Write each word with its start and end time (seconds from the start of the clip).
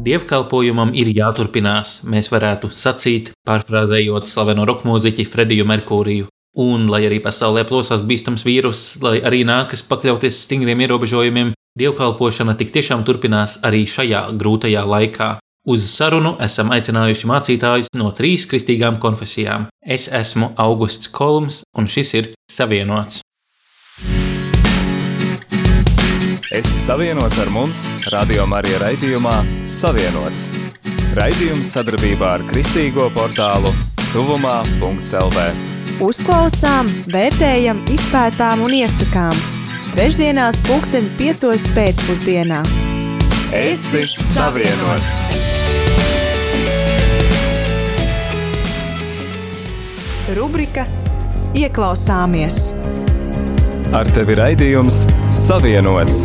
Dievkalpojumam 0.00 0.94
ir 0.96 1.10
jāturpinās, 1.12 1.98
mēs 2.08 2.30
varētu 2.32 2.70
sacīt, 2.72 3.34
pārfrāzējot 3.44 4.30
slaveno 4.30 4.64
roka 4.64 4.88
mūziķi 4.88 5.26
Frediju 5.28 5.66
Merkūriju. 5.68 6.30
Un, 6.64 6.86
lai 6.88 7.02
arī 7.04 7.18
pasaulē 7.20 7.66
plosās 7.68 8.00
bīstams 8.08 8.46
vīrus, 8.48 8.80
lai 9.04 9.18
arī 9.20 9.42
nākas 9.44 9.84
pakļauties 9.90 10.40
stingriem 10.46 10.80
ierobežojumiem, 10.86 11.52
dievkalpošana 11.78 12.56
tik 12.56 12.72
tiešām 12.78 13.04
turpinās 13.04 13.58
arī 13.60 13.84
šajā 13.84 14.24
grūtajā 14.40 14.88
laikā. 14.88 15.30
Uz 15.68 15.84
sarunu 15.92 16.38
esam 16.40 16.72
aicinājuši 16.72 17.28
mācītājus 17.28 17.92
no 18.00 18.08
trīs 18.16 18.48
kristīgām 18.48 18.96
konfesijām. 19.04 19.68
Es 19.84 20.08
esmu 20.08 20.54
Augusts 20.56 21.12
Kolms, 21.12 21.60
un 21.76 21.84
šis 21.84 22.16
ir 22.16 22.32
Savienots. 22.48 23.20
Esi 26.50 26.80
savienots 26.82 27.38
ar 27.38 27.46
mums, 27.54 27.84
Radio 28.10 28.42
Marija 28.50 28.80
raidījumā 28.82 29.36
Savienots. 29.62 30.48
Raidījums 31.14 31.68
sadarbībā 31.76 32.32
ar 32.40 32.42
Kristīgo 32.48 33.04
portālu 33.14 33.70
Tuvumā.CLV. 34.10 35.44
Uzklausām, 36.02 36.90
vērtējam, 37.14 37.84
izpētām 37.94 38.64
un 38.66 38.74
iesakām. 38.80 39.38
Trešdienās, 39.92 40.58
pulksten 40.66 41.06
piecos 41.20 41.68
pēcpusdienā. 41.76 42.64
Esi 43.54 44.02
savienots! 44.10 45.22
Rubrika 50.34 50.90
Ieklausāmies! 51.54 52.64
Ar 53.90 54.06
tevi 54.14 54.36
raidījums 54.38 55.00
Savienots! 55.34 56.20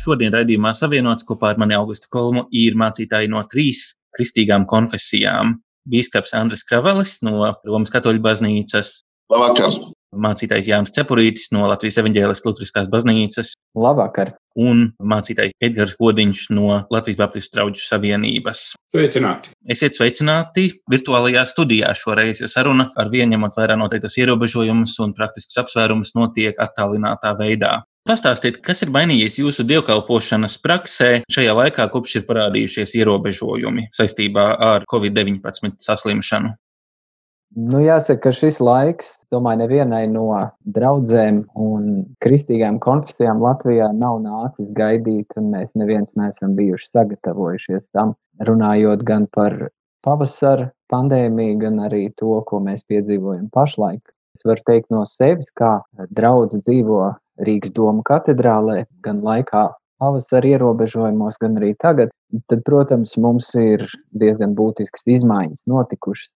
Šodien 0.00 0.32
raidījumā 0.32 0.72
savienots 0.78 1.26
kopā 1.28 1.50
ar 1.52 1.60
mani 1.60 1.76
Augustu 1.76 2.08
Kolmu 2.08 2.46
ir 2.56 2.78
mācītāji 2.80 3.28
no 3.28 3.42
trīs 3.52 3.82
kristīgām 4.16 4.64
konfesijām. 4.70 5.58
Bīskaps 5.92 6.32
Andris 6.40 6.64
Kravelis 6.64 7.18
no 7.20 7.52
Romas 7.68 7.92
katoļu 7.92 8.24
baznīcas. 8.24 9.02
Labvakar! 9.28 9.76
Mācītājs 10.16 10.72
Jānis 10.72 10.96
Cepurītis 10.96 11.50
no 11.52 11.68
Latvijas 11.68 12.00
evaņģēliskās 12.00 12.48
Lutriskās 12.48 12.88
baznīcas. 12.96 13.52
Labvakar! 13.76 14.38
Un 14.58 14.88
mācītājs 14.98 15.54
Edgars 15.62 15.94
Godiņš 15.98 16.46
no 16.56 16.80
Latvijas 16.90 17.20
Baptistu 17.20 17.54
draugu 17.54 17.78
savienības. 17.78 18.64
Sveicināti! 18.90 19.52
Esiet 19.70 19.94
sveicināti 19.94 20.66
virtuālajā 20.90 21.44
studijā 21.50 21.92
šoreiz, 21.94 22.40
jo 22.42 22.50
saruna 22.50 22.88
ar 22.98 23.12
vienu 23.12 23.36
ņemot 23.36 23.60
vērā 23.60 23.78
noteiktos 23.78 24.18
ierobežojumus 24.18 24.96
un 25.04 25.14
praktiskus 25.14 25.62
apsvērumus 25.62 26.16
notiek 26.18 26.58
attālinātā 26.58 27.36
veidā. 27.38 27.80
Pastāstiet, 28.08 28.56
kas 28.64 28.80
ir 28.82 28.90
mainījies 28.90 29.36
jūsu 29.38 29.62
dievkalpošanas 29.68 30.56
praksē 30.64 31.10
šajā 31.30 31.52
laikā, 31.54 31.84
kopš 31.92 32.16
ir 32.18 32.24
parādījušies 32.26 32.96
ierobežojumi 32.96 33.90
saistībā 33.94 34.46
ar 34.56 34.88
Covid-19 34.90 35.76
saslimšanu? 35.84 36.56
Nu, 37.58 37.80
jāsaka, 37.82 38.28
ka 38.28 38.30
šis 38.30 38.60
laiks, 38.62 39.16
domāju, 39.34 39.64
nevienai 39.64 40.04
no 40.06 40.28
draudzēm 40.70 41.40
un 41.58 41.88
kristīgām 42.22 42.78
konfesijām 42.78 43.42
Latvijā 43.42 43.88
nav 43.90 44.20
nācis 44.22 44.68
gaidīt, 44.76 45.26
un 45.34 45.50
mēs 45.56 45.72
neviens 45.74 46.06
neesam 46.14 46.54
bijuši 46.54 46.92
sagatavojušies 46.92 47.82
tam, 47.96 48.14
runājot 48.46 49.02
gan 49.02 49.26
par 49.34 49.58
pavasara 50.06 50.70
pandēmiju, 50.94 51.58
gan 51.64 51.82
arī 51.90 52.04
to, 52.22 52.38
ko 52.46 52.62
mēs 52.62 52.86
piedzīvojam 52.86 53.50
pašlaik. 53.50 54.14
Es 54.38 54.46
varu 54.46 54.62
teikt 54.70 54.94
no 54.94 55.02
sevis, 55.10 55.50
kā 55.58 55.80
draudze 56.14 56.62
dzīvo 56.62 57.02
Rīgas 57.42 57.74
domu 57.74 58.06
katedrālē, 58.06 58.84
gan 59.02 59.24
laikā 59.26 59.66
pavasara 59.98 60.54
ierobežojumos, 60.54 61.42
gan 61.42 61.58
arī 61.58 61.74
tagad, 61.82 62.14
tad, 62.46 62.62
protams, 62.62 63.18
mums 63.18 63.50
ir 63.58 63.88
diezgan 64.14 64.54
būtiskas 64.54 65.02
izmaiņas 65.18 65.66
notikušas. 65.66 66.30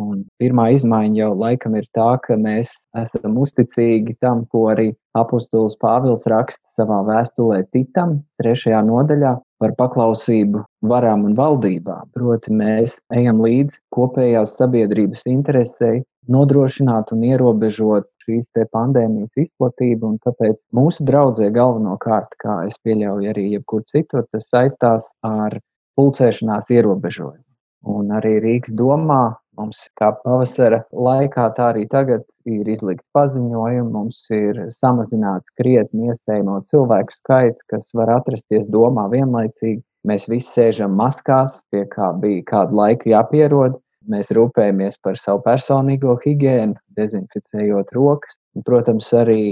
Un 0.00 0.22
pirmā 0.40 0.70
izmaiņa 0.76 1.18
jau 1.18 1.30
laikam 1.36 1.74
ir 1.76 1.86
tā, 1.96 2.08
ka 2.24 2.36
mēs 2.40 2.72
esam 2.96 3.36
uzticīgi 3.42 4.16
tam, 4.24 4.46
ko 4.52 4.68
arī 4.72 4.90
apustulis 5.18 5.76
Pāvils 5.82 6.24
raksta 6.30 6.62
savā 6.80 7.00
vēstulē 7.08 7.62
Titam, 7.74 8.20
trešajā 8.40 8.80
nodaļā 8.86 9.34
par 9.60 9.74
paklausību 9.76 10.62
varām 10.92 11.26
un 11.28 11.34
valdībām. 11.36 12.08
Proti, 12.16 12.54
mēs 12.62 12.96
ejam 13.16 13.42
līdz 13.44 13.76
kopējās 13.96 14.56
sabiedrības 14.60 15.26
interesei, 15.28 16.00
nodrošināt 16.30 17.12
un 17.12 17.26
ierobežot 17.32 18.08
šīs 18.24 18.48
pandēmijas 18.72 19.44
izplatību. 19.44 20.14
Tāpēc 20.24 20.64
mūsu 20.76 21.04
draudzē 21.08 21.50
galvenokārt, 21.56 22.38
kā 22.40 22.62
es 22.70 22.80
pieļauju 22.86 23.34
arī 23.34 23.50
jebkur 23.56 23.84
citur, 23.90 24.24
tas 24.32 24.48
saistās 24.54 25.12
ar 25.26 25.60
pulcēšanās 25.98 26.72
ierobežojumu. 26.72 27.49
Un 27.88 28.10
arī 28.12 28.36
Rīgas 28.44 28.74
domā 28.76 29.22
Mums 29.60 29.80
kā 30.00 30.08
pavasara 30.22 30.78
laikā, 31.06 31.50
tā 31.56 31.66
arī 31.74 31.82
tagad 31.92 32.22
ir 32.48 32.68
izlikti 32.72 33.04
paziņojumi. 33.16 33.90
Mums 33.92 34.22
ir 34.32 34.60
samazināts 34.78 35.52
krietni 35.60 36.08
iespējamo 36.08 36.60
cilvēku 36.70 37.16
skaits, 37.18 37.66
kas 37.72 37.90
var 37.98 38.14
atrasties 38.14 38.64
domā 38.72 39.04
vienlaicīgi. 39.12 39.82
Mēs 40.08 40.24
visi 40.32 40.48
sēžam 40.54 40.96
maskās, 40.96 41.58
pie 41.74 41.84
kā 41.92 42.08
bija 42.22 42.46
kādu 42.52 42.78
laiku 42.80 43.12
jāpierod. 43.12 43.76
Mēs 44.08 44.32
rūpējamies 44.32 44.96
par 45.04 45.20
savu 45.20 45.44
personīgo 45.44 46.16
higiēnu, 46.24 46.78
dezinficējot 46.96 47.92
rokas. 47.98 48.40
Un, 48.56 48.64
protams, 48.66 49.12
arī 49.14 49.42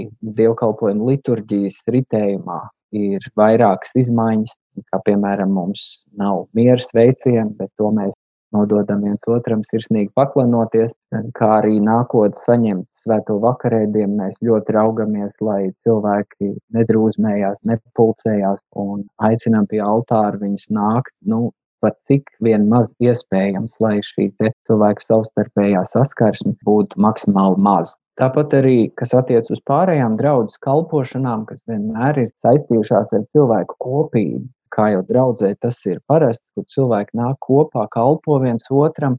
dievkalpojumu 0.41 1.11
liturģijas 1.11 1.83
ritējumā 1.93 2.63
ir 2.95 3.25
vairākas 3.39 3.93
izmaiņas, 4.03 4.55
kā 4.91 5.01
piemēram 5.05 5.51
mums 5.53 6.05
nav 6.17 6.47
miera 6.57 6.81
sveicieni, 6.83 7.55
bet 7.59 7.71
to 7.77 7.91
mēs 7.95 8.15
nododam 8.55 9.03
viens 9.05 9.21
otram 9.29 9.61
sirsnīgi 9.69 10.09
paklanoties, 10.17 10.91
kā 11.37 11.49
arī 11.59 11.77
nākotnē 11.85 12.45
saņemt 12.47 12.87
svēto 13.03 13.37
vakarēdienu. 13.43 14.17
Mēs 14.21 14.39
ļoti 14.45 14.75
raugamies, 14.77 15.37
lai 15.45 15.69
cilvēki 15.85 16.55
nedrūzmējās, 16.75 17.61
nepulcējās 17.69 18.59
un 18.81 19.05
aicinām 19.29 19.69
pie 19.69 19.83
altāra 19.85 20.41
viņus 20.41 20.69
nākt. 20.73 21.13
Nu, 21.21 21.49
Pat 21.79 21.95
cik 22.03 22.25
vien 22.43 22.65
maz 22.67 22.89
iespējams, 22.99 23.71
lai 23.79 24.01
šī 24.03 24.25
cilvēku 24.67 25.05
savstarpējā 25.05 25.85
saskarsme 25.87 26.51
būtu 26.67 26.99
maksimāli 26.99 27.55
maza. 27.63 27.95
Tāpat 28.19 28.53
arī, 28.57 28.77
kas 28.99 29.13
attiecas 29.15 29.53
uz 29.55 29.61
pārējām 29.69 30.17
draudzes 30.19 30.59
kalpošanām, 30.65 31.45
kas 31.47 31.61
vienmēr 31.71 32.17
ir 32.25 32.31
saistījušās 32.43 33.13
ar 33.15 33.21
cilvēku 33.31 33.77
kopību, 33.85 34.41
kā 34.75 34.89
jau 34.91 35.05
draudzē 35.07 35.53
tas 35.63 35.79
ir 35.87 36.01
parasts, 36.11 36.51
kur 36.51 36.65
cilvēki 36.73 37.15
nāk 37.15 37.39
kopā, 37.47 37.85
kalpo 37.95 38.41
viens 38.43 38.67
otram, 38.67 39.15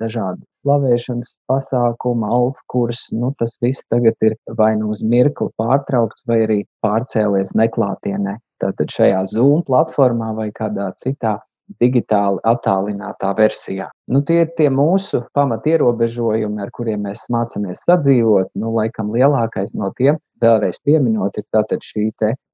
dažādi 0.00 0.42
slavēšanas 0.66 1.30
pasākumi, 1.50 2.26
alfa 2.26 2.66
kurs, 2.74 3.04
nu 3.14 3.30
tas 3.38 3.54
viss 3.62 3.82
tagad 3.94 4.18
ir 4.26 4.34
vai 4.58 4.74
nu 4.80 4.90
uz 4.94 5.02
mirkli 5.06 5.48
pārtraukts, 5.58 6.26
vai 6.26 6.42
arī 6.48 6.58
pārcēlies 6.82 7.54
neklātienē. 7.58 8.36
Tātad 8.62 8.90
šajā 8.94 9.22
Zoom 9.30 9.62
platformā 9.66 10.34
vai 10.34 10.50
kādā 10.54 10.90
citā 10.98 11.38
digitāli 11.80 12.40
attālinātā 12.48 13.32
versijā. 13.38 13.88
Nu, 14.12 14.22
tie 14.26 14.42
ir 14.44 14.52
tie 14.58 14.68
mūsu 14.72 15.22
pamat 15.36 15.66
ierobežojumi, 15.70 16.62
ar 16.62 16.72
kuriem 16.76 17.06
mēs 17.08 17.24
mācāmies 17.32 17.84
sadzīvot. 17.88 18.52
Nu, 18.58 18.74
laikam 18.76 19.12
lielākais 19.14 19.72
no 19.78 19.92
tiem, 19.98 20.20
vēlreiz 20.42 20.80
pieminot, 20.84 21.38
ir 21.38 21.86
šī 21.88 22.10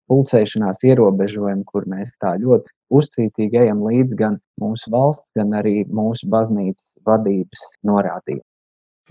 pulcēšanās 0.09 0.85
ierobežojumi, 0.89 1.65
kur 1.69 1.85
mēs 1.91 2.15
tā 2.23 2.35
ļoti 2.41 2.73
uzcītīgi 2.97 3.61
ejam 3.65 3.83
līdzi 3.85 4.17
gan 4.19 4.39
mūsu 4.61 4.93
valsts, 4.95 5.29
gan 5.37 5.53
arī 5.59 5.83
mūsu 5.85 6.29
baznīcas 6.33 6.85
vadības 7.05 7.67
norādījumiem. 7.85 8.47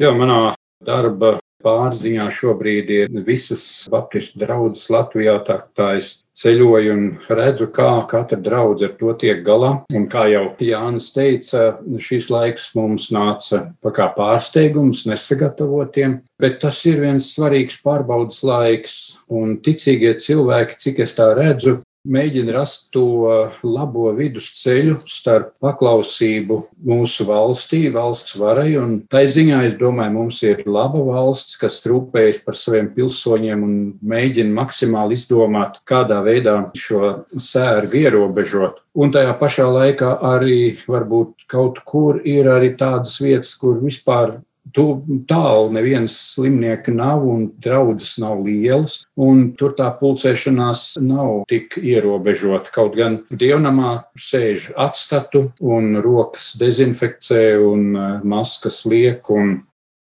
Jā, 0.01 0.13
manā 0.17 0.55
darba 0.85 1.37
pārziņā 1.63 2.27
šobrīd 2.33 2.93
ir 2.93 3.19
visas 3.25 3.63
Baptistu 3.91 4.41
draugas 4.43 4.87
Latvijā. 4.93 5.37
Tā, 5.47 5.59
tā 5.77 5.93
es 5.99 6.11
ceļoju 6.37 6.93
un 6.93 7.05
redzu, 7.33 7.67
kā 7.73 7.89
katra 8.09 8.37
draudzene 8.41 8.91
ar 8.91 8.97
to 8.99 9.13
tiek 9.21 9.41
galā. 9.45 9.71
Un 9.95 10.05
kā 10.11 10.27
jau 10.31 10.45
Jānis 10.61 11.09
teica, 11.15 11.79
šis 12.03 12.29
laiks 12.33 12.69
mums 12.77 13.09
nāca 13.15 13.63
kā 13.81 14.09
pārsteigums, 14.17 15.05
nesagatavotiem. 15.09 16.19
Bet 16.37 16.59
tas 16.61 16.83
ir 16.85 17.01
viens 17.01 17.31
svarīgs 17.33 17.81
pārbaudas 17.85 18.43
laiks, 18.45 18.97
un 19.33 19.57
ticīgie 19.63 20.13
cilvēki, 20.21 20.77
cik 20.83 21.03
es 21.07 21.17
tā 21.17 21.31
redzu, 21.37 21.79
mēģina 22.07 22.55
rast 22.55 22.89
to 22.93 23.05
labo 23.65 24.09
vidusceļu 24.17 24.97
starp 25.09 25.53
paklausību 25.63 26.59
mūsu 26.87 27.27
valstī, 27.27 27.83
valsts 27.93 28.37
varai. 28.39 28.71
Un 28.79 28.99
tā 29.11 29.23
ziņā, 29.27 29.63
es 29.67 29.77
domāju, 29.79 30.15
mums 30.15 30.41
ir 30.47 30.63
laba 30.65 31.03
valsts, 31.05 31.59
kas 31.61 31.79
rūpējas 31.87 32.43
par 32.45 32.59
saviem 32.59 32.89
pilsoņiem 32.95 33.63
un 33.67 33.77
mēģina 34.01 34.55
maksimāli 34.57 35.17
izdomāt, 35.17 35.81
kādā 35.87 36.21
veidā 36.25 36.57
šo 36.77 37.13
sērgu 37.27 38.03
ierobežot. 38.05 38.83
Un 38.97 39.11
tajā 39.13 39.35
pašā 39.37 39.67
laikā 39.69 40.15
arī 40.25 40.73
varbūt 40.89 41.45
kaut 41.51 41.83
kur 41.85 42.17
ir 42.25 42.49
arī 42.49 42.71
tādas 42.79 43.19
vietas, 43.21 43.53
kur 43.59 43.77
vispār 43.83 44.39
tu 44.73 44.85
tālu 45.29 45.71
neviens 45.75 46.13
slimnieks 46.33 46.93
nav 46.93 47.25
un 47.27 47.47
draudzes 47.63 48.17
nav 48.21 48.41
lielas, 48.45 48.99
un 49.15 49.51
tur 49.57 49.75
tā 49.77 49.89
pulcēšanās 49.99 50.97
nav 51.03 51.45
tik 51.51 51.79
ierobežota. 51.81 52.73
Kaut 52.75 52.97
gan 52.97 53.21
dievnamā 53.31 53.93
sēž 54.17 54.71
atstatu 54.77 55.47
un 55.59 55.97
rokas 56.03 56.53
dezinfekcē 56.59 57.43
un 57.63 57.87
eh, 57.95 58.11
maskas 58.27 58.83
liek 58.89 59.31
un 59.33 59.57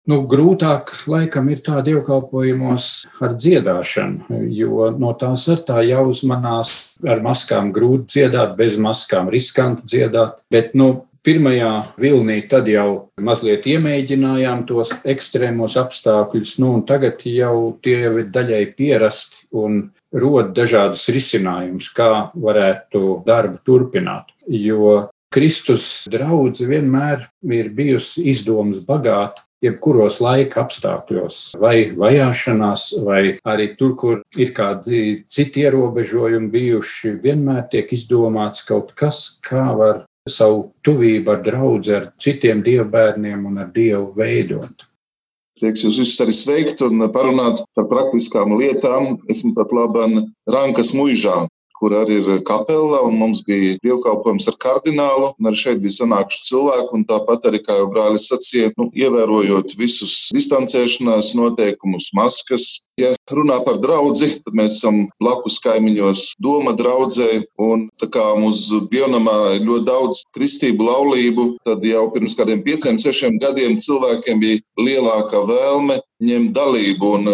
Nu, 0.05 0.19
grūtāk 0.29 0.91
laikam 1.09 1.47
ir 1.49 1.63
tā 1.65 1.79
dievkalpojumos 1.81 2.89
ar 3.25 3.33
dziedāšanu, 3.41 4.43
jo 4.53 4.91
no 5.01 5.15
tās 5.17 5.47
ar 5.49 5.63
tā 5.65 5.79
jāuzmanās. 5.89 6.75
Ar 7.09 7.23
maskām 7.25 7.71
grūti 7.73 8.19
dziedāt, 8.19 8.53
bez 8.59 8.77
maskām 8.81 9.31
riskanti 9.33 9.89
dziedāt. 9.89 10.43
Bet 10.53 10.77
nu, 10.77 11.07
pirmajā 11.25 11.73
vilnī 12.01 12.39
tad 12.49 12.69
jau 12.69 13.11
mazliet 13.21 13.67
iemēģinājām 13.71 14.65
tos 14.69 14.93
ekstrēmos 15.09 15.79
apstākļus, 15.81 16.59
nu, 16.63 16.75
un 16.79 16.85
tagad 16.89 17.25
jau 17.29 17.75
tie 17.85 17.99
jau 18.05 18.15
ir 18.21 18.29
daļai 18.35 18.65
pierasti 18.77 19.49
un 19.57 19.81
rod 20.15 20.53
dažādus 20.57 21.09
risinājumus, 21.15 21.91
kā 21.97 22.29
varētu 22.35 23.23
darbu 23.27 23.61
turpināt. 23.67 24.31
Jo 24.47 25.09
Kristus 25.35 26.05
draudzene 26.11 26.77
vienmēr 26.77 27.25
ir 27.57 27.73
bijusi 27.75 28.29
izdomas 28.31 28.85
bagāta, 28.87 29.43
jebkuros 29.65 30.21
laika 30.23 30.63
apstākļos, 30.63 31.39
vai 31.59 31.91
vajāšanās, 31.97 32.85
vai 33.07 33.23
arī 33.49 33.71
tur, 33.79 33.95
kur 33.99 34.21
ir 34.39 34.53
kādi 34.57 35.25
citi 35.31 35.65
ierobežojumi 35.65 36.51
bijuši, 36.53 37.15
vienmēr 37.25 37.65
tiek 37.73 37.91
izdomāts 37.97 38.67
kaut 38.69 38.93
kas, 38.99 39.41
kā 39.45 39.65
var 39.79 40.05
savu 40.31 40.71
tuvību 40.85 41.33
ar 41.35 41.43
draugu, 41.45 41.93
ar 41.93 42.09
citiem 42.21 42.63
dievbijiem 42.65 43.45
un 43.45 43.59
ar 43.61 43.71
dievu 43.73 44.15
veidot. 44.17 44.87
Prieks 45.61 45.85
jūs 45.85 45.99
visus 46.01 46.21
arī 46.25 46.33
sveikt 46.35 46.81
un 46.83 47.05
parunāt 47.13 47.61
par 47.77 47.87
praktiskām 47.91 48.57
lietām. 48.59 49.19
Esmu 49.31 49.53
pat 49.55 49.71
labi 49.77 50.25
Rankas 50.51 50.95
muižā, 50.97 51.45
kur 51.79 51.95
arī 52.01 52.19
ir 52.23 52.41
kapela, 52.49 53.03
un 53.05 53.19
mums 53.21 53.45
bija 53.47 53.77
dievkalpojums 53.85 54.49
ar 54.49 54.57
kardinālu, 54.65 55.31
arī 55.45 55.61
šeit 55.61 55.83
bija 55.85 55.99
sanākuši 56.01 56.43
cilvēki, 56.49 56.91
un 56.97 57.05
tāpat 57.05 57.51
arī, 57.51 57.61
kā 57.63 57.77
jau 57.79 57.91
brālis 57.93 58.31
sacīja, 58.33 58.73
nu, 58.81 58.89
ievērojot 58.97 59.77
visus 59.79 60.31
distancēšanās 60.35 61.35
noteikumus, 61.37 62.09
maskas, 62.17 62.84
Ja 62.95 63.09
runā 63.35 63.57
par 63.67 63.81
draugu, 63.83 64.15
tad 64.15 64.55
mēs 64.55 64.77
esam 64.77 65.09
blakus 65.19 65.57
kaimiņos, 65.65 66.21
Doma 66.39 66.77
draugai. 66.79 67.41
Tā 67.99 68.07
kā 68.15 68.23
mūsu 68.39 68.85
dievnamā 68.93 69.57
ir 69.57 69.65
ļoti 69.67 69.87
daudz 69.89 70.21
kristību, 70.37 70.87
laulību, 70.87 71.47
tad 71.67 71.83
jau 71.83 72.05
pirms 72.15 72.37
kādiem 72.39 72.63
pieciem, 72.63 73.01
sešiem 73.03 73.41
gadiem 73.43 73.81
cilvēkiem 73.83 74.39
bija 74.39 74.61
lielāka 74.79 75.43
vēlme 75.49 75.99
ņemt 76.23 76.53
dalību. 76.55 77.11
Un, 77.19 77.33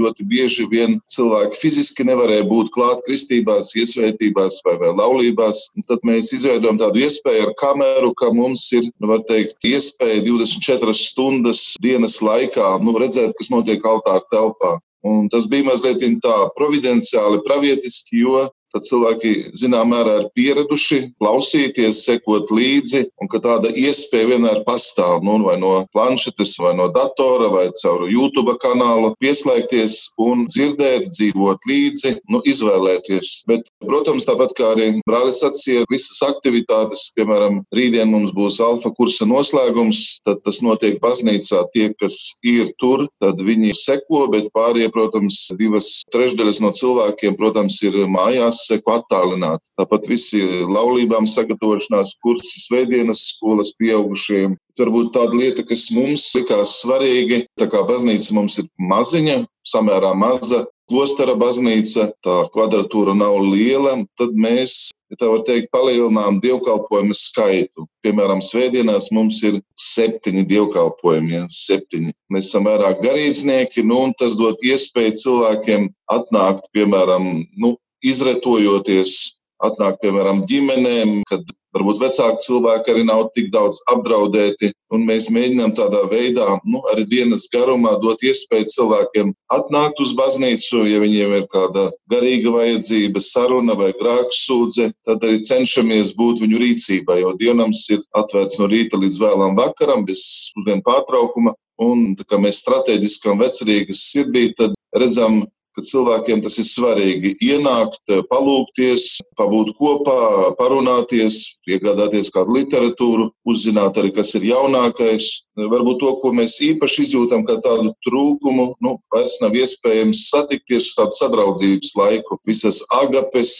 ļoti 0.00 0.26
bieži 0.26 0.66
vien 0.72 0.98
cilvēki 1.14 1.60
fiziski 1.62 2.08
nevarēja 2.08 2.48
būt 2.50 2.72
klāt 2.74 3.04
kristībās, 3.06 3.70
iesvētībās 3.78 4.58
vai, 4.66 4.76
vai 4.82 4.90
laulībās. 4.98 5.68
Un 5.78 5.86
tad 5.86 6.02
mēs 6.08 6.32
izveidojam 6.34 6.82
tādu 6.82 7.04
iespēju 7.06 7.46
ar 7.46 7.54
kameru, 7.62 8.10
ka 8.18 8.32
mums 8.34 8.66
ir, 8.74 8.90
nu, 8.98 9.14
teikt, 9.30 9.62
iespēja 9.62 10.26
24 10.26 10.98
stundas 10.98 11.64
dienas 11.78 12.18
laikā 12.18 12.74
nu, 12.82 12.98
redzēt, 12.98 13.38
kas 13.38 13.54
notiek 13.54 13.86
altāra 13.86 14.26
telpā. 14.34 14.74
Un 15.08 15.28
tas 15.32 15.48
bija 15.50 15.66
mazliet 15.70 16.04
tā 16.24 16.36
providenciāli, 16.58 17.42
pravietiski, 17.46 18.22
jo 18.24 18.46
tad 18.74 18.84
cilvēki 18.84 19.32
zināmā 19.56 19.98
mērā 19.98 20.14
ir 20.20 20.26
pieraduši 20.36 20.98
klausīties, 21.20 22.02
sekot 22.04 22.50
līdzi, 22.52 23.04
un 23.20 23.30
ka 23.32 23.40
tāda 23.44 23.70
iespēja 23.72 24.32
vienmēr 24.34 24.62
pastāv. 24.66 25.22
Nu, 25.24 25.38
vai 25.46 25.56
no 25.60 25.72
planšetes, 25.94 26.56
vai 26.62 26.74
no 26.78 26.88
datora, 26.92 27.48
vai 27.54 27.68
caur 27.80 28.06
YouTube 28.10 28.58
kanālu 28.62 29.14
pieslēgties 29.22 29.98
un 30.20 30.46
dzirdēt, 30.50 31.08
dzīvot 31.14 31.68
līdzi, 31.70 32.14
nu, 32.32 32.42
izvēlēties. 32.52 33.32
Bet, 33.48 33.72
protams, 33.84 34.26
tāpat 34.28 34.54
kā 34.58 34.72
arī 34.74 34.88
brālis 35.08 35.40
sacīja, 35.42 35.86
visas 35.92 36.20
aktivitātes, 36.26 37.08
piemēram, 37.18 37.62
rītdien 37.74 38.10
mums 38.10 38.34
būs 38.36 38.60
alfa 38.64 38.92
kursa 38.96 39.28
noslēgums, 39.28 40.20
tad 40.26 40.42
tas 40.46 40.60
notiek 40.64 40.98
baznīcā. 41.02 41.64
Tie, 41.74 41.88
kas 42.00 42.18
ir 42.46 42.72
tur, 42.80 43.06
tad 43.22 43.40
viņi 43.44 43.74
seko, 43.78 44.26
bet 44.32 44.50
pārējie, 44.56 44.90
protams, 44.94 45.40
divas 45.58 46.02
trešdaļas 46.14 46.62
no 46.64 46.72
cilvēkiem, 46.76 47.38
protams, 47.38 47.80
ir 47.86 48.02
mājās 48.08 48.38
jāseko 48.48 48.98
attālināti. 48.98 49.64
Tāpat 49.78 50.08
visi 50.10 50.40
laulībām 50.68 51.28
sagatavošanās 51.30 52.16
kursi, 52.22 52.62
svētdienas 52.64 53.24
skolas 53.34 53.72
pieaugušiem. 53.78 54.56
Varbūt 54.78 55.12
tāda 55.16 55.34
lieta, 55.34 55.64
kas 55.66 55.88
mums 55.90 56.28
likās 56.36 56.78
svarīga, 56.82 57.42
tā 57.58 57.66
kā 57.70 57.82
baznīca 57.88 58.34
mums 58.36 58.60
ir 58.62 58.68
maziņa, 58.78 59.40
samērā 59.66 60.12
maza, 60.14 60.64
klostera 60.88 61.34
baznīca, 61.38 62.10
tā 62.24 62.36
kvadratūra 62.54 63.14
nav 63.16 63.40
liela, 63.44 63.98
tad 64.18 64.36
mēs 64.38 64.88
ja 65.10 65.18
tā 65.20 65.28
var 65.30 65.42
teikt, 65.48 65.70
palielinām 65.72 66.38
dievkalpojumu 66.44 67.16
skaitu. 67.16 67.86
Piemēram, 68.04 68.42
svētdienās 68.44 69.10
mums 69.14 69.40
ir 69.46 69.60
septiņi 69.80 70.44
dievkalpojumi, 70.50 71.34
ja, 71.36 71.46
septiņi. 71.52 72.12
Mēs 72.34 72.50
esam 72.50 72.68
vairāk 72.68 73.02
garīdznieki, 73.04 73.84
nu, 73.88 74.02
un 74.08 74.14
tas 74.18 74.36
dod 74.38 74.60
iespēju 74.64 75.16
cilvēkiem 75.22 75.88
atnākt, 76.14 76.68
piemēram, 76.76 77.30
nu, 77.60 77.74
izretojoties, 78.04 79.16
atnāk 79.64 79.98
piemēram 80.02 80.44
ģimenēm, 80.48 81.22
kad 81.28 81.42
varbūt 81.76 82.00
vecāki 82.02 82.44
cilvēki 82.46 82.92
arī 82.92 83.04
nav 83.08 83.28
tik 83.34 83.50
daudz 83.54 83.80
apdraudēti. 83.92 84.72
Mēs 84.98 85.28
mēģinām 85.32 85.74
tādā 85.76 86.00
veidā, 86.08 86.46
nu, 86.64 86.80
arī 86.92 87.04
dienas 87.08 87.44
garumā 87.52 87.98
dot 88.00 88.22
iespēju 88.24 88.70
cilvēkiem 88.72 89.34
atnākt 89.52 90.00
uz 90.00 90.14
baznīcu, 90.16 90.86
ja 90.88 91.02
viņiem 91.02 91.34
ir 91.36 91.44
kāda 91.52 91.90
garīga 92.10 92.54
vajadzība, 92.54 93.20
saruna 93.20 93.76
vai 93.76 93.90
grāmatsūdze, 94.00 94.90
tad 95.04 95.28
arī 95.28 95.42
cenšamies 95.44 96.14
būt 96.16 96.40
viņu 96.44 96.62
rīcībā, 96.64 97.18
jo 97.20 97.34
dienams 97.40 97.84
ir 97.92 98.00
atvērts 98.16 98.60
no 98.62 98.70
rīta 98.72 99.00
līdz 99.00 99.20
vēlam 99.20 99.58
vakaram, 99.60 100.06
bez 100.08 100.24
pusdienu 100.56 100.84
pārtraukuma. 100.86 101.54
Un 101.78 102.16
tā 102.18 102.24
kā 102.26 102.40
mēs 102.42 102.58
strateģiski 102.64 103.28
un 103.30 103.38
vecerīgi 103.38 103.94
sirdī, 103.94 104.48
redzam 104.96 105.44
ka 105.78 105.86
cilvēkiem 105.86 106.42
tas 106.42 106.58
ir 106.58 106.66
svarīgi 106.66 107.34
ienākt, 107.46 108.00
palūkties, 108.30 109.20
pabūt 109.38 109.74
kopā, 109.78 110.18
parunāties, 110.58 111.40
iegādāties 111.70 112.32
kādu 112.34 112.58
literatūru, 112.58 113.30
uzzināt 113.46 114.00
arī, 114.00 114.10
kas 114.16 114.34
ir 114.38 114.48
jaunākais. 114.50 115.30
Varbūt 115.58 116.00
to, 116.02 116.12
ko 116.22 116.32
mēs 116.34 116.58
īpaši 116.64 117.06
izjūtam, 117.06 117.44
kā 117.48 117.58
tādu 117.64 117.92
trūkumu, 118.06 118.68
nu, 118.84 118.94
vairs 119.14 119.36
nav 119.42 119.56
iespējams 119.58 120.26
satikties 120.32 120.90
uz 120.90 120.98
tādu 120.98 121.18
sadraudzības 121.18 121.94
laiku. 121.98 122.38
Visas 122.48 122.80
agapes, 122.98 123.54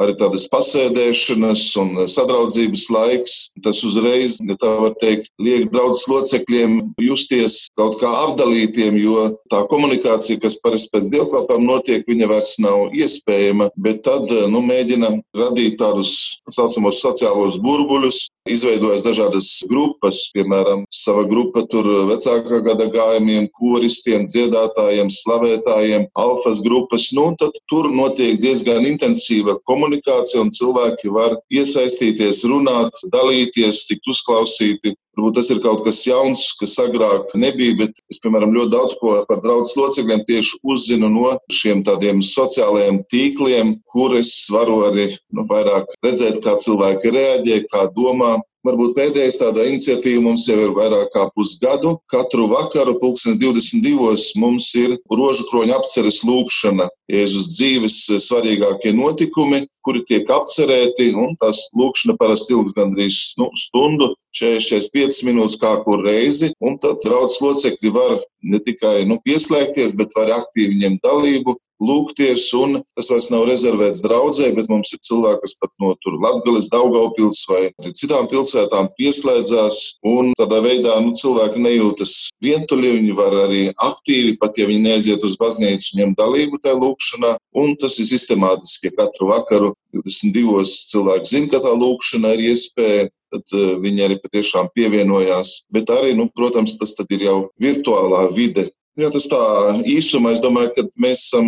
arī 0.00 0.16
tādas 0.20 0.46
pasēdēšanas 0.52 1.66
un 1.82 1.92
sadraudzības 2.10 2.86
laiks, 2.94 3.36
tas 3.64 3.82
uzreiz, 3.86 4.38
ja 4.46 4.56
tā 4.60 4.72
var 4.80 4.96
teikt, 5.02 5.30
liek 5.42 5.68
draudzes 5.74 6.08
locekļiem 6.10 6.80
justies 7.04 7.66
kaut 7.78 7.98
kā 8.00 8.10
apdalītiem, 8.24 8.98
jo 9.00 9.28
tā 9.52 9.64
komunikācija, 9.70 10.40
kas 10.42 10.58
parasti 10.62 10.92
pēc 10.94 11.12
dievkalpojuma 11.12 11.50
Eiropām 11.50 11.64
notiek, 11.66 12.04
viņa 12.06 12.26
vairs 12.30 12.52
nav 12.62 12.92
iespējama, 12.94 13.70
bet 13.74 14.04
tad 14.06 14.30
nu, 14.52 14.60
mēģina 14.62 15.08
radīt 15.34 15.78
tādus 15.80 16.38
tā 16.46 16.54
saucamos 16.54 17.00
sociālos 17.02 17.56
burbuļus, 17.58 18.28
izveidojas 18.46 19.02
dažādas 19.02 19.48
grupas, 19.66 20.30
piemēram, 20.34 20.84
sava 20.94 21.24
grupa 21.30 21.64
tur 21.70 21.86
vecākā 22.10 22.60
gada 22.66 22.88
gājumiem, 22.92 23.48
koristiem, 23.56 24.26
dziedātājiem, 24.30 25.10
slavētājiem, 25.14 26.08
alfas 26.18 26.62
grupas. 26.64 27.10
Nu, 27.16 27.30
tad 27.40 27.56
tur 27.70 27.90
notiek 27.94 28.40
diezgan 28.42 28.86
intensīva 28.88 29.58
komunikācija 29.70 30.42
un 30.44 30.52
cilvēki 30.54 31.12
var 31.14 31.38
iesaistīties, 31.52 32.44
runāt, 32.50 33.04
dalīties, 33.14 33.86
tikt 33.90 34.10
uzklausīti. 34.10 34.96
Varbūt 35.20 35.34
tas 35.36 35.48
ir 35.50 35.58
kaut 35.60 35.82
kas 35.84 35.98
jauns, 36.06 36.42
kas 36.56 36.76
agrāk 36.80 37.32
nebija, 37.36 37.74
bet 37.80 37.98
es, 38.12 38.20
piemēram, 38.22 38.54
ļoti 38.54 38.72
daudz 38.72 38.94
ko 39.00 39.16
par 39.28 39.42
draugu 39.44 39.66
locekļiem 39.76 40.22
tieši 40.28 40.60
uzzinu 40.72 41.10
no 41.12 41.34
šiem 41.52 41.82
tādiem 41.84 42.22
sociālajiem 42.24 43.02
tīkliem, 43.10 43.74
kur 43.90 44.14
es 44.16 44.30
varu 44.54 44.78
arī 44.86 45.10
nu, 45.34 45.44
vairāk 45.50 45.90
redzēt, 46.06 46.38
kā 46.44 46.54
cilvēki 46.62 47.12
reaģē, 47.16 47.58
kā 47.68 47.88
domā. 47.96 48.38
Varbūt 48.60 48.90
pēdējais 48.92 49.38
tāda 49.40 49.62
iniciatīva 49.70 50.20
mums 50.20 50.42
jau 50.44 50.58
ir 50.60 50.74
vairāk 50.76 51.08
kā 51.14 51.22
pusgadu. 51.32 51.94
Katru 52.12 52.44
vakaru, 52.50 52.92
2022. 53.00 54.34
mums 54.36 54.66
ir 54.76 54.98
rožu 55.08 55.46
kroņa 55.48 55.78
apceres 55.80 56.20
lūkšana. 56.28 56.90
Jēzus 57.08 57.48
dzīves 57.54 57.96
svarīgākie 58.26 58.92
notikumi, 58.92 59.62
kuri 59.80 60.04
tiek 60.04 60.28
apcerēti, 60.28 61.08
un 61.16 61.32
tās 61.40 61.62
lūkšana 61.72 62.18
parasti 62.20 62.52
ilgs 62.58 62.76
gandrīz 62.76 63.22
nu, 63.40 63.48
stundu, 63.56 64.12
45 64.36 65.24
minūtes 65.30 65.56
kā 65.62 65.72
kur 65.86 66.04
reizi, 66.04 66.52
un 66.60 66.76
tad 66.84 67.00
draudzes 67.06 67.40
locekļi 67.40 67.96
var 67.96 68.18
ne 68.44 68.60
tikai 68.60 69.06
nu, 69.08 69.16
pieslēgties, 69.24 69.96
bet 69.96 70.12
var 70.20 70.36
aktīvi 70.36 70.82
ņemt 70.84 71.08
dalību 71.08 71.56
lūgties, 71.80 72.46
un 72.56 72.80
tas 72.96 73.08
vairs 73.10 73.30
nav 73.32 73.46
rezervēts 73.48 74.02
draudzē, 74.04 74.50
bet 74.56 74.68
mums 74.70 74.92
ir 74.94 75.00
cilvēki, 75.06 75.42
kas 75.44 75.56
pat 75.60 75.72
no 75.82 75.94
tur 76.04 76.18
Latgales, 76.20 76.70
Daugavpils 76.72 77.42
vai 77.50 77.62
citām 77.96 78.28
pilsētām 78.30 78.90
pieslēdzās, 78.98 79.80
un 80.06 80.34
tādā 80.38 80.60
veidā 80.64 80.98
nu, 81.04 81.14
cilvēki 81.16 81.62
nejūtas 81.64 82.16
vientuļi, 82.44 82.96
viņi 82.98 83.16
var 83.18 83.38
arī 83.46 83.62
aktīvi, 83.74 84.36
pat 84.40 84.60
ja 84.60 84.68
viņi 84.70 84.86
neaiziet 84.88 85.24
uz 85.26 85.38
baznīcu, 85.40 85.96
ņemt 86.00 86.18
dalību 86.20 86.60
tajā 86.62 86.76
lūkšanā, 86.80 87.36
un 87.60 87.72
tas 87.80 87.98
ir 88.00 88.10
sistemātiski, 88.10 88.90
ja 88.90 88.98
katru 89.00 89.30
vakaru 89.32 89.72
22 89.96 90.66
cilvēki 90.90 91.32
zina, 91.32 91.50
ka 91.54 91.62
tā 91.64 91.72
lūkšana 91.74 92.36
ir 92.36 92.50
iespēja, 92.52 93.08
tad 93.30 93.54
uh, 93.54 93.76
viņi 93.82 94.04
arī 94.06 94.18
patiešām 94.22 94.70
pievienojās. 94.74 95.60
Bet 95.72 95.90
arī, 95.94 96.12
nu, 96.18 96.28
protams, 96.34 96.76
tas 96.80 96.94
ir 97.06 97.26
jau 97.26 97.38
virtuālā 97.62 98.26
vide, 98.34 98.68
Jā, 99.00 99.08
tas 99.08 99.24
tā 99.30 99.40
īsumā. 99.88 100.34
Es 100.34 100.42
domāju, 100.44 100.74
ka 100.76 100.82
mēs 101.00 101.22
esam 101.24 101.46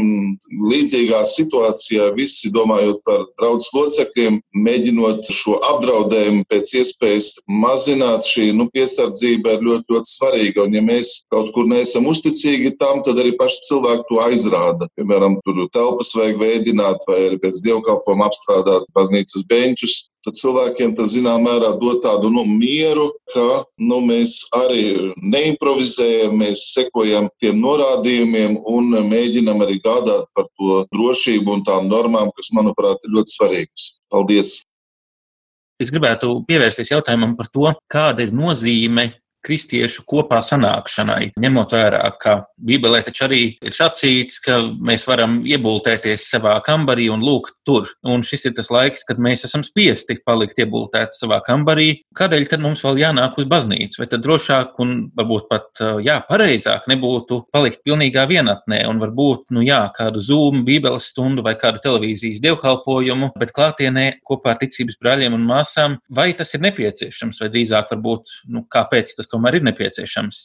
līdzīgā 0.70 1.18
situācijā, 1.28 2.06
visi 2.16 2.48
domājot 2.54 3.02
par 3.04 3.26
draugu 3.40 3.66
locekļiem, 3.76 4.38
mēģinot 4.66 5.28
šo 5.36 5.58
apdraudējumu 5.68 6.46
pēc 6.48 6.72
iespējas 6.80 7.28
mazināt. 7.62 8.24
Šī 8.24 8.48
nu, 8.56 8.70
piesardzība 8.72 9.58
ir 9.58 9.66
ļoti, 9.68 9.84
ļoti 9.92 10.12
svarīga. 10.14 10.64
Un, 10.64 10.78
ja 10.78 10.84
mēs 10.86 11.12
kaut 11.32 11.52
kur 11.56 11.68
neesam 11.68 12.08
uzticīgi 12.08 12.72
tam, 12.80 13.02
tad 13.04 13.20
arī 13.20 13.34
paši 13.36 13.66
cilvēki 13.68 14.08
to 14.08 14.22
aizrāda. 14.24 14.88
Piemēram, 14.96 15.36
tur 15.44 15.66
telpas 15.76 16.14
vajag 16.16 16.40
veidināt 16.40 17.04
vai 17.10 17.20
arī 17.26 17.42
pēc 17.42 17.60
dievkalpojuma 17.66 18.30
apstrādāt 18.30 18.88
baznīcas 18.96 19.44
beņķus 19.52 19.98
tad 20.26 20.38
cilvēkiem 20.38 20.94
tas 20.98 21.12
zināmā 21.14 21.42
mērā 21.50 21.72
dod 21.80 22.02
tādu 22.04 22.30
nu, 22.32 22.44
mieru, 22.48 23.10
ka 23.34 23.64
nu, 23.82 24.00
mēs 24.06 24.38
arī 24.56 25.12
neimprovizējam, 25.18 26.36
mēs 26.42 26.66
sekojam 26.72 27.28
tiem 27.42 27.60
norādījumiem 27.62 28.58
un 28.70 28.92
mēģinam 29.10 29.64
arī 29.66 29.80
gādāt 29.84 30.28
par 30.36 30.48
to 30.58 30.82
drošību 30.94 31.56
un 31.58 31.64
tām 31.66 31.88
normām, 31.90 32.30
kas, 32.36 32.52
manuprāt, 32.54 33.02
ir 33.02 33.16
ļoti 33.18 33.36
svarīgas. 33.38 33.88
Paldies! 34.12 34.60
Es 35.82 35.90
gribētu 35.90 36.36
pievērsties 36.46 36.92
jautājumam 36.92 37.34
par 37.34 37.48
to, 37.50 37.72
kāda 37.90 38.22
ir 38.22 38.34
nozīme 38.36 39.08
kristiešu 39.46 40.04
kopā 40.08 40.40
sanākšanai, 40.44 41.32
ņemot 41.40 41.74
vērā, 41.74 42.02
ka 42.22 42.36
Bībelē 42.62 43.02
taču 43.06 43.26
arī 43.26 43.42
ir 43.58 43.74
sacīts, 43.74 44.38
ka 44.42 44.58
mēs 44.84 45.06
varam 45.08 45.40
iebultēties 45.48 46.28
savā 46.30 46.54
kambarī 46.64 47.08
un 47.12 47.24
lūgt 47.26 47.56
tur. 47.66 47.90
Un 48.06 48.22
šis 48.26 48.46
ir 48.48 48.56
tas 48.58 48.70
laiks, 48.72 49.06
kad 49.08 49.20
mēs 49.22 49.46
esam 49.48 49.64
spiesti 49.66 50.18
palikt 50.26 50.60
iebultēti 50.62 51.18
savā 51.18 51.40
kambarī. 51.46 51.88
Kādēļ 52.18 52.48
tad 52.50 52.62
mums 52.64 52.84
vēl 52.86 53.00
jānāk 53.02 53.38
uz 53.42 53.48
baznīcu? 53.50 54.00
Vai 54.02 54.08
tad 54.12 54.24
drošāk 54.24 54.78
un 54.82 54.94
varbūt 55.18 55.48
pat 55.50 55.82
jā, 56.04 56.20
pareizāk 56.28 56.86
nebūtu 56.90 57.42
palikt 57.54 57.82
pilnīgā 57.86 58.28
vienatnē 58.30 58.82
un 58.90 59.02
varbūt, 59.02 59.48
nu 59.54 59.64
jā, 59.66 59.82
kādu 59.96 60.22
Zoom, 60.22 60.62
Bībeles 60.66 61.10
stundu 61.12 61.44
vai 61.44 61.56
kādu 61.58 61.82
televīzijas 61.82 62.42
dievkalpojumu, 62.44 63.32
bet 63.40 63.54
klātienē 63.56 64.06
kopā 64.26 64.54
ar 64.54 64.62
ticības 64.62 64.98
brāļiem 65.02 65.36
un 65.36 65.46
māsām, 65.48 65.98
vai 66.12 66.30
tas 66.38 66.54
ir 66.54 66.62
nepieciešams, 66.66 67.42
vai 67.42 67.50
drīzāk 67.52 67.90
varbūt, 67.94 68.36
nu, 68.52 68.64
kāpēc 68.72 69.16
tas 69.18 69.31
tomēr 69.32 69.58
ir 69.58 69.70
nepieciešams? 69.70 70.44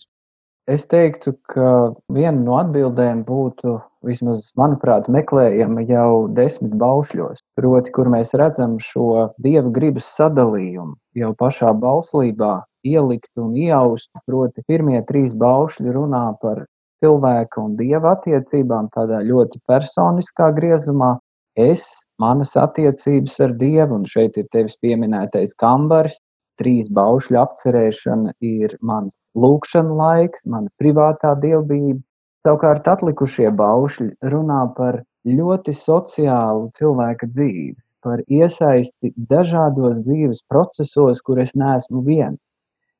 Es 0.67 0.83
teiktu, 0.91 1.31
ka 1.47 1.93
viena 2.11 2.41
no 2.41 2.57
atbildēm 2.59 3.21
būtu, 3.23 3.77
vismaz 4.03 4.49
manuprāt, 4.59 5.05
meklējama 5.07 5.85
jau 5.87 6.27
desmit 6.35 6.73
baušļos. 6.81 7.39
Proti, 7.55 7.93
kur 7.95 8.09
mēs 8.11 8.35
redzam 8.35 8.75
šo 8.83 9.29
dieva 9.45 9.71
gribas 9.77 10.09
sadalījumu 10.17 10.97
jau 11.15 11.31
pašā 11.39 11.71
bauslībā, 11.79 12.57
ielikt 12.83 13.31
un 13.39 13.55
ieaust. 13.55 14.11
Proti, 14.27 14.65
pirmie 14.67 14.99
trīs 15.07 15.37
baušļi 15.39 15.95
runā 15.95 16.25
par 16.43 16.65
cilvēka 17.03 17.63
un 17.63 17.79
dieva 17.79 18.17
attiecībām 18.17 18.91
tādā 18.91 19.23
ļoti 19.23 19.63
personiskā 19.71 20.51
griezumā. 20.59 21.15
Es, 21.55 21.87
manas 22.19 22.51
attiecības 22.59 23.39
ar 23.45 23.55
dievu, 23.55 24.01
un 24.01 24.05
šeit 24.09 24.35
ir 24.37 24.51
tevis 24.51 24.75
pieminētais 24.83 25.55
kambaris, 25.61 26.19
trīs 26.61 26.89
baušļu 26.97 27.39
apcerēšana 27.41 28.33
ir 28.43 28.77
mans 28.81 29.21
lūkšana 29.43 29.97
laiks, 30.01 30.43
mana 30.45 30.71
privātā 30.81 31.35
dievbijība. 31.43 32.01
Savukārt 32.47 32.87
atlikušie 32.87 33.49
baušļi 33.59 34.09
runā 34.31 34.61
par 34.77 35.01
ļoti 35.27 35.73
sociālu 35.75 36.69
cilvēka 36.79 37.27
dzīvi, 37.33 37.75
par 38.05 38.21
iesaisti 38.31 39.11
dažādos 39.31 40.03
dzīves 40.05 40.43
procesos, 40.51 41.21
kur 41.21 41.41
es 41.43 41.51
neesmu 41.55 42.03
viens. 42.05 42.39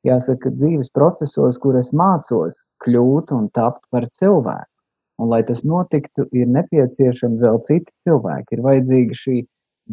Jāsaka, 0.06 0.52
dzīves 0.54 0.92
procesos, 0.94 1.58
kur 1.58 1.78
es 1.80 1.90
mācos 1.96 2.60
kļūt 2.84 3.32
un 3.34 3.48
tapt 3.56 3.82
par 3.90 4.06
cilvēku. 4.14 4.70
Un, 5.18 5.30
lai 5.32 5.40
tas 5.42 5.64
notiktu, 5.66 6.28
ir 6.30 6.46
nepieciešami 6.54 7.40
vēl 7.42 7.58
citi 7.66 7.90
cilvēki. 8.06 8.54
Ir 8.54 8.62
vajadzīga 8.66 9.18
šī 9.18 9.38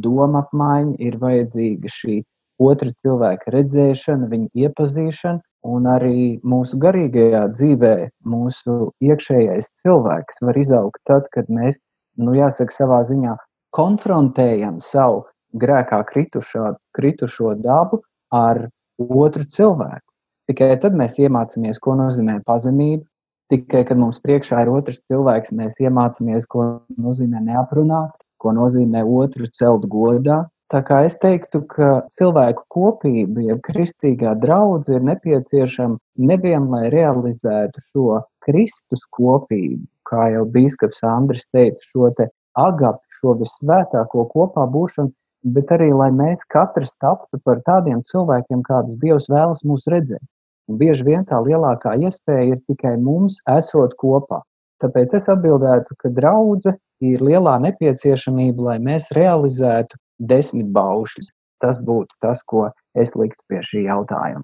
doma 0.05 0.43
apmaiņa, 0.43 0.95
ir 1.07 1.17
vajadzīga 1.23 1.93
šī 1.95 2.19
otra 2.61 2.91
cilvēka 2.95 3.51
redzēšana, 3.53 4.29
viņa 4.31 4.65
iepazīšana, 4.65 5.41
un 5.65 5.87
arī 5.89 6.39
mūsu 6.45 6.77
garīgajā 6.81 7.43
dzīvē, 7.51 7.95
mūsu 8.29 8.77
iekšējais 9.03 9.71
cilvēks 9.83 10.41
var 10.45 10.59
izaugt 10.61 11.01
tad, 11.09 11.27
kad 11.33 11.49
mēs, 11.49 11.77
nu, 12.21 12.35
jāsaka, 12.37 12.73
savā 12.73 13.01
ziņā 13.07 13.35
konfrontējam 13.75 14.79
savu 14.83 15.25
grēkā 15.59 16.01
kritušo, 16.11 16.75
kritušo 16.95 17.55
dabu 17.63 18.01
ar 18.33 18.67
otru 18.99 19.43
cilvēku. 19.43 20.07
Tikai 20.49 20.75
tad 20.81 20.95
mēs 20.97 21.17
iemācāmies, 21.19 21.81
ko 21.81 21.95
nozīmē 21.97 22.39
pazemība. 22.45 23.03
Tikai 23.49 23.83
kad 23.85 23.97
mums 24.01 24.17
priekšā 24.23 24.63
ir 24.63 24.71
otrs 24.73 25.01
cilvēks, 25.09 25.53
mēs 25.53 25.77
iemācāmies, 25.81 26.47
ko 26.49 26.81
nozīmē 26.97 27.43
neaprunāt, 27.45 28.13
ko 28.41 28.53
nozīmē 28.57 29.03
otru 29.05 29.49
celt 29.53 29.85
godā, 29.89 30.43
Tā 30.73 30.79
kā 30.81 31.03
es 31.05 31.13
teiktu, 31.21 31.59
ka 31.69 31.87
cilvēku 32.15 32.63
kopība, 32.73 33.43
jeb 33.51 33.59
kristīgā 33.67 34.31
draudzība 34.41 34.97
ir 34.97 35.03
nepieciešama 35.11 35.99
nevien, 36.31 36.65
lai 36.73 36.87
realizētu 36.89 37.83
šo 37.91 38.21
Kristus 38.45 39.03
kopību, 39.13 39.83
kā 40.09 40.31
jau 40.33 40.45
bīskaps 40.55 41.03
Andris 41.05 41.45
teica, 41.53 41.77
šo 41.91 42.09
te 42.17 42.31
agapu, 42.57 43.03
šo 43.19 43.35
visvētāko 43.43 44.25
kopā 44.31 44.65
būšanu, 44.73 45.13
bet 45.53 45.69
arī, 45.75 45.91
lai 45.93 46.09
mēs 46.09 46.41
katrs 46.49 46.95
taptu 46.97 47.37
par 47.45 47.61
tādiem 47.69 48.01
cilvēkiem, 48.07 48.63
kādus 48.65 48.97
Dievs 49.03 49.29
vēlas 49.29 49.61
mūs 49.61 49.85
redzēt. 49.93 50.23
Un 50.65 50.79
bieži 50.81 51.05
vien 51.05 51.27
tā 51.29 51.37
lielākā 51.45 51.93
iespēja 52.01 52.55
ir 52.55 52.63
tikai 52.65 52.95
mums 52.97 53.37
esot 53.53 53.93
kopā. 54.01 54.41
Tāpēc 54.81 55.13
es 55.19 55.29
atbildētu, 55.29 55.93
ka 56.01 56.09
draudzene 56.09 56.79
ir 57.05 57.21
lielā 57.21 57.59
nepieciešamība, 57.67 58.71
lai 58.71 58.79
mēs 58.81 59.11
realizētu 59.13 60.01
desmit 60.19 60.67
baušļus. 60.75 61.31
Tas 61.63 61.79
būtu 61.79 62.11
tas, 62.21 62.43
ko 62.43 62.67
es 62.99 63.15
liktu 63.15 63.41
pie 63.49 63.61
šī 63.63 63.85
jautājuma. 63.87 64.43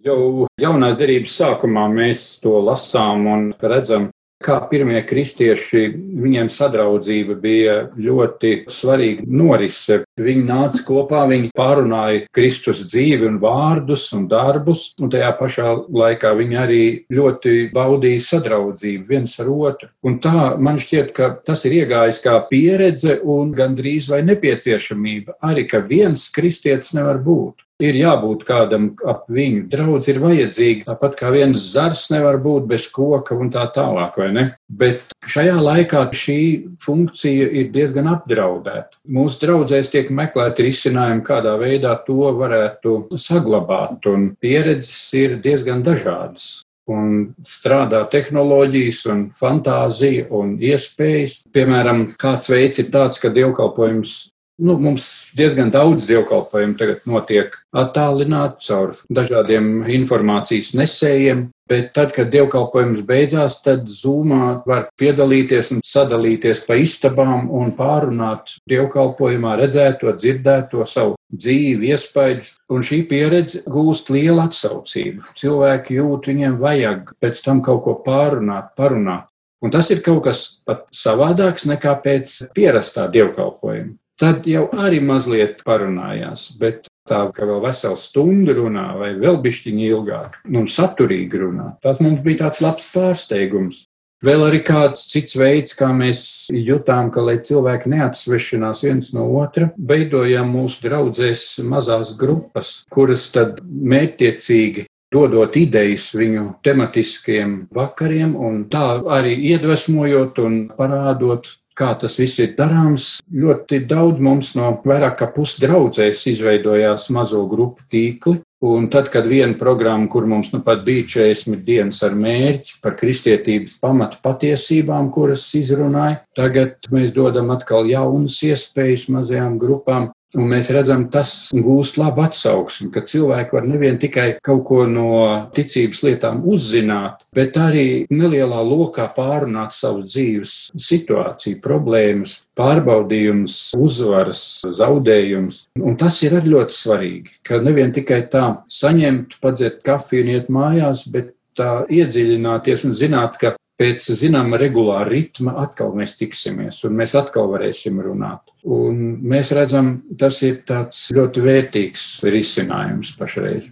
Jau 0.00 0.46
jaunās 0.60 0.96
derības 0.96 1.34
sākumā 1.36 1.84
mēs 1.92 2.40
to 2.42 2.56
lasām 2.64 3.26
un 3.28 3.42
redzam, 3.60 4.09
kā 4.40 4.56
pirmie 4.70 5.00
kristieši, 5.04 5.82
viņiem 6.24 6.48
sadraudzība 6.52 7.36
bija 7.40 7.74
ļoti 8.00 8.52
svarīga 8.72 9.26
norise. 9.28 10.00
Viņi 10.20 10.44
nāca 10.48 10.82
kopā, 10.86 11.26
viņi 11.28 11.52
pārunāja 11.56 12.24
Kristus 12.34 12.82
dzīvi 12.88 13.28
un 13.28 13.38
vārdus 13.42 14.08
un 14.16 14.26
darbus, 14.30 14.90
un 15.00 15.12
tajā 15.12 15.30
pašā 15.38 15.74
laikā 15.92 16.32
viņi 16.38 16.60
arī 16.60 16.82
ļoti 17.12 17.56
baudīja 17.74 18.24
sadraudzību 18.30 19.08
viens 19.12 19.36
ar 19.42 19.52
otru. 19.52 19.90
Un 20.08 20.20
tā 20.24 20.54
man 20.56 20.80
šķiet, 20.80 21.12
ka 21.16 21.32
tas 21.44 21.64
ir 21.68 21.82
iegājis 21.82 22.22
kā 22.24 22.38
pieredze 22.48 23.20
un 23.20 23.52
gandrīz 23.56 24.08
vai 24.12 24.22
nepieciešamība 24.28 25.40
arī, 25.50 25.68
ka 25.68 25.84
viens 25.84 26.30
kristietis 26.32 26.94
nevar 26.96 27.20
būt 27.24 27.66
ir 27.84 27.98
jābūt 28.00 28.44
kādam 28.48 28.90
ap 29.08 29.26
viņu. 29.30 29.66
Draudz 29.72 30.10
ir 30.12 30.20
vajadzīga, 30.22 30.86
tāpat 30.90 31.18
kā 31.20 31.32
viens 31.34 31.66
zars 31.74 32.06
nevar 32.12 32.40
būt 32.42 32.68
bez 32.70 32.88
koka 32.92 33.36
un 33.38 33.52
tā 33.52 33.66
tālāk, 33.74 34.18
vai 34.20 34.30
ne? 34.36 34.46
Bet 34.68 35.12
šajā 35.30 35.58
laikā 35.60 36.06
šī 36.14 36.40
funkcija 36.80 37.50
ir 37.60 37.70
diezgan 37.74 38.10
apdraudēta. 38.14 39.00
Mūsu 39.10 39.44
draudzēs 39.44 39.92
tiek 39.92 40.10
meklēti 40.14 40.68
risinājumi, 40.68 41.26
kādā 41.26 41.56
veidā 41.60 41.94
to 42.06 42.32
varētu 42.38 42.96
saglabāt, 43.18 44.06
un 44.10 44.32
pieredzes 44.40 45.06
ir 45.18 45.38
diezgan 45.42 45.84
dažādas 45.86 46.60
un 46.90 47.34
strādā 47.46 48.00
tehnoloģijas, 48.10 49.04
un 49.12 49.22
fantāzija 49.36 50.26
un 50.36 50.56
iespējas. 50.58 51.40
Piemēram, 51.54 52.08
kāds 52.20 52.50
veids 52.50 52.82
ir 52.82 52.90
tāds, 52.94 53.20
ka 53.22 53.30
dievkalpojums 53.34 54.16
Nu, 54.60 54.74
mums 54.76 55.04
diezgan 55.36 55.70
daudz 55.72 56.04
dievkalpojumu 56.04 56.74
tagad 56.76 57.06
notiek 57.08 57.54
attālināti 57.72 58.66
caur 58.66 58.90
dažādiem 59.08 59.86
informācijas 59.88 60.74
nesējiem, 60.76 61.46
bet 61.70 61.94
tad, 61.96 62.10
kad 62.12 62.28
dievkalpojums 62.34 63.00
beidzās, 63.08 63.56
tad 63.64 63.86
Zoomā 63.88 64.58
var 64.68 64.90
piedalīties 65.00 65.70
un 65.72 65.80
sadalīties 65.86 66.60
pa 66.66 66.76
istabām 66.76 67.48
un 67.56 67.72
pārunāt 67.78 68.58
dievkalpojumā 68.68 69.54
redzēto, 69.62 70.12
dzirdēto 70.18 70.84
savu 70.84 71.16
dzīvi, 71.32 71.94
iespaidus, 71.94 72.52
un 72.68 72.84
šī 72.84 73.00
pieredze 73.08 73.62
gūst 73.64 74.12
lielu 74.12 74.44
atsaucību. 74.44 75.24
Cilvēki 75.40 75.96
jūt, 76.02 76.28
viņiem 76.34 76.60
vajag 76.60 77.14
pēc 77.22 77.40
tam 77.46 77.64
kaut 77.64 77.80
ko 77.86 77.96
pārunāt, 78.04 78.74
parunāt. 78.76 79.30
Un 79.64 79.72
tas 79.72 79.88
ir 79.92 80.04
kaut 80.04 80.22
kas 80.28 80.44
pat 80.68 80.84
savādāks 80.92 81.64
nekā 81.68 81.96
pēc 82.04 82.36
pierastā 82.56 83.08
dievkalpojuma. 83.12 83.96
Tad 84.20 84.44
jau 84.48 84.66
arī 84.76 85.00
mazliet 85.00 85.62
parunājās, 85.64 86.50
bet 86.60 86.90
tā 87.08 87.22
kā 87.34 87.46
vēl 87.48 87.62
veselu 87.64 87.96
stundu 87.98 88.56
runā, 88.58 88.90
vai 89.00 89.14
vēl 89.18 89.40
bišķiņi 89.40 89.86
ilgāk, 89.88 90.42
un 90.52 90.68
saturīgi 90.68 91.40
runā. 91.40 91.70
Tas 91.82 92.02
mums 92.04 92.20
bija 92.24 92.44
tāds 92.44 92.60
labs 92.64 92.90
pārsteigums. 92.92 93.86
Vēl 94.20 94.42
arī 94.44 94.58
kāds 94.60 95.06
cits 95.08 95.32
veids, 95.40 95.72
kā 95.72 95.88
mēs 95.96 96.20
jutām, 96.52 97.08
ka, 97.08 97.22
lai 97.24 97.38
cilvēki 97.40 97.88
neatsvešinās 97.94 98.82
viens 98.84 99.14
no 99.16 99.24
otra, 99.40 99.70
veidojām 99.80 100.52
mūsu 100.52 100.84
draudzēs 100.84 101.44
mazās 101.64 102.12
grupas, 102.20 102.82
kuras 102.92 103.30
tad 103.32 103.62
mērķtiecīgi 103.64 104.84
dodot 105.10 105.56
idejas 105.56 106.10
viņu 106.14 106.44
tematiskiem 106.64 107.56
vakariem, 107.74 108.36
un 108.36 108.66
tā 108.70 109.00
arī 109.08 109.32
iedvesmojot 109.54 110.44
un 110.44 110.60
parādot, 110.76 111.48
kā 111.80 111.94
tas 112.00 112.18
viss 112.20 112.40
ir 112.42 112.54
darāms. 112.58 113.16
Ļoti 113.32 113.82
daudz 113.88 114.20
mums 114.22 114.52
no 114.58 114.74
vairāk 114.84 115.18
kā 115.22 115.30
pusdraudzēs 115.34 116.26
izveidojās 116.34 117.08
mazo 117.16 117.42
grupu 117.50 117.88
tīkli. 117.90 118.38
Un 118.60 118.90
tad, 118.92 119.06
kad 119.08 119.24
viena 119.24 119.56
programma, 119.56 120.04
kur 120.12 120.26
mums 120.28 120.50
nu 120.52 120.58
pat 120.60 120.82
bija 120.84 121.06
40 121.08 121.62
dienas 121.64 122.02
ar 122.04 122.12
mērķi 122.12 122.82
par 122.84 122.92
kristietības 123.00 123.78
pamatu 123.80 124.20
patiesībām, 124.20 125.08
kuras 125.14 125.46
izrunāja, 125.56 126.18
tagad 126.36 126.90
mēs 126.92 127.14
dodam 127.16 127.48
atkal 127.54 127.88
jaunas 127.88 128.36
iespējas 128.44 129.08
mazajām 129.16 129.56
grupām 129.62 130.10
Un 130.38 130.46
mēs 130.46 130.68
redzam, 130.70 131.08
tas 131.10 131.50
gūst 131.50 131.96
labu 131.98 132.22
atsauksmi, 132.22 132.90
ka 132.94 133.02
cilvēki 133.02 133.56
var 133.56 133.64
nevien 133.66 133.96
tikai 133.98 134.26
kaut 134.46 134.62
ko 134.68 134.84
no 134.86 135.08
ticības 135.56 136.04
lietām 136.06 136.44
uzzināt, 136.46 137.24
bet 137.34 137.58
arī 137.58 138.04
nelielā 138.14 138.60
lokā 138.62 139.08
pārunāt 139.16 139.74
savus 139.74 140.06
dzīves 140.12 140.54
situāciju, 140.78 141.58
problēmas, 141.64 142.36
pārbaudījumus, 142.58 143.58
uzvaras, 143.74 144.44
zaudējumus. 144.78 145.64
Un 145.82 145.98
tas 145.98 146.20
ir 146.22 146.38
arī 146.38 146.54
ļoti 146.54 146.78
svarīgi, 146.78 147.40
ka 147.46 147.58
nevien 147.64 147.90
tikai 147.96 148.22
tā 148.30 148.44
saņemt, 148.70 149.40
padzert 149.42 149.82
kafiju 149.86 150.28
un 150.28 150.34
iet 150.36 150.52
mājās, 150.52 151.08
bet 151.10 151.34
tā 151.58 151.82
iedziļināties 151.90 152.86
un 152.86 152.94
zināt, 152.96 153.40
ka 153.40 153.56
pēc 153.80 154.10
zināma 154.18 154.60
regulāra 154.60 155.08
ritma 155.08 155.56
atkal 155.62 155.94
mēs 155.96 156.18
tiksimies 156.20 156.82
un 156.84 156.98
mēs 157.00 157.16
atkal 157.18 157.48
varēsim 157.54 158.00
runāt. 158.04 158.44
Un 158.68 159.20
mēs 159.24 159.54
redzam, 159.56 159.94
tas 160.20 160.42
ir 160.44 160.60
tāds 160.68 161.06
ļoti 161.16 161.44
vērtīgs 161.46 162.08
risinājums 162.28 163.14
pašreiz. 163.16 163.70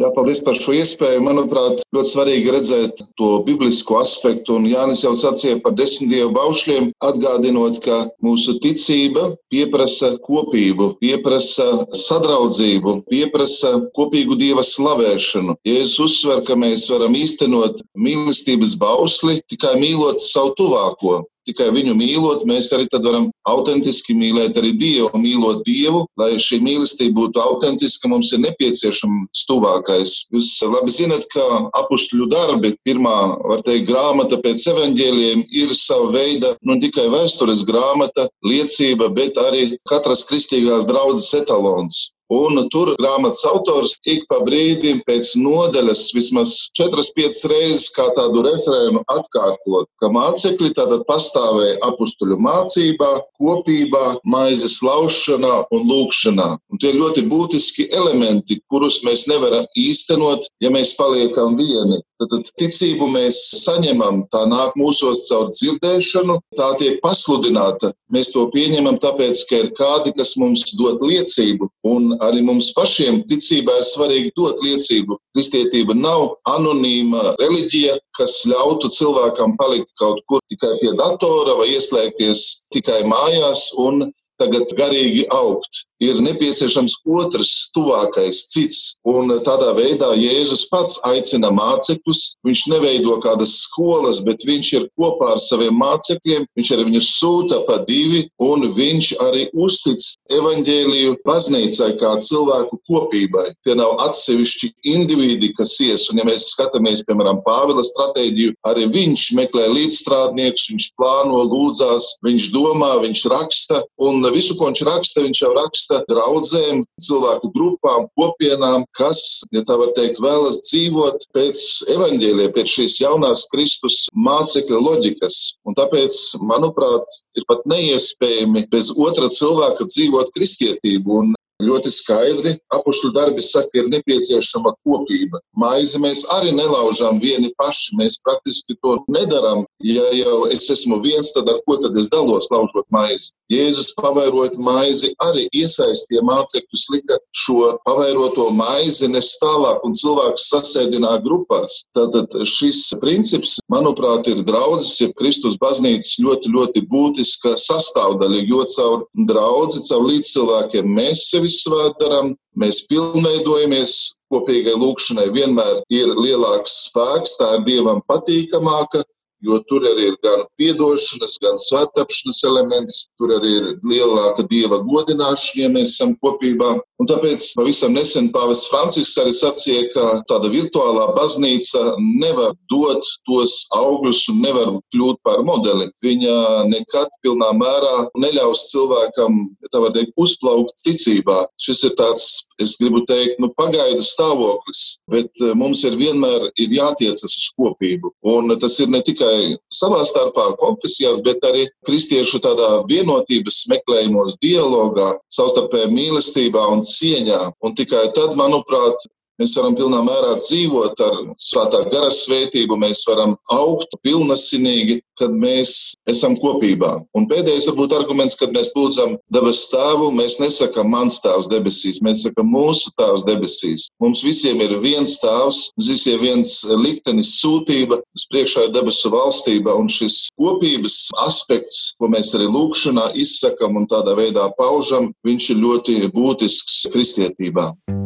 Jā, 0.00 0.08
paldies 0.16 0.38
par 0.40 0.56
šo 0.56 0.72
iespēju. 0.72 1.20
Manuprāt, 1.20 1.82
ļoti 1.92 2.10
svarīgi 2.14 2.52
redzēt 2.54 3.02
to 3.20 3.26
biblisko 3.44 3.98
aspektu. 4.00 4.54
Un 4.56 4.64
Jānis 4.70 5.02
jau 5.04 5.12
sacīja 5.12 5.58
par 5.60 5.74
desmit 5.76 6.08
dievu 6.14 6.30
baušļiem, 6.32 6.86
atgādinot, 7.04 7.76
ka 7.84 7.98
mūsu 8.24 8.54
ticība 8.64 9.34
pieprasa 9.52 10.14
kopību, 10.24 10.94
pieprasa 11.02 11.66
sadraudzību, 12.06 13.02
pieprasa 13.12 13.74
kopīgu 13.92 14.38
dieva 14.40 14.64
slavēšanu. 14.64 15.58
Jēzus 15.68 15.98
uzsver, 16.06 16.40
ka 16.48 16.56
mēs 16.56 16.86
varam 16.88 17.12
īstenot 17.18 17.84
mīlestības 17.92 18.78
bausli 18.80 19.42
tikai 19.52 19.76
mīlot 19.82 20.24
savu 20.24 20.56
tuvāko. 20.56 21.20
Tikai 21.48 21.72
viņu 21.74 21.96
mīlot, 21.98 22.44
mēs 22.46 22.70
arī 22.74 22.86
varam 23.02 23.30
autentiski 23.50 24.14
mīlēt 24.14 24.58
arī 24.60 24.72
Dievu, 24.78 25.10
mīlot 25.18 25.64
Dievu. 25.66 26.04
Lai 26.20 26.36
šī 26.38 26.60
mīlestība 26.62 27.16
būtu 27.18 27.42
autentiska, 27.42 28.10
mums 28.10 28.30
ir 28.32 28.42
nepieciešams 28.44 29.44
tuvākais. 29.50 30.14
Jūs 30.30 30.52
labi 30.62 30.94
zinat, 30.94 31.26
ka 31.32 31.42
apakšļu 31.82 32.28
darbi, 32.30 32.76
pirmā, 32.86 33.16
var 33.42 33.64
teikt, 33.66 33.88
grāmata 33.90 34.38
pēc 34.42 34.62
evaņģēliem, 34.74 35.46
ir 35.50 35.74
sava 35.78 36.12
veida 36.14 36.54
nu, 36.62 36.76
ne 36.76 36.80
tikai 36.86 37.08
vēstures 37.12 37.66
grāmata, 37.68 38.28
liecība, 38.46 39.10
bet 39.12 39.38
arī 39.40 39.76
katras 39.88 40.24
kristīgās 40.28 40.86
draudzes 40.88 41.32
etalons. 41.42 42.11
Un 42.32 42.62
tur 42.72 42.94
grāmatas 42.96 43.42
autors 43.48 43.92
ik 44.08 44.24
pa 44.30 44.38
brīdim 44.46 45.02
pēc 45.04 45.34
nodaļas 45.36 46.06
vismaz 46.16 46.54
4-5 46.78 47.42
reizes 47.52 47.90
kā 47.92 48.06
tādu 48.16 48.44
referēnu 48.46 49.02
atkārtot, 49.12 49.90
ka 50.00 50.08
mācekļi 50.14 50.72
tātad 50.78 51.04
pastāvēja 51.08 51.76
apustuļu 51.90 52.38
mācībā, 52.40 53.10
kopībā, 53.42 54.04
maizes 54.24 54.78
laušanā 54.86 55.58
un 55.76 55.84
lūkšanā. 55.90 56.48
Un 56.72 56.80
tie 56.80 56.94
ļoti 56.96 57.26
būtiski 57.28 57.90
elementi, 57.92 58.62
kurus 58.72 59.02
mēs 59.06 59.26
nevaram 59.28 59.68
īstenot, 59.76 60.48
ja 60.64 60.72
mēs 60.72 60.96
paliekam 60.96 61.58
vieni. 61.60 62.00
Tad 62.30 62.50
ticību 62.60 63.08
mēs 63.10 63.38
saņemam, 63.62 64.22
tā 64.32 64.44
nāk 64.50 64.76
mūsos 64.78 65.24
caur 65.28 65.50
dzirdēšanu, 65.52 66.38
tā 66.58 66.68
tiek 66.80 67.00
pasludināta. 67.04 67.92
Mēs 68.12 68.32
to 68.34 68.44
pieņemam 68.52 68.98
tāpēc, 69.02 69.42
ka 69.48 69.60
ir 69.62 69.70
kādi, 69.78 70.12
kas 70.18 70.34
mums 70.40 70.64
dod 70.78 71.02
liecību, 71.02 71.68
un 71.88 72.12
arī 72.26 72.42
mums 72.44 72.70
pašiem 72.76 73.22
ticībā 73.30 73.78
ir 73.80 73.88
svarīgi 73.88 74.32
dot 74.36 74.60
liecību. 74.64 75.18
Kristietība 75.36 75.96
nav 75.96 76.36
anonīma 76.52 77.36
reliģija, 77.40 77.96
kas 78.18 78.42
ļautu 78.48 78.92
cilvēkam 78.92 79.56
palikt 79.60 79.92
kaut 80.00 80.20
kur 80.28 80.42
tikai 80.52 80.74
pie 80.82 80.92
datora 80.98 81.56
vai 81.60 81.70
ieslēgties 81.72 82.44
tikai 82.74 83.02
mājās 83.08 83.70
un 83.80 84.10
tagad 84.42 84.74
garīgi 84.78 85.24
augt 85.32 85.84
ir 86.02 86.20
nepieciešams 86.24 86.98
otrs, 87.06 87.52
tuvākais, 87.76 88.46
cits. 88.52 88.80
Un 89.08 89.30
tādā 89.46 89.72
veidā 89.76 90.12
Jēzus 90.18 90.66
pats 90.70 90.98
aicina 91.08 91.52
mācekļus. 91.54 92.22
Viņš 92.46 92.64
neveido 92.72 93.18
kādas 93.22 93.54
skolas, 93.64 94.20
bet 94.24 94.44
viņš 94.46 94.72
ir 94.78 94.88
kopā 94.98 95.32
ar 95.36 95.42
saviem 95.42 95.76
mācekļiem. 95.78 96.46
Viņš 96.58 96.72
arī 96.74 96.86
viņus 96.90 97.10
sūta 97.18 97.62
pa 97.68 97.78
divi, 97.88 98.24
un 98.42 98.68
viņš 98.74 99.12
arī 99.26 99.46
uztic 99.52 100.02
evaņģēliju 100.32 101.16
baznīcai 101.26 101.92
kā 102.00 102.14
cilvēku 102.26 102.80
kopībai. 102.90 103.48
Tie 103.66 103.76
nav 103.78 104.00
atsevišķi 104.08 104.72
individi, 104.94 105.52
kas 105.58 105.76
ies. 105.84 106.08
Un, 106.10 106.22
ja 106.22 106.26
mēs 106.28 106.50
skatāmies, 106.54 107.04
piemēram, 107.08 107.42
Pāvila 107.46 107.82
stratēģiju, 107.86 108.56
arī 108.68 108.86
viņš 108.92 109.28
meklē 109.38 109.68
līdzstrādniekus, 109.72 110.68
viņš 110.72 110.88
plāno, 110.98 111.42
lūdzās, 111.50 112.08
viņš 112.26 112.48
domā, 112.54 112.92
viņš 113.02 113.24
raksta, 113.32 113.82
un 114.02 114.22
visu, 114.34 114.56
ko 114.58 114.70
viņš 114.70 114.84
raksta, 114.88 115.26
viņš 115.26 115.42
jau 115.44 115.52
raksta 115.58 115.91
raksta 115.92 116.04
draudzēm, 116.08 116.84
cilvēku 117.00 117.50
grupām, 117.54 118.06
kopienām, 118.16 118.84
kas, 118.96 119.42
ja 119.52 119.62
tā 119.62 119.76
var 119.76 119.92
teikt, 119.96 120.20
vēlas 120.20 120.60
dzīvot 120.64 121.26
pēc 121.34 121.58
evaņģēliem, 121.92 122.52
pēc 122.54 122.68
šīs 122.68 123.00
jaunās 123.02 123.46
Kristus 123.52 124.06
mācekļa 124.14 124.80
loģikas. 124.80 125.58
Un 125.66 125.76
tāpēc, 125.76 126.16
manuprāt, 126.40 127.04
ir 127.36 127.44
pat 127.48 127.64
neiespējami 127.66 128.66
bez 128.72 128.90
otra 128.96 129.28
cilvēka 129.28 129.84
dzīvot 129.84 130.32
kristietību. 130.36 131.22
Un 131.22 131.34
ļoti 131.62 131.92
skaidri 131.94 132.56
apakšu 132.74 133.12
darbi 133.14 133.42
saka, 133.44 133.70
ir 133.78 133.90
nepieciešama 133.92 134.74
kopība. 134.82 135.38
Maizi 135.54 136.00
mēs 136.02 136.24
arī 136.34 136.50
nelaužām 136.56 137.20
vieni 137.22 137.52
paši. 137.58 137.96
Mēs 138.00 138.18
praktiski 138.24 138.76
to 138.82 138.96
nedarām. 139.12 139.64
Ja 139.82 140.04
jau 140.14 140.46
es 140.52 140.68
esmu 140.70 141.00
viens, 141.02 141.32
tad 141.34 141.48
ar 141.50 141.58
ko 141.66 141.76
tad 141.82 141.96
es 141.98 142.08
dalos 142.12 142.46
laužot 142.52 142.86
maizi? 142.94 143.32
Jēzus 143.52 143.90
pavairot 143.98 144.54
maizi 144.62 145.10
arī 145.26 145.48
iesaistīja 145.58 146.22
mācekļus, 146.24 146.84
lika 146.94 147.18
šo 147.36 147.72
pavairoto 147.86 148.46
maizi 148.54 149.10
nes 149.10 149.32
tālāk 149.42 149.82
un 149.86 149.96
cilvēkus 149.98 150.46
sasēdināja 150.52 151.22
grupās. 151.26 151.82
Tātad 151.96 152.32
šis 152.48 152.84
princips, 153.02 153.56
manuprāt, 153.72 154.30
ir 154.30 154.44
draudzes, 154.46 154.94
ja 155.02 155.10
Kristus 155.18 155.58
baznīcas 155.60 156.14
ļoti, 156.22 156.52
ļoti 156.54 156.84
būtiska 156.92 157.56
sastāvdaļa, 157.60 158.42
jo 158.48 158.64
caur 158.76 159.06
draudzi, 159.28 159.82
caur 159.90 160.06
līdzcilvēkiem 160.08 160.88
mēs 161.00 161.26
sevi 161.32 161.50
svētdaram, 161.52 162.36
mēs 162.58 162.84
pilnveidojamies, 162.88 163.96
kopīgai 164.32 164.74
lūkšanai 164.80 165.28
vienmēr 165.34 165.82
ir 165.92 166.14
lielāks 166.16 166.86
spēks, 166.88 167.36
tā 167.40 167.56
ir 167.58 167.66
Dievam 167.68 168.00
patīkamāka, 168.08 169.02
jo 169.42 169.58
tur 169.68 169.84
arī 169.90 170.08
ir 170.12 170.16
gan 170.24 170.44
atdošanas, 170.44 171.36
gan 171.42 171.58
svētāpšanas 171.58 172.42
elements, 172.50 172.98
tur 173.18 173.34
arī 173.38 173.52
ir 173.58 173.68
lielāka 173.90 174.46
dieva 174.50 174.80
godināšana, 174.86 175.64
ja 175.64 175.72
mēs 175.74 175.96
esam 175.96 176.14
kopībā. 176.22 176.76
Un 177.02 177.08
tāpēc 177.10 177.48
pavisam 177.58 177.96
nesen 177.96 178.28
Pāvests 178.30 178.68
Francisks 178.70 179.16
arī 179.18 179.32
sacīja, 179.34 179.88
ka 179.90 180.02
tāda 180.30 180.46
virtuālā 180.52 181.08
baznīca 181.16 181.80
nevar 181.98 182.52
dot 182.70 183.08
tos 183.26 183.56
augļus 183.74 184.20
un 184.30 184.38
nevar 184.44 184.70
kļūt 184.94 185.18
par 185.26 185.42
modeli. 185.42 185.88
Viņa 186.06 186.36
nekad 186.70 187.10
pilnā 187.26 187.48
mērā 187.58 188.04
neļaus 188.22 188.68
cilvēkam, 188.70 189.40
tā 189.66 189.80
var 189.82 189.96
teikt, 189.96 190.14
uzplaukt 190.14 190.78
ticībā. 190.84 191.40
Šis 191.58 191.82
ir 191.88 191.96
tāds, 191.98 192.28
es 192.62 192.76
gribu 192.78 193.02
teikt, 193.08 193.40
nu, 193.42 193.50
pagaidu 193.58 194.06
stāvoklis, 194.06 194.84
bet 195.10 195.42
eh, 195.42 195.56
mums 195.58 195.82
ir 195.88 195.98
vienmēr 195.98 196.52
ir 196.54 196.76
jātiecas 196.78 197.26
uz 197.26 197.48
kopību. 197.58 198.12
Un 198.30 198.54
tas 198.62 198.78
ir 198.78 198.94
ne 198.94 199.02
tikai 199.02 199.56
savā 199.74 200.04
starpā, 200.06 200.52
konfesijās, 200.62 201.18
bet 201.26 201.42
arī 201.50 201.66
kristiešu 201.88 202.38
tādā 202.46 202.70
vienotības 202.86 203.64
meklējumos, 203.74 204.38
dialogā, 204.44 205.10
savstarpējā 205.34 205.90
mīlestībā 205.90 206.62
un 206.76 206.86
cieņā. 206.98 207.40
Un 207.64 207.76
tikai 207.78 208.08
tad, 208.16 208.36
manuprāt, 208.38 209.08
mēs 209.40 209.54
varam 209.58 209.76
pilnā 209.78 210.02
mērā 210.06 210.36
dzīvot 210.40 211.00
ar 211.06 211.16
svētā 211.40 211.84
gara 211.92 212.10
svētību, 212.14 212.78
mēs 212.80 213.04
varam 213.08 213.36
augt 213.52 213.96
pilnasinīgi, 214.04 215.00
kad 215.22 215.34
mēs 215.38 215.94
esam 216.10 216.34
kopībā. 216.40 216.94
Un 217.16 217.28
pēdējais 217.30 217.68
varbūt 217.70 217.94
arguments, 217.94 218.36
kad 218.38 218.54
mēs 218.54 218.72
lūdzam 218.76 219.16
debes 219.32 219.64
tēvu, 219.72 220.10
mēs 220.16 220.38
nesakam 220.42 220.90
mans 220.92 221.20
tēvs 221.22 221.50
debesīs, 221.52 222.02
mēs 222.04 222.24
sakam 222.26 222.50
mūsu 222.50 222.90
tēvs 222.98 223.26
debesīs. 223.28 223.86
Mums 224.02 224.24
visiem 224.26 224.60
ir 224.64 224.76
viens 224.82 225.14
tēvs, 225.22 225.68
mums 225.76 225.92
visiem 225.92 226.18
ir 226.18 226.24
viens 226.26 226.56
liktenis 226.82 227.36
sūtība, 227.40 228.00
uz 228.16 228.26
priekšā 228.32 228.66
ir 228.68 228.74
debesu 228.74 229.12
valstība, 229.12 229.76
un 229.78 229.90
šis 229.92 230.26
kopības 230.40 230.98
aspekts, 231.26 231.92
ko 232.00 232.10
mēs 232.12 232.34
arī 232.36 232.50
lūkšanā 232.50 233.12
izsakam 233.22 233.78
un 233.80 233.88
tādā 233.90 234.16
veidā 234.18 234.48
paužam, 234.58 235.12
viņš 235.26 235.50
ir 235.54 235.62
ļoti 235.66 235.98
būtisks 236.12 236.86
kristietībā. 236.92 237.72
Vislielākajā 237.72 238.01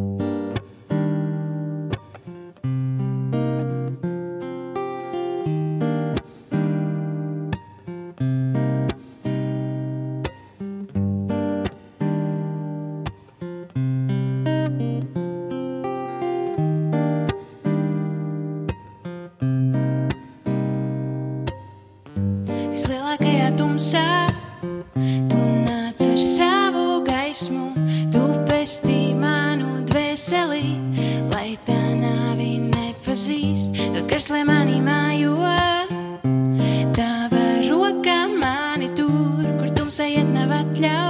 iet 40.79 41.06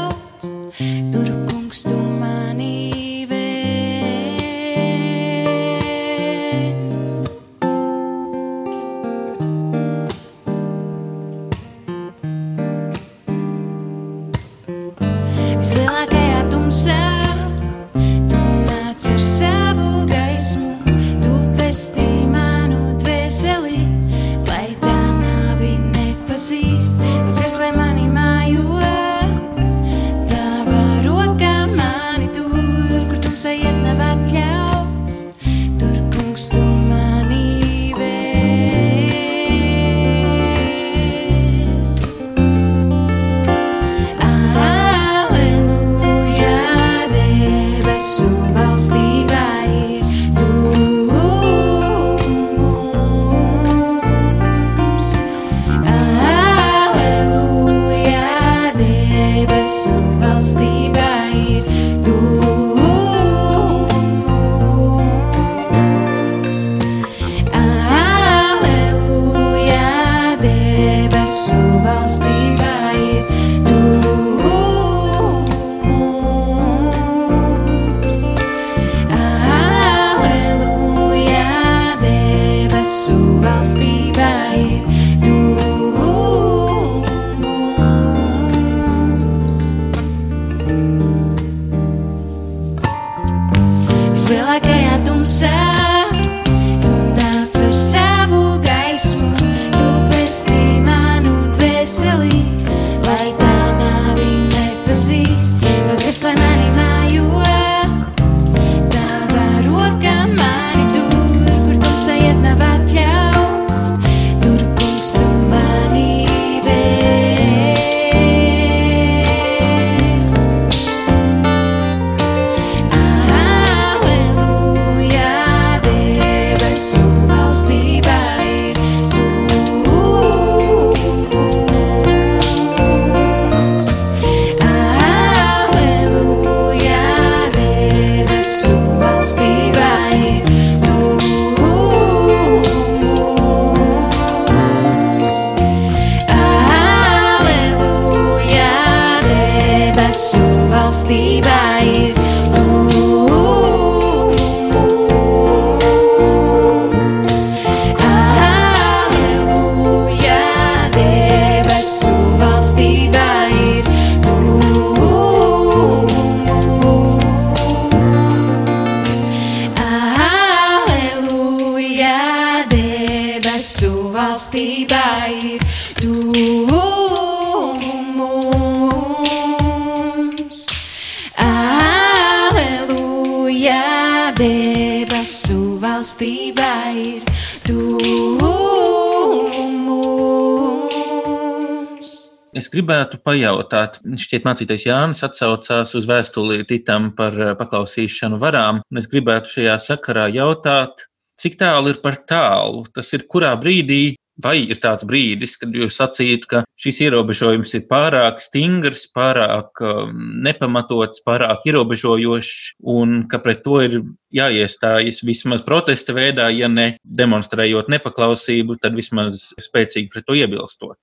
pajautāt, 193.27 193.99
šķiet, 194.23 194.47
mācītais 194.47 194.87
Jānis 194.87 195.25
atsaucās 195.27 195.93
uz 195.97 196.07
vēstuli 196.09 196.63
Titam 196.69 197.11
par 197.17 197.35
eh, 197.35 197.53
paklausīšanu 197.59 198.39
varām. 198.41 198.81
Es 198.97 199.09
gribētu 199.11 199.57
šajā 199.57 199.75
sakarā 199.89 200.29
jautāt, 200.33 201.05
cik 201.41 201.59
tālu 201.59 201.93
ir 201.93 201.99
par 202.03 202.21
tālu? 202.29 202.85
Tas 202.95 203.11
ir 203.17 203.27
kurā 203.29 203.51
brīdī, 203.59 204.15
vai 204.43 204.59
ir 204.69 204.79
tāds 204.81 205.05
brīdis, 205.07 205.55
kad 205.57 205.73
jūs 205.73 205.97
sacītu, 205.97 206.49
ka 206.51 206.61
šis 206.77 207.01
ierobežojums 207.07 207.73
ir 207.77 207.87
pārāk 207.89 208.41
stingrs, 208.41 209.07
pārāk 209.13 209.81
um, 209.81 210.13
nepamatots, 210.45 211.23
pārāk 211.25 211.65
ierobežojošs, 211.69 212.77
un 212.93 213.23
ka 213.31 213.41
pret 213.43 213.63
to 213.65 213.81
ir 213.85 213.99
jāiestājas 214.37 215.23
vismaz 215.25 215.65
protesta 215.65 216.15
veidā, 216.17 216.51
ja 216.53 216.69
ne 216.69 216.91
demonstrējot 217.01 217.89
nepaklausību, 217.93 218.77
tad 218.81 218.97
vismaz 218.97 219.51
spēcīgi 219.57 220.11
pret 220.13 220.29
to 220.29 220.37
iebilstot. 220.37 220.97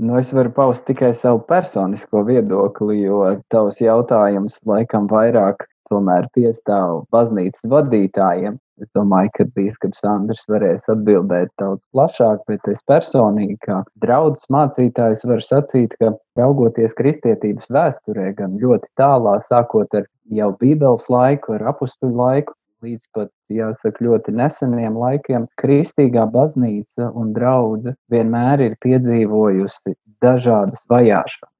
Nu, 0.00 0.16
es 0.18 0.32
varu 0.32 0.50
paust 0.56 0.86
tikai 0.88 1.12
savu 1.14 1.42
personisko 1.48 2.22
viedokli, 2.24 3.02
jo 3.04 3.20
tavs 3.52 3.80
jautājums 3.82 4.56
laikam 4.66 5.04
vairāk 5.10 5.66
tomēr 5.92 6.28
piestāv 6.36 7.02
baznīcas 7.12 7.64
vadītājiem. 7.68 8.56
Es 8.82 8.88
domāju, 8.96 9.30
ka 9.36 9.44
Bīskaps 9.54 10.00
Andris 10.08 10.42
varēs 10.50 10.88
atbildēt 10.90 11.52
daudz 11.60 11.82
plašāk, 11.94 12.40
bet 12.48 12.64
es 12.72 12.80
personīgi, 12.88 13.58
kā 13.66 13.82
draugs 14.02 14.48
mācītājs, 14.50 15.26
varu 15.28 15.44
sacīt, 15.44 15.94
ka 16.00 16.14
raugoties 16.40 16.96
kristietības 16.98 17.68
vēsturē, 17.76 18.32
gan 18.40 18.56
ļoti 18.64 18.88
tālā, 18.98 19.36
sākot 19.46 20.00
ar 20.00 20.08
jau 20.40 20.50
Bībeles 20.58 21.06
laiku, 21.12 21.54
ar 21.58 21.68
apakstuļu 21.74 22.16
laiku, 22.24 22.56
līdz 22.82 23.08
pat, 23.14 23.30
jāsaka, 23.52 24.04
ļoti 24.04 24.34
neseniem 24.36 24.96
laikiem, 24.98 25.46
kristīgā 25.60 26.26
baznīca 26.34 27.10
un 27.18 27.32
draudzene 27.36 27.96
vienmēr 28.12 28.66
ir 28.66 28.76
piedzīvojusi 28.84 29.96
dažādas 30.24 30.82
vajāšanas. 30.92 31.52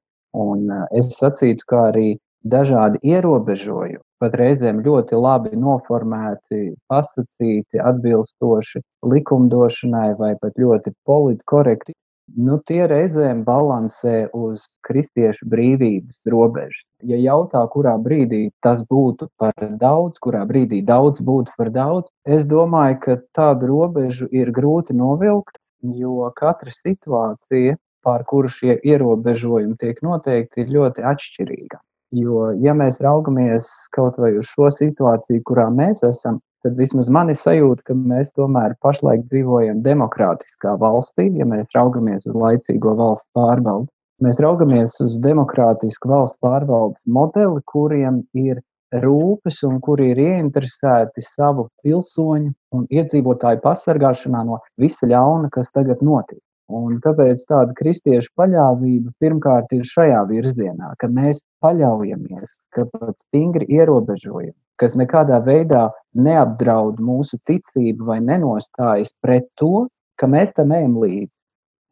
Un 0.42 0.68
eh, 0.72 0.85
es 1.00 1.12
sacītu, 1.18 1.66
ka 1.68 1.88
arī 1.90 2.08
dažādi 2.42 2.98
ierobežojumi, 3.06 4.02
pat 4.22 4.35
reizēm 4.38 4.80
ļoti 4.82 5.18
labi 5.18 5.58
noformēti, 5.58 6.72
pasakīti, 6.90 7.78
atbilstoši 7.78 8.82
likumdošanai 9.06 10.12
vai 10.18 10.32
pat 10.42 10.58
ļoti 10.58 10.94
politkorekti. 11.06 11.94
Nu, 12.30 12.56
tie 12.64 12.87
reizēm 12.88 13.42
balansē 13.44 14.30
uz 14.32 14.64
kristiešu 14.87 15.46
brīvības 15.52 16.30
robežas. 16.32 16.85
Ja 17.04 17.18
jautā, 17.18 17.61
kurā 17.68 17.96
brīdī 18.00 18.46
tas 18.62 18.80
būtu 18.88 19.26
par 19.42 19.52
daudz, 19.80 20.20
kurā 20.22 20.44
brīdī 20.48 20.80
daudz 20.87 21.20
būtu 21.20 21.52
par 21.58 21.72
daudz, 21.74 22.06
es 22.24 22.46
domāju, 22.46 22.98
ka 23.02 23.16
tādu 23.37 23.68
robežu 23.72 24.28
ir 24.30 24.52
grūti 24.54 24.94
novilkt, 24.96 25.58
jo 25.82 26.30
katra 26.38 26.70
situācija, 26.70 27.76
pār 28.06 28.24
kuru 28.24 28.48
šie 28.48 28.78
ierobežojumi 28.80 29.76
tiek 29.82 29.98
noteikti, 30.02 30.62
ir 30.62 30.72
ļoti 30.78 31.04
atšķirīga. 31.12 31.82
Jo, 32.22 32.52
ja 32.61 32.74
mēs 32.76 33.00
raugamies 33.02 33.68
kaut 33.96 34.18
vai 34.20 34.35
uz 34.38 34.48
šo 34.52 34.70
situāciju, 34.72 35.42
kurā 35.48 35.68
mēs 35.72 36.02
esam, 36.06 36.40
tad 36.64 36.79
vismaz 36.79 37.11
man 37.12 37.33
ir 37.33 37.38
sajūta, 37.38 37.87
ka 37.88 37.96
mēs 37.98 38.29
tomēr 38.38 38.77
pašlaik 38.85 39.25
dzīvojam 39.29 39.83
demokrātiskā 39.85 40.77
valstī, 40.81 41.29
ja 41.38 41.46
mēs 41.48 41.66
raugamies 41.77 42.27
uz 42.29 42.38
laicīgo 42.44 42.94
valsts 42.98 43.29
pārvaldi. 43.38 43.90
Mēs 44.22 44.38
raugamies 44.42 44.94
uz 45.03 45.16
demokrātisku 45.22 46.11
valsts 46.12 46.38
pārvaldes 46.44 47.09
modeli, 47.11 47.62
kuriem 47.66 48.22
ir 48.38 48.61
rūpes 49.03 49.62
un 49.66 49.81
kuri 49.83 50.12
ir 50.12 50.20
ieinteresēti 50.20 51.25
savu 51.25 51.66
pilsoņu 51.83 52.53
un 52.77 52.87
iedzīvotāju 52.92 53.62
pasargāšanā 53.64 54.44
no 54.46 54.61
visa 54.81 55.09
ļauna, 55.09 55.51
kas 55.53 55.72
tagad 55.75 56.05
notiek. 56.05 56.40
Un 56.72 57.01
tāpēc 57.05 57.42
tāda 57.51 57.75
kristiešu 57.77 58.31
paļāvība 58.38 59.12
pirmkārt 59.20 59.72
ir 59.77 59.83
šajā 59.85 60.22
virzienā, 60.31 60.92
ka 61.01 61.11
mēs 61.12 61.42
paļaujamies, 61.64 62.55
ka 62.72 62.87
pat 62.92 63.18
stingri 63.20 63.66
ierobežojumi, 63.77 64.57
kas 64.83 64.97
nekādā 64.99 65.38
veidā 65.47 65.87
neapdraud 66.18 66.99
mūsu 67.03 67.38
ticību 67.49 68.11
vai 68.11 68.18
nenostājas 68.25 69.12
pret 69.23 69.47
to, 69.61 69.87
ka 70.18 70.29
mēs 70.31 70.55
tam 70.59 70.75
ejam 70.75 70.99
līdzi. 70.99 71.35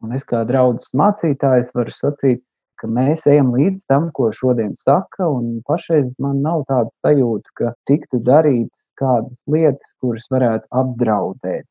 Un 0.03 0.15
es 0.17 0.25
kā 0.27 0.43
draugs 0.49 0.89
mācītājs 0.97 1.71
varu 1.77 1.93
sacīt, 1.95 2.41
ka 2.81 2.89
mēs 2.89 3.27
ejam 3.29 3.53
līdz 3.53 3.85
tam, 3.87 4.09
ko 4.17 4.31
šodien 4.33 4.73
saka, 4.75 5.27
un 5.29 5.61
pašreiz 5.67 6.09
man 6.19 6.41
nav 6.43 6.65
tāda 6.69 6.89
sajūta, 7.05 7.55
ka 7.59 7.73
tiktu 7.89 8.19
darītas 8.25 8.77
kādas 9.01 9.37
lietas, 9.49 9.87
kuras 10.01 10.25
varētu 10.33 10.67
apdraudēt 10.81 11.67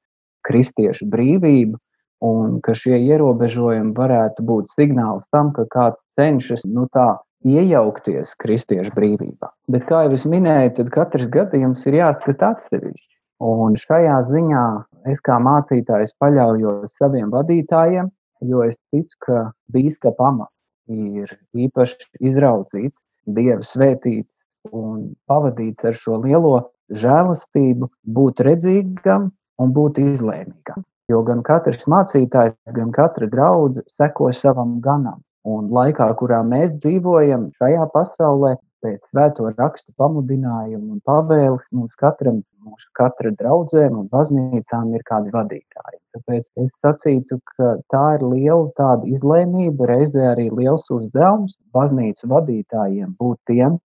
kristiešu 0.47 1.09
brīvību 1.11 1.79
un 2.27 2.61
ka 2.65 2.75
šie 2.77 2.99
ierobežojumi 3.11 3.93
varētu 3.97 4.45
būt 4.47 4.71
signāls 4.71 5.27
tam, 5.35 5.53
ka 5.57 5.67
kāds 5.73 6.01
cenšas 6.21 6.65
nu, 6.69 6.87
tā, 6.95 7.17
iejaukties 7.47 8.35
kristiešu 8.41 8.93
brīvībā. 8.97 9.51
Bet, 9.73 9.87
kā 9.89 10.05
jau 10.07 10.15
es 10.17 10.27
minēju, 10.29 10.75
tad 10.79 10.91
katrs 10.95 11.29
gadījums 11.33 11.87
ir 11.89 12.01
jāskata 12.01 12.55
atsevišķi. 12.55 13.17
Un 13.41 13.77
šajā 13.81 14.19
ziņā 14.29 14.65
es 15.09 15.23
kā 15.25 15.39
mācītājs 15.41 16.13
paļaujos 16.21 16.99
saviem 17.01 17.31
vadītājiem, 17.33 18.11
jo 18.45 18.65
es 18.67 18.77
ticu, 18.93 19.17
ka 19.25 19.45
biskupa 19.73 20.29
amats 20.29 20.53
ir 20.91 21.33
īpaši 21.57 22.11
izraudzīts, 22.21 22.99
dieva 23.25 23.63
svētīts 23.65 24.35
un 24.77 25.15
pavadīts 25.31 25.89
ar 25.89 25.97
šo 25.97 26.21
lielo 26.25 26.57
žēlastību, 26.91 27.89
būt 28.05 28.43
redzīgam 28.45 29.31
un 29.63 29.73
būt 29.73 30.03
izlēmīgam. 30.03 30.85
Jo 31.11 31.23
gan 31.27 31.41
katrs 31.47 31.89
mācītājs, 31.91 32.55
gan 32.77 32.93
katra 32.95 33.27
draudzene 33.31 33.89
seko 33.97 34.31
savam 34.37 34.79
ganam. 34.85 35.23
Un 35.49 35.71
laikā, 35.73 36.11
kurā 36.21 36.43
mēs 36.45 36.75
dzīvojam, 36.83 37.49
šajā 37.61 37.87
pasaulē, 37.95 38.57
pēc 38.85 39.07
svēto 39.09 39.49
rakstu 39.57 39.93
pamudinājumu 40.01 40.97
un 40.97 41.01
pavēles, 41.05 41.65
mums 41.73 41.97
katram, 42.01 42.43
mūsu 42.65 42.89
katra 42.97 43.33
draudzēm 43.41 43.97
un 44.03 44.09
baznīcām 44.13 44.95
ir 44.97 45.05
kādi 45.09 45.33
vadītāji. 45.33 45.99
Tāpēc 46.17 46.49
es 46.65 46.71
sacītu, 46.85 47.41
ka 47.57 47.75
tā 47.93 48.05
ir 48.19 48.27
liela 48.27 48.69
tāda 48.77 49.09
izlēmība, 49.09 49.89
reizē 49.89 50.31
arī 50.33 50.51
liels 50.53 50.89
uzdevums 50.93 51.57
baznīcu 51.77 52.29
vadītājiem 52.33 53.17
būt 53.21 53.41
tiem, 53.49 53.79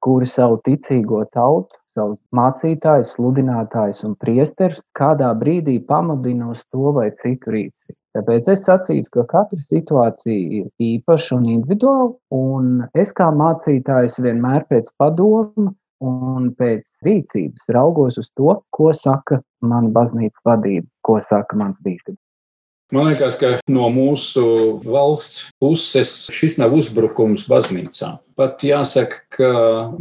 kuri 0.00 0.28
savu 0.28 0.60
ticīgo 0.64 1.24
tautu 1.36 1.76
savus 1.92 2.18
mācītājus, 2.32 3.16
sludinātājus 3.16 4.04
un 4.08 4.14
priesterus 4.16 4.80
kādā 4.96 5.32
brīdī 5.36 5.76
pamudina 5.88 6.48
uz 6.54 6.62
to 6.72 6.92
vai 6.96 7.10
citu 7.20 7.52
rīcību. 7.52 7.98
Tāpēc 8.16 8.48
es 8.52 8.64
sacītu, 8.66 9.08
ka 9.14 9.22
katra 9.28 9.58
situācija 9.64 10.58
ir 10.58 10.66
īpaša 10.84 11.36
un 11.38 11.46
individuāla, 11.54 12.10
un 12.36 12.66
es 13.02 13.14
kā 13.16 13.30
mācītājs 13.32 14.20
vienmēr 14.20 14.66
pēc 14.68 14.90
padoma 15.00 15.72
un 16.02 16.50
pēc 16.58 16.90
rīcības 17.06 17.72
raugos 17.76 18.18
uz 18.20 18.28
to, 18.36 18.58
ko 18.76 18.90
saka 18.98 19.40
mana 19.64 19.88
baznīcas 19.96 20.44
vadība, 20.44 20.88
ko 21.06 21.20
saka 21.24 21.56
mans 21.56 21.78
bīstams. 21.86 22.21
Man 22.92 23.06
liekas, 23.08 23.38
ka 23.40 23.54
no 23.72 23.86
mūsu 23.88 24.42
valsts 24.84 25.46
puses 25.62 26.10
šis 26.28 26.58
nav 26.60 26.74
uzbrukums 26.76 27.46
baznīcām. 27.48 28.18
Pat 28.36 28.60
jāsaka, 28.64 29.22
ka 29.32 29.48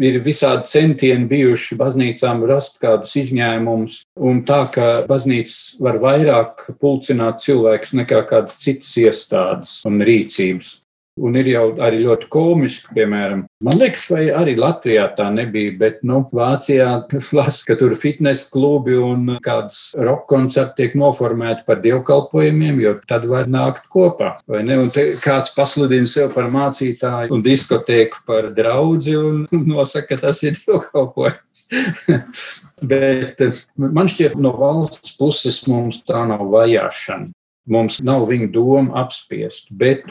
ir 0.04 0.18
visādi 0.26 0.68
centieni 0.68 1.30
bijuši 1.32 1.78
baznīcām 1.80 2.44
rast 2.50 2.82
kādus 2.84 3.16
izņēmumus, 3.22 4.02
un 4.20 4.44
tā, 4.48 4.66
ka 4.76 4.90
baznīcas 5.08 5.80
var 5.80 6.02
vairāk 6.04 6.68
pulcināt 6.84 7.40
cilvēkus 7.44 7.96
nekā 8.02 8.26
kādas 8.28 8.60
citas 8.60 8.92
iestādes 9.00 9.80
un 9.88 10.04
rīcības. 10.04 10.81
Un 11.22 11.38
ir 11.38 11.52
jau 11.52 11.66
arī 11.84 12.00
ļoti 12.02 12.28
komiski, 12.34 12.96
piemēram, 12.98 13.44
man 13.66 13.78
liekas, 13.78 14.08
vai 14.10 14.24
arī 14.34 14.56
Latvijā 14.58 15.04
tā 15.18 15.28
nebija, 15.34 15.74
bet, 15.78 16.00
nu, 16.08 16.24
Vācijā 16.34 16.88
lasu, 17.38 17.66
ka 17.68 17.78
tur 17.80 17.94
fitness 18.00 18.50
klubi 18.50 18.98
un 18.98 19.36
kādas 19.44 19.92
roka 20.00 20.26
koncerti 20.34 20.82
tiek 20.82 20.96
noformēti 20.98 21.66
par 21.68 21.82
dievkalpojumiem, 21.84 22.82
jo 22.82 22.96
tad 23.10 23.28
var 23.30 23.50
nākt 23.52 23.86
kopā, 23.92 24.34
vai 24.50 24.64
ne? 24.66 24.80
Un 24.82 24.90
te 24.94 25.12
kāds 25.22 25.54
pasludina 25.54 26.10
sev 26.10 26.32
par 26.34 26.50
mācītāju 26.54 27.36
un 27.36 27.44
diskotēku 27.46 28.24
par 28.28 28.50
draudzi 28.56 29.18
un 29.20 29.44
nosaka, 29.72 30.16
ka 30.16 30.28
tas 30.28 30.42
ir 30.48 30.58
dievkalpojums. 30.58 31.66
bet 32.92 33.44
man 33.78 34.10
šķiet, 34.10 34.40
no 34.42 34.56
valsts 34.58 35.14
puses 35.20 35.62
mums 35.70 36.02
tā 36.08 36.24
nav 36.30 36.48
vajāšana. 36.50 37.30
Mums 37.72 38.00
nav 38.02 38.26
viņa 38.26 38.50
doma 38.52 39.04
apspiest, 39.04 39.70
bet 39.78 40.08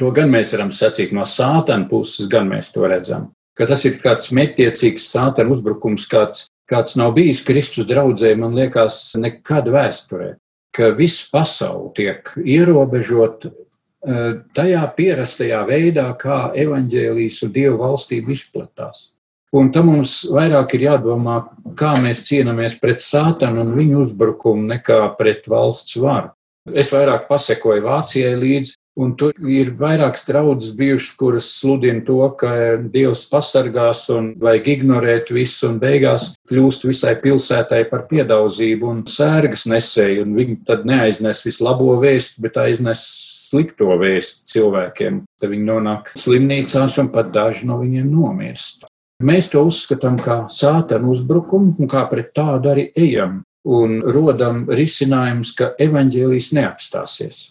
To 0.00 0.10
gan 0.14 0.32
mēs 0.32 0.50
varam 0.54 0.72
sacīt 0.74 1.12
no 1.14 1.26
sātana 1.28 1.86
puses, 1.90 2.26
gan 2.30 2.48
mēs 2.50 2.72
to 2.74 2.86
redzam. 2.90 3.30
Ka 3.54 3.68
tas 3.70 3.84
ir 3.86 4.00
kāds 4.00 4.32
metiecīgs 4.34 5.06
sātana 5.12 5.54
uzbrukums, 5.54 6.08
kāds, 6.10 6.48
kāds 6.70 6.96
nav 6.98 7.14
bijis 7.14 7.44
Kristus 7.46 7.86
draudzē, 7.86 8.32
man 8.38 8.56
liekas, 8.58 9.12
nekad 9.20 9.70
vēsturē. 9.70 10.32
Ka 10.74 10.90
viss 10.98 11.28
pasauli 11.30 11.92
tiek 11.94 12.32
ierobežot 12.42 13.46
eh, 13.46 14.42
tajā 14.58 14.82
pierastajā 14.96 15.62
veidā, 15.68 16.08
kā 16.18 16.48
evaņģēlijas 16.64 17.42
un 17.46 17.54
dievu 17.54 17.78
valstība 17.84 18.34
izplatās. 18.34 19.12
Un 19.54 19.70
tam 19.70 19.92
mums 19.92 20.24
vairāk 20.34 20.74
ir 20.74 20.88
jādomā, 20.88 21.36
kā 21.78 21.92
mēs 22.02 22.24
cīnāmies 22.26 22.80
pret 22.82 23.04
sātanu 23.04 23.62
un 23.62 23.76
viņu 23.76 24.00
uzbrukumu 24.02 24.66
nekā 24.72 25.04
pret 25.14 25.46
valsts 25.46 25.94
varu. 26.02 26.32
Es 26.74 26.90
vairāk 26.90 27.28
pasekoju 27.28 27.84
Vācijai 27.84 28.34
līdzi, 28.40 28.74
Un 28.94 29.16
tur 29.18 29.34
ir 29.50 29.72
vairākas 29.74 30.22
draudzes 30.28 30.74
bijušas, 30.78 31.14
kuras 31.18 31.48
sludina 31.56 32.04
to, 32.06 32.20
ka 32.38 32.50
Dievs 32.94 33.24
pasargās 33.26 34.04
un 34.14 34.28
vajag 34.38 34.68
ignorēt 34.70 35.32
visu, 35.34 35.66
un 35.72 35.80
beigās 35.82 36.28
kļūst 36.46 36.86
visai 36.86 37.16
pilsētai 37.22 37.80
par 37.90 38.04
piedauzību 38.10 38.90
un 38.92 39.00
sērgas 39.10 39.66
nesēju, 39.70 40.22
un 40.22 40.36
viņi 40.38 40.58
tad 40.68 40.86
neaiznes 40.86 41.42
visu 41.42 41.66
labo 41.66 41.96
vēstu, 42.04 42.44
bet 42.46 42.60
aiznes 42.62 43.02
slikto 43.48 43.96
vēstu 43.98 44.46
cilvēkiem. 44.52 45.24
Tad 45.42 45.50
viņi 45.50 45.66
nonāk 45.72 46.12
slimnīcās 46.14 47.00
un 47.02 47.10
pat 47.16 47.34
daži 47.34 47.66
no 47.66 47.80
viņiem 47.82 48.06
nomirst. 48.14 48.86
Mēs 49.26 49.50
to 49.50 49.64
uzskatām 49.66 50.20
kā 50.22 50.44
sātanu 50.50 51.10
uzbrukumu 51.16 51.74
un 51.82 51.90
kā 51.90 52.04
pret 52.10 52.30
tādu 52.36 52.70
arī 52.70 52.86
ejam 52.94 53.40
un 53.64 53.98
rodam 54.06 54.64
risinājumus, 54.70 55.54
ka 55.58 55.72
evaņģēlijas 55.82 56.52
neapstāsies. 56.60 57.42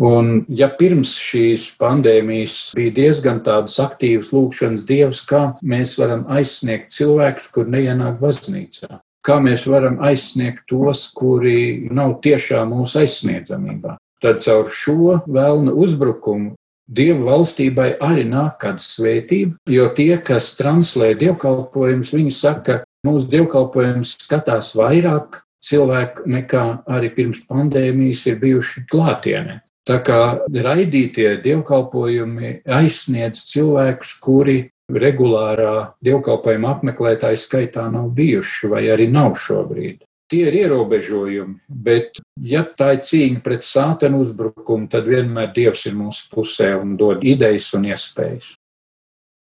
Un, 0.00 0.46
ja 0.48 0.70
pirms 0.80 1.12
šīs 1.20 1.66
pandēmijas 1.80 2.70
bija 2.76 2.94
diezgan 2.96 3.42
tādas 3.44 3.76
aktīvas 3.82 4.30
lūkšanas 4.32 4.86
dievs, 4.88 5.20
kā 5.28 5.42
mēs 5.60 5.98
varam 6.00 6.24
aizsniegt 6.32 6.94
cilvēkus, 6.94 7.50
kur 7.52 7.68
neienāk 7.68 8.16
baznīcā, 8.22 9.00
kā 9.26 9.36
mēs 9.44 9.66
varam 9.68 9.98
aizsniegt 10.00 10.64
tos, 10.72 11.10
kuri 11.12 11.90
nav 11.92 12.16
tiešām 12.24 12.72
mūsu 12.72 13.02
aizsniedzamībā, 13.02 13.98
tad 14.24 14.40
caur 14.46 14.72
šo 14.72 15.20
vēlnu 15.28 15.76
uzbrukumu 15.84 16.56
Dievu 16.90 17.28
valstībai 17.28 17.92
arī 18.02 18.24
nāk 18.26 18.56
kāda 18.64 18.82
svētība, 18.82 19.60
jo 19.70 19.84
tie, 19.94 20.16
kas 20.26 20.56
translē 20.58 21.12
dievkalpojumus, 21.20 22.10
viņi 22.16 22.32
saka, 22.34 22.80
ka 22.80 23.06
mūsu 23.06 23.30
dievkalpojums 23.30 24.16
skatās 24.24 24.72
vairāk 24.74 25.38
cilvēku 25.62 26.26
nekā 26.26 26.64
arī 26.90 27.12
pirms 27.14 27.44
pandēmijas 27.46 28.24
ir 28.32 28.40
bijuši 28.42 28.88
klātienē. 28.90 29.60
Tā 29.88 29.96
kā 30.04 30.20
raidītie 30.52 31.38
dievkalpojumi 31.44 32.60
aizsniedz 32.68 33.46
cilvēkus, 33.48 34.12
kuri 34.20 34.58
regulārā 34.90 35.94
dievkalpojuma 36.04 36.74
apmeklētāju 36.76 37.40
skaitā 37.40 37.86
nav 37.92 38.10
bijuši 38.16 38.70
vai 38.70 38.84
arī 38.92 39.08
nav 39.10 39.36
šobrīd. 39.40 40.02
Tie 40.30 40.44
ir 40.46 40.54
ierobežojumi, 40.60 41.56
bet, 41.66 42.20
ja 42.46 42.62
tā 42.62 42.92
ir 42.94 43.00
cīņa 43.08 43.40
pret 43.42 43.66
sātenu 43.66 44.20
uzbrukumu, 44.22 44.86
tad 44.90 45.08
vienmēr 45.10 45.50
Dievs 45.56 45.88
ir 45.90 45.96
mūsu 45.98 46.28
pusē 46.30 46.70
un 46.78 46.94
dod 47.00 47.24
idejas 47.26 47.72
un 47.74 47.88
iespējas. 47.90 48.52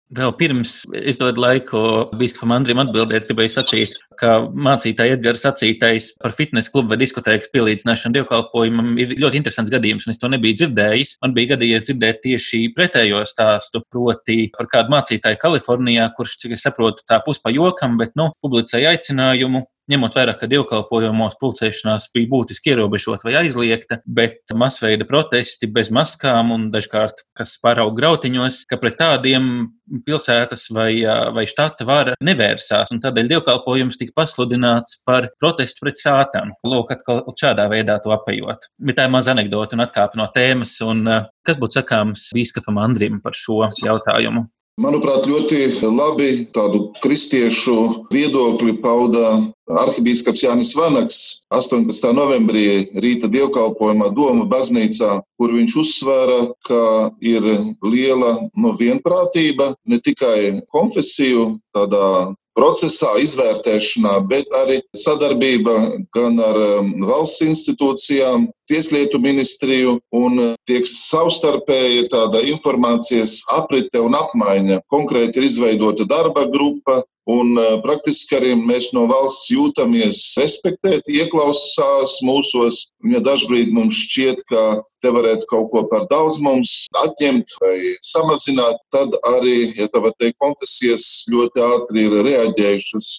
Vēl 0.10 0.32
pirms 0.40 0.72
es 1.06 1.20
dodu 1.22 1.44
laiku 1.44 1.80
Biskupam 2.18 2.56
Andrim 2.56 2.80
atbildēt, 2.82 3.28
gribēju 3.30 3.52
sacīt, 3.54 3.92
ka 4.18 4.40
mācītāja 4.50 5.20
Edgars 5.20 5.44
sacītais 5.46 6.08
par 6.18 6.34
fitnesa 6.34 6.74
klubu 6.74 6.96
vai 6.96 6.98
diskotēkas 7.04 7.52
pielīdzināšanu 7.54 8.18
dievkalpojumam 8.18 8.98
ir 8.98 9.14
ļoti 9.22 9.38
interesants 9.38 9.70
gadījums, 9.70 10.08
un 10.08 10.16
es 10.16 10.22
to 10.22 10.32
nebiju 10.34 10.58
dzirdējis. 10.64 11.14
Man 11.22 11.36
bija 11.38 11.54
gadījies 11.54 11.86
dzirdēt 11.86 12.24
tieši 12.26 12.64
pretējo 12.74 13.22
stāstu, 13.30 13.84
proti 13.94 14.48
par 14.58 14.72
kādu 14.74 14.96
mācītāju 14.96 15.44
Kalifornijā, 15.46 16.10
kurš, 16.18 16.40
cik 16.42 16.58
es 16.58 16.66
saprotu, 16.66 17.06
tā 17.06 17.22
pus 17.26 17.38
pa 17.44 17.54
jokam, 17.54 18.02
bet, 18.02 18.18
nu, 18.18 18.32
publicēja 18.42 18.96
aicinājumu 18.98 19.68
ņemot 19.90 20.16
vērā, 20.18 20.36
ka 20.38 20.50
dievkalpojumos 20.50 21.38
pulcēšanās 21.42 22.10
bija 22.14 22.30
būtiski 22.32 22.74
ierobežota 22.74 23.28
vai 23.28 23.36
aizliegta, 23.42 24.00
bet 24.06 24.54
masveida 24.56 25.08
protesti 25.10 25.70
bez 25.72 25.92
maskām 25.94 26.54
un 26.56 26.70
dažkārt, 26.74 27.24
kas 27.38 27.56
pārauga 27.64 27.98
grautiņos, 27.98 28.64
ka 28.70 28.80
pret 28.82 29.00
tādiem 29.00 29.70
pilsētas 30.06 30.68
vai, 30.76 30.92
vai 31.34 31.46
štata 31.50 31.88
vara 31.88 32.14
nevērsās, 32.26 32.94
un 32.94 33.02
tādēļ 33.04 33.32
dievkalpojums 33.34 33.98
tika 34.00 34.16
pasludināts 34.22 35.00
par 35.08 35.32
protestu 35.42 35.86
pret 35.86 36.02
sātanu. 36.02 36.54
Lūk, 36.68 36.94
atkal 36.94 37.24
šādā 37.40 37.66
veidā 37.72 37.98
to 38.04 38.14
apējot. 38.14 38.70
Bet 38.86 39.00
tā 39.00 39.08
ir 39.10 39.16
maza 39.16 39.34
anekdote 39.34 39.78
un 39.78 39.86
atkāpe 39.88 40.20
no 40.20 40.30
tēmas, 40.36 40.78
un 40.86 41.06
kas 41.46 41.60
būtu 41.60 41.82
sakāms 41.82 42.30
bīskapam 42.38 42.82
Andrim 42.84 43.22
par 43.24 43.38
šo 43.38 43.66
jautājumu? 43.82 44.46
Manuprāt, 44.80 45.26
ļoti 45.28 45.82
labi 45.92 46.46
tādu 46.56 46.94
kristiešu 47.04 48.06
viedokli 48.14 48.78
pauda 48.80 49.42
arhibīskaps 49.82 50.46
Jānis 50.46 50.72
Vanaks 50.78 51.18
18. 51.52 52.14
novembrī 52.16 52.88
rīta 52.96 53.28
dievkalpojumā 53.28 54.08
Doma 54.16 54.48
baznīcā, 54.48 55.20
kur 55.36 55.52
viņš 55.58 55.76
uzsvēra, 55.84 56.40
ka 56.64 56.82
ir 57.20 57.44
liela 57.84 58.32
no 58.56 58.72
vienprātība 58.80 59.74
ne 59.84 60.00
tikai 60.00 60.64
konfesiju 60.72 61.58
tādā 61.76 62.32
procesā, 62.60 63.16
izvērtēšanā, 63.24 64.16
bet 64.30 64.50
arī 64.62 64.80
sadarbība 64.98 65.76
gan 66.16 66.40
ar 66.44 66.60
um, 66.60 66.94
valsts 67.08 67.44
institūcijām, 67.46 68.50
tieslietu 68.70 69.22
ministriju 69.24 69.98
un 70.16 70.42
uh, 70.44 70.58
tiek 70.70 70.88
savstarpēji 70.90 72.10
tāda 72.12 72.44
informācijas 72.52 73.40
aprite 73.56 74.02
un 74.04 74.18
apmaiņa. 74.20 74.84
Konkrēti 74.92 75.40
ir 75.40 75.48
izveidota 75.50 76.08
darba 76.10 76.46
grupa, 76.52 77.02
Un 77.30 77.54
praktiski 77.84 78.38
arī 78.40 78.56
mēs 78.58 78.90
no 78.96 79.04
valsts 79.10 79.52
jūtamies 79.52 80.22
respektēti, 80.40 81.20
ieklausās 81.22 82.16
mūsos. 82.26 82.88
Ja 83.12 83.22
dažbrīd 83.22 83.74
mums 83.76 84.00
šķiet, 84.08 84.42
ka 84.50 84.64
te 85.04 85.12
varētu 85.14 85.46
kaut 85.52 85.70
ko 85.74 85.84
par 85.92 86.08
daudz 86.10 86.40
mums 86.42 86.88
atņemt 87.04 87.54
vai 87.62 87.76
samazināt, 88.06 88.82
tad 88.96 89.14
arī, 89.36 89.76
ja 89.78 89.90
tā 89.94 90.02
var 90.06 90.16
teikt, 90.18 90.40
konfesijas 90.42 91.06
ļoti 91.30 91.66
ātri 91.68 92.08
ir 92.08 92.18
reaģējušas. 92.26 93.12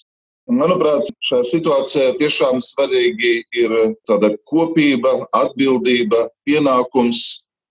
Manuprāt, 0.51 1.07
šajā 1.23 1.45
situācijā 1.47 2.09
tiešām 2.19 2.59
svarīgi 2.65 3.37
ir 3.61 3.75
tāda 4.09 4.33
kopība, 4.49 5.13
atbildība, 5.37 6.25
pienākums, 6.49 7.21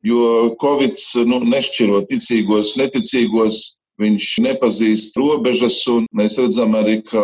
jo 0.07 0.55
Covid 0.63 0.97
nu, 1.29 1.43
nešķiro 1.45 2.07
ticīgos, 2.09 2.79
neticīgos, 2.81 3.61
Viņš 4.01 4.27
nepazīst 4.41 5.17
robežas, 5.21 5.77
un 5.93 6.07
mēs 6.17 6.39
redzam 6.41 6.73
arī, 6.79 7.01
ka 7.05 7.21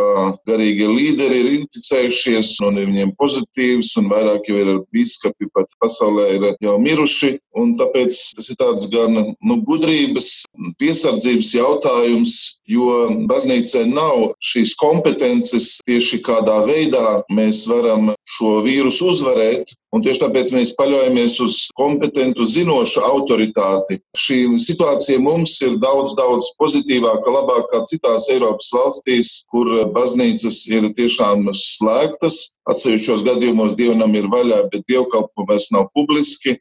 garīgie 0.49 0.89
līderi 0.91 1.39
ir 1.41 1.49
inficējušies, 1.61 2.51
un 2.67 2.81
ir 2.83 2.91
viņiem 2.91 3.15
pozitīvs, 3.17 3.95
un 4.01 4.11
vairāk 4.13 4.51
jau 4.51 4.59
ir 4.61 4.73
biskupi 4.93 5.49
pat 5.57 5.73
pasaulē 5.81 6.29
ir 6.37 6.49
jau 6.61 6.77
miruši. 6.83 7.37
Un 7.57 7.73
tāpēc 7.81 8.19
tas 8.37 8.51
ir 8.53 8.59
tāds 8.61 8.85
gan 8.93 9.17
nu, 9.17 9.57
gudrības, 9.65 10.45
piesardzības 10.81 11.55
jautājums, 11.57 12.35
jo 12.69 12.91
baznīcai 13.31 13.87
nav 13.89 14.35
šīs 14.45 14.75
kompetences 14.77 15.79
tieši 15.89 16.21
kādā 16.27 16.59
veidā 16.69 17.23
mēs 17.33 17.65
varam 17.71 18.13
šo 18.37 18.59
vīrusu 18.67 19.13
uzvarēt. 19.15 19.73
Un 19.97 20.03
tieši 20.05 20.21
tāpēc 20.27 20.51
mēs 20.53 20.75
paļaujamies 20.77 21.39
uz 21.41 21.55
kompetentu, 21.79 22.45
zinošu 22.45 23.01
autoritāti. 23.07 23.97
Šī 24.13 24.43
situācija 24.61 25.23
mums 25.25 25.55
ir 25.65 25.79
daudz, 25.81 26.13
daudz 26.19 26.51
pozitīvāka, 26.61 27.33
labākā 27.33 27.81
citās 27.89 28.29
Eiropas 28.35 28.69
valstīs, 28.77 29.31
kur 29.49 29.71
baznīcas 29.97 30.67
ir 30.69 30.91
tiešām 30.99 31.49
slēgtas. 31.57 32.43
Atsevišķos 32.67 33.23
gadījumos 33.27 33.77
dievnam 33.79 34.15
ir 34.19 34.27
vaļā, 34.31 34.65
bet 34.73 34.83
dievkalpojumi 34.91 35.47
vairs 35.53 35.69
nav 35.75 35.87
publiski. 35.95 36.57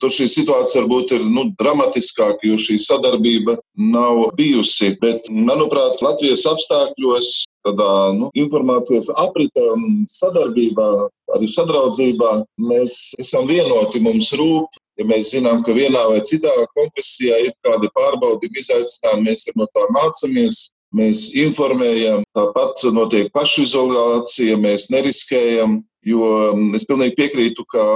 Tur 0.00 0.12
šī 0.12 0.28
situācija 0.32 0.80
varbūt 0.80 1.12
ir 1.18 1.26
nu, 1.28 1.50
dramatiskāka, 1.60 2.46
jo 2.48 2.56
šī 2.60 2.78
sadarbība 2.80 3.58
nav 3.92 4.30
bijusi. 4.38 4.94
Bet, 5.02 5.28
manuprāt, 5.28 6.00
Latvijas 6.04 6.46
apstākļos 6.48 7.34
tādā 7.64 7.90
nu, 8.16 8.30
informācijas 8.40 9.10
apritē 9.20 9.66
un 9.74 10.04
sadarbībā, 10.10 10.88
arī 11.36 11.48
sadraudzībā 11.48 12.32
mēs 12.70 12.96
esam 13.20 13.48
vienoti, 13.50 14.02
mums 14.04 14.32
rūp. 14.36 14.80
Ja 14.94 15.02
mēs 15.10 15.32
zinām, 15.34 15.64
ka 15.66 15.74
vienā 15.74 16.04
vai 16.06 16.20
citā 16.22 16.52
konfesijā 16.76 17.40
ir 17.42 17.54
kādi 17.66 17.88
pārbaudījumi, 17.96 18.60
izaicinājumi, 18.62 19.24
mēs 19.26 19.48
no 19.58 19.66
tā 19.74 19.88
mācāmies, 19.90 20.68
mēs 20.94 21.28
informējam, 21.38 22.24
tāpat 22.36 22.86
notiek 22.94 23.32
pašizolācija, 23.34 24.58
mēs 24.60 24.88
neriskējam, 24.94 25.80
jo 26.06 26.28
es 26.76 26.86
pilnīgi 26.88 27.18
piekrītu, 27.18 27.66
ka 27.70 27.86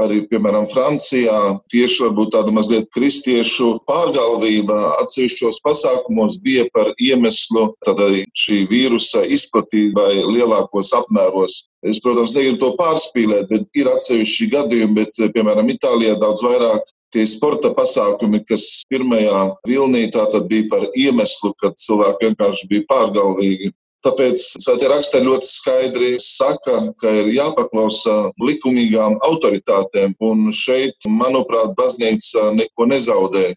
arī, 0.00 0.22
piemēram, 0.30 0.66
Francijā 0.72 1.36
tieši 1.72 2.06
varbūt 2.06 2.32
tāda 2.34 2.54
mazliet 2.54 2.88
kristiešu 2.94 3.76
pārgalvība 3.88 4.78
atsevišķos 5.04 5.60
pasākumos 5.64 6.38
bija 6.42 6.66
par 6.74 6.90
iemeslu 6.98 7.68
tādai 7.86 8.24
šī 8.38 8.64
vīrusa 8.70 9.24
izplatībai 9.36 10.24
lielākos 10.24 10.90
apmēros. 10.98 11.62
Es, 11.84 12.00
protams, 12.02 12.34
negribu 12.34 12.62
to 12.62 12.72
pārspīlēt, 12.78 13.48
bet 13.50 13.68
ir 13.76 13.90
atsevišķi 13.92 14.50
gadījumi, 14.54 14.98
bet, 15.02 15.24
piemēram, 15.36 15.68
Itālijā 15.74 16.16
daudz 16.20 16.42
vairāk 16.44 16.88
tie 17.14 17.24
sporta 17.30 17.70
pasākumi, 17.76 18.42
kas 18.48 18.84
pirmajā 18.90 19.46
vilnī 19.68 20.08
bija 20.50 20.68
par 20.70 20.86
iemeslu, 20.92 21.54
kad 21.62 21.78
cilvēki 21.78 22.28
vienkārši 22.28 22.68
bija 22.70 22.86
pārgalvīgi. 22.90 23.72
Tāpēc 24.04 24.42
Svētie 24.60 24.88
raksti 24.92 25.22
ļoti 25.24 25.48
skaidri 25.48 26.10
saka, 26.20 26.90
ka 27.00 27.12
ir 27.22 27.30
jāpaklausa 27.38 28.34
likumīgām 28.42 29.16
autoritātēm, 29.24 30.12
un 30.20 30.50
šeit, 30.52 30.98
manuprāt, 31.08 31.72
baznīca 31.78 32.50
neko 32.58 32.90
nezaudē. 32.90 33.54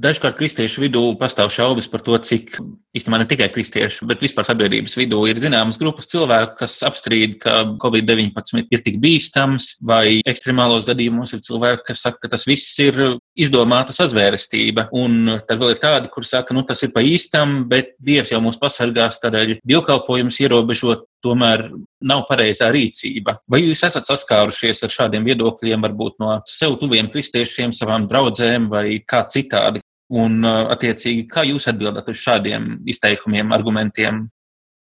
Dažkārt 0.00 0.38
kristiešu 0.40 0.86
vidū 0.86 1.04
pastāv 1.20 1.52
šaubas 1.54 1.90
par 1.90 2.02
to, 2.02 2.16
cik 2.18 2.56
īstenībā 2.94 3.20
ne 3.20 3.26
tikai 3.28 3.48
kristiešu, 3.52 4.06
bet 4.08 4.22
vispār 4.22 4.46
sabiedrības 4.46 4.94
vidū 4.98 5.20
ir 5.28 5.40
zināmas 5.42 5.78
grupas 5.80 6.08
cilvēku, 6.10 6.56
kas 6.60 6.76
apstrīd, 6.86 7.36
ka 7.42 7.56
Covid-19 7.82 8.68
ir 8.70 8.84
tik 8.84 9.00
bīstams, 9.02 9.74
vai 9.84 10.20
ekstremālos 10.26 10.86
gadījumos 10.88 11.34
ir 11.34 11.42
cilvēki, 11.44 11.86
kas 11.90 12.04
saka, 12.06 12.22
ka 12.22 12.32
tas 12.36 12.46
viss 12.48 12.78
ir 12.84 13.00
izdomāta 13.34 13.94
sazvērestība. 13.96 14.88
Un 14.94 15.40
tad 15.48 15.58
vēl 15.58 15.74
ir 15.74 15.82
tādi, 15.82 16.10
kur 16.12 16.26
saka, 16.28 16.54
nu 16.54 16.62
tas 16.66 16.82
ir 16.86 16.94
pa 16.94 17.02
īstam, 17.04 17.64
bet 17.70 17.96
Dievs 18.04 18.30
jau 18.32 18.40
mūs 18.44 18.60
pasargās, 18.60 19.18
tādēļ 19.22 19.58
dievkalpojums 19.66 20.38
ierobežot 20.44 21.08
tomēr 21.24 21.66
nav 22.04 22.26
pareizā 22.28 22.68
rīcība. 22.74 23.38
Vai 23.50 23.62
jūs 23.64 23.84
esat 23.88 24.06
saskārušies 24.08 24.84
ar 24.84 24.92
šādiem 24.92 25.24
viedokļiem, 25.26 25.86
varbūt 25.88 26.20
no 26.22 26.36
sev 26.48 26.76
tuviem 26.80 27.08
kristiešiem, 27.12 27.72
savām 27.74 28.06
draudzēm 28.10 28.68
vai 28.72 28.86
kā 29.08 29.24
citādi? 29.32 29.82
Un, 30.14 30.44
attiecīgi, 30.46 31.26
kā 31.26 31.42
jūs 31.48 31.66
atbildat 31.70 32.08
uz 32.12 32.20
šādiem 32.22 32.76
izteikumiem, 32.90 33.50
argumentiem? 33.56 34.26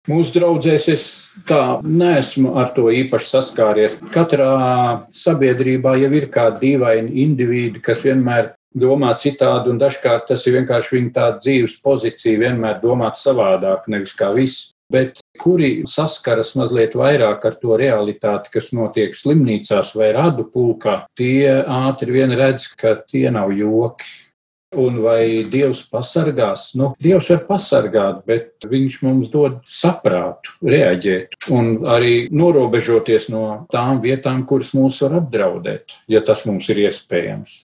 Mūsu 0.10 0.40
draugzēs 0.40 0.86
es 0.90 1.04
tā 1.46 1.80
neesmu 1.84 2.56
ar 2.58 2.72
to 2.74 2.88
īpaši 2.90 3.28
saskāries. 3.30 3.98
Katrā 4.14 4.54
sabiedrībā 5.14 5.98
jau 6.02 6.10
ir 6.18 6.30
kādi 6.34 6.64
dīvaini 6.64 7.14
individi, 7.26 7.84
kas 7.84 8.06
vienmēr 8.08 8.54
domā 8.74 9.12
citādi, 9.20 9.70
un 9.74 9.82
dažkārt 9.82 10.30
tas 10.32 10.46
ir 10.48 10.60
vienkārši 10.60 10.96
viņa 10.96 11.14
tāda 11.14 11.44
dzīves 11.44 11.78
pozīcija, 11.84 12.42
vienmēr 12.46 12.80
domāt 12.82 13.20
savādāk, 13.20 13.90
nevis 13.92 14.16
kā 14.18 14.32
viss. 14.34 14.72
Bet 14.90 15.20
kuri 15.38 15.84
saskaras 15.86 16.56
mazliet 16.58 16.96
vairāk 16.98 17.44
ar 17.46 17.58
to 17.62 17.76
realitāti, 17.78 18.50
kas 18.56 18.72
notiek 18.74 19.14
slimnīcās 19.14 19.94
vai 20.00 20.10
radu 20.16 20.48
pulkā, 20.50 21.04
tie 21.14 21.60
ātri 21.62 22.16
vien 22.16 22.34
redz, 22.34 22.72
ka 22.74 22.96
tie 23.06 23.28
nav 23.30 23.54
joki. 23.54 24.19
Un 24.78 25.00
vai 25.02 25.46
Dievs 25.50 25.82
pasargās? 25.90 26.76
Nu, 26.78 26.92
Dievs 27.02 27.32
var 27.34 27.40
pasargāt, 27.48 28.20
bet 28.30 28.68
Viņš 28.70 29.00
mums 29.02 29.32
dod 29.34 29.58
saprātu, 29.66 30.54
reaģēt 30.62 31.50
un 31.56 31.72
arī 31.90 32.28
norobežoties 32.30 33.30
no 33.34 33.64
tām 33.74 34.04
vietām, 34.04 34.44
kuras 34.46 34.76
mūs 34.78 35.02
var 35.06 35.18
apdraudēt, 35.24 35.98
ja 36.12 36.22
tas 36.26 36.46
mums 36.46 36.70
ir 36.70 36.84
iespējams. 36.86 37.64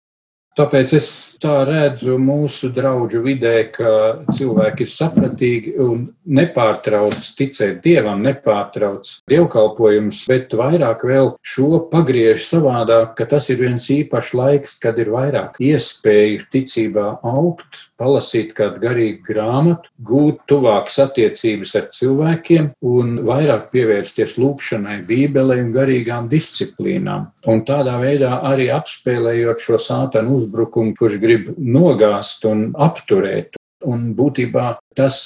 Tāpēc 0.54 0.92
es 1.00 1.08
tā 1.42 1.64
redzu 1.66 2.20
mūsu 2.22 2.70
draugu 2.74 3.24
vidē, 3.26 3.56
ka 3.74 3.94
cilvēki 4.38 4.86
ir 4.86 4.92
sapratīgi 4.94 5.74
un 5.82 6.04
nepārtrauc 6.30 7.18
ticēt 7.40 7.80
dievam, 7.82 8.22
nepārtrauc 8.22 9.16
dievkalpojumus, 9.34 10.24
bet 10.30 10.54
vairāk 10.58 11.08
vēl 11.10 11.32
šo 11.42 11.82
pagriež 11.90 12.46
savādāk, 12.46 13.16
ka 13.18 13.28
tas 13.34 13.50
ir 13.50 13.64
viens 13.64 13.88
īpašs 13.96 14.36
laiks, 14.38 14.78
kad 14.84 15.02
ir 15.02 15.10
vairāk 15.16 15.58
iespēju 15.58 16.46
ticībā 16.54 17.08
augt, 17.34 17.88
palasīt 18.00 18.54
kādu 18.58 18.82
garīgu 18.84 19.24
grāmatu, 19.28 19.92
gūt 20.04 20.44
tuvākas 20.50 21.00
attiecības 21.06 21.76
ar 21.80 21.90
cilvēkiem 21.96 22.70
un 22.90 23.16
vairāk 23.28 23.70
pievērsties 23.74 24.38
lūkšanai, 24.42 25.00
bībelei 25.08 25.62
un 25.64 25.74
garīgām 25.76 26.30
disciplīnām. 26.32 27.30
Un 27.50 27.66
tādā 27.68 27.98
veidā 28.02 28.40
arī 28.50 28.70
apspēlējot 28.74 29.62
šo 29.64 29.82
sātanu 29.82 30.40
uzbrukumu, 30.42 30.96
kurš 31.00 31.20
grib 31.24 31.54
nogāzt 31.58 32.48
un 32.50 32.72
apturēt. 32.74 33.60
Un 33.84 34.14
būtībā 34.16 34.78
tas 34.96 35.18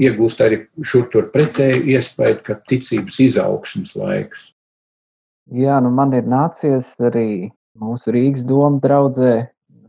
iegūst 0.00 0.40
arī 0.40 0.62
šur 0.80 1.10
tur 1.12 1.26
pretēju 1.34 1.84
iespēju, 1.92 2.38
ka 2.46 2.56
ticības 2.68 3.18
izaugsmas 3.26 3.92
laiks. 3.98 4.52
Jā, 5.52 5.76
nu 5.84 5.92
man 5.94 6.14
ir 6.16 6.24
nācies 6.26 6.88
arī 7.06 7.52
mūsu 7.78 8.14
Rīgas 8.14 8.42
doma 8.48 8.80
draudzē 8.82 9.34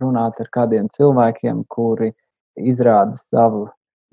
runāt 0.02 0.42
ar 0.44 0.50
kādiem 0.54 0.90
cilvēkiem, 0.94 1.64
kuri 1.72 2.12
izrāda 2.58 3.18
savu, 3.20 3.68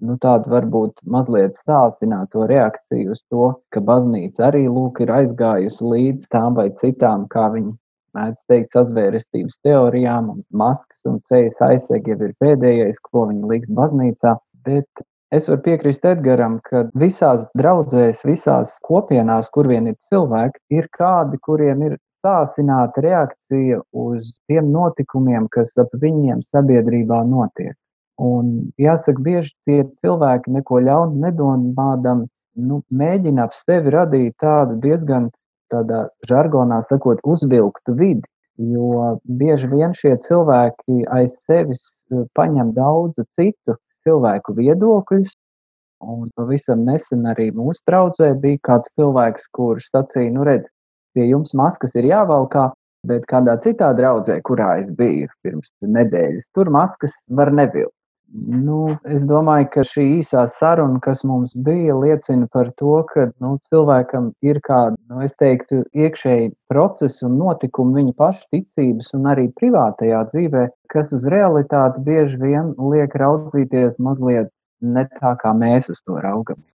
nu, 0.04 0.16
tādu 0.22 0.50
varbūt 0.52 1.00
mazliet 1.16 1.56
sāsināto 1.62 2.48
reakciju 2.50 3.14
uz 3.14 3.22
to, 3.30 3.52
ka 3.72 3.82
baznīca 3.84 4.48
arī 4.50 4.66
lūk 4.68 5.00
ir 5.04 5.12
aizgājusi 5.14 5.88
līdz 5.94 6.28
tām 6.34 6.58
vai 6.58 6.68
citām, 6.80 7.28
kā 7.30 7.48
viņi 7.54 7.74
mēdz 8.14 8.44
teikt, 8.50 8.74
sazvērestības 8.76 9.58
teorijām, 9.66 10.30
un 10.34 10.44
maskas 10.54 11.10
un 11.10 11.18
ceļas 11.30 11.64
aizseg 11.68 12.08
jau 12.10 12.20
ir 12.22 12.34
pēdējais, 12.42 13.00
ko 13.10 13.26
viņi 13.30 13.50
liks 13.50 13.74
baznīcā. 13.78 14.36
Bet 14.66 15.04
es 15.34 15.48
varu 15.50 15.62
piekrist 15.66 16.06
Edgaram, 16.08 16.60
ka 16.68 16.86
visās 17.00 17.50
draudzēs, 17.58 18.24
visās 18.26 18.76
kopienās, 18.86 19.50
kur 19.54 19.68
vien 19.70 19.90
ir 19.90 19.98
cilvēki, 20.12 20.62
ir 20.78 20.90
kādi, 20.98 21.40
kuriem 21.42 21.86
ir 21.90 21.96
sāsināta 22.24 23.02
reakcija 23.04 23.82
uz 23.92 24.30
tiem 24.48 24.70
notikumiem, 24.72 25.48
kas 25.52 25.74
ap 25.80 25.92
viņiem 26.00 26.40
sabiedrībā 26.54 27.20
notiek. 27.28 27.74
Un 28.22 28.70
jāsaka, 28.78 29.22
bieži 29.22 29.50
tie 29.66 29.82
cilvēki 30.04 30.52
neko 30.54 30.78
ļaunu 30.86 31.18
nedomādam, 31.24 32.26
nu, 32.54 32.82
mēģina 32.94 33.48
ap 33.48 33.56
sevi 33.58 33.90
radīt 33.90 34.36
tādu 34.42 34.78
diezgan 34.82 35.32
tādā 35.72 36.06
žargonā 36.28 36.82
sakot, 36.86 37.18
uzvilktu 37.26 37.96
vidi. 37.98 38.22
Jo 38.54 39.18
bieži 39.26 39.66
vien 39.66 39.96
šie 39.98 40.14
cilvēki 40.22 41.08
aiz 41.10 41.40
sevis 41.42 41.82
paņem 42.38 42.70
daudzu 42.76 43.24
citu 43.34 43.74
cilvēku 44.04 44.54
viedokļus. 44.54 45.32
Un 46.04 46.28
pavisam 46.36 46.84
nesen 46.86 47.24
arī 47.26 47.48
mūsu 47.56 47.80
draudzē 47.88 48.34
bija 48.38 48.60
kāds 48.68 48.92
cilvēks, 48.94 49.48
kurš 49.56 49.88
sacīja, 49.90 50.34
nu 50.36 50.44
redz, 50.46 50.68
pie 51.16 51.26
jums 51.30 51.54
maskas 51.56 51.96
ir 51.98 52.06
jāvalkā, 52.10 52.68
bet 53.08 53.26
kādā 53.30 53.56
citā 53.64 53.90
draudzē, 53.96 54.38
kurā 54.46 54.74
es 54.82 54.90
biju 54.98 55.30
pirms 55.42 55.72
nedēļas, 55.82 56.44
tur 56.54 56.70
maskas 56.70 57.14
var 57.30 57.50
nevilkt. 57.52 57.96
Nu, 58.34 58.96
es 59.14 59.22
domāju, 59.30 59.68
ka 59.70 59.82
šī 59.86 60.04
īsā 60.16 60.40
saruna, 60.50 60.98
kas 61.02 61.20
mums 61.28 61.52
bija, 61.66 61.94
liecina 61.94 62.48
par 62.50 62.72
to, 62.80 62.96
ka 63.12 63.28
nu, 63.38 63.52
cilvēkam 63.62 64.32
ir 64.42 64.58
kāda, 64.64 64.98
nu, 65.12 65.20
es 65.22 65.36
teiktu, 65.38 65.84
iekšēji 65.94 66.50
procesi 66.72 67.22
un 67.28 67.36
notikumi 67.38 68.00
viņa 68.00 68.16
paša 68.18 68.42
ticības 68.56 69.14
un 69.14 69.30
arī 69.30 69.46
privātajā 69.60 70.24
dzīvē, 70.32 70.64
kas 70.90 71.14
uz 71.14 71.28
realitāti 71.30 72.02
bieži 72.08 72.40
vien 72.42 72.74
liek 72.90 73.14
raudzīties 73.22 74.02
mazliet 74.02 74.50
ne 74.82 75.06
tā, 75.14 75.36
kā 75.38 75.54
mēs 75.54 75.92
uz 75.94 76.02
to 76.02 76.18
raugamies. 76.18 76.74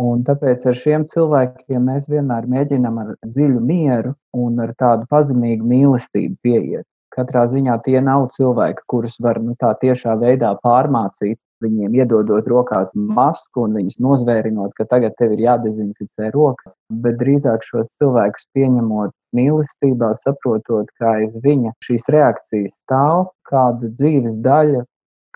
Un 0.00 0.20
tāpēc 0.28 0.68
ar 0.68 0.76
šiem 0.76 1.08
cilvēkiem 1.08 1.88
mēs 1.88 2.04
vienmēr 2.12 2.44
mēģinām 2.52 3.00
ar 3.00 3.16
dziļu 3.24 3.64
mieru 3.64 4.12
un 4.36 4.60
ar 4.60 4.76
tādu 4.76 5.08
pazemīgu 5.08 5.72
mīlestību 5.72 6.36
pieiet. 6.44 6.84
Katrā 7.20 7.44
ziņā 7.52 7.74
tie 7.84 8.00
nav 8.00 8.30
cilvēki, 8.32 8.86
kurus 8.88 9.18
var 9.20 9.36
nu, 9.44 9.52
tā 9.60 9.74
tiešā 9.82 10.14
veidā 10.22 10.54
pārmācīt, 10.64 11.36
viņiem 11.60 11.98
iedodot 11.98 12.46
rokās 12.48 12.94
masku 12.96 13.66
un 13.66 13.76
viņus 13.76 13.98
nozvērinot, 14.00 14.72
ka 14.78 14.86
tagad 14.88 15.12
tev 15.20 15.34
ir 15.36 15.42
jādezinficē 15.44 16.30
rokas, 16.32 16.72
bet 17.04 17.18
drīzāk 17.20 17.66
šos 17.66 17.92
cilvēkus 18.00 18.46
pieņemot 18.56 19.12
mīlestībā, 19.36 20.14
saprotot, 20.22 20.88
kā 20.96 21.18
aiz 21.20 21.36
viņa 21.44 21.74
šīs 21.84 22.08
reakcijas 22.14 22.72
stāv, 22.78 23.28
kāda 23.50 23.92
dzīves 23.98 24.40
daļa, 24.46 24.86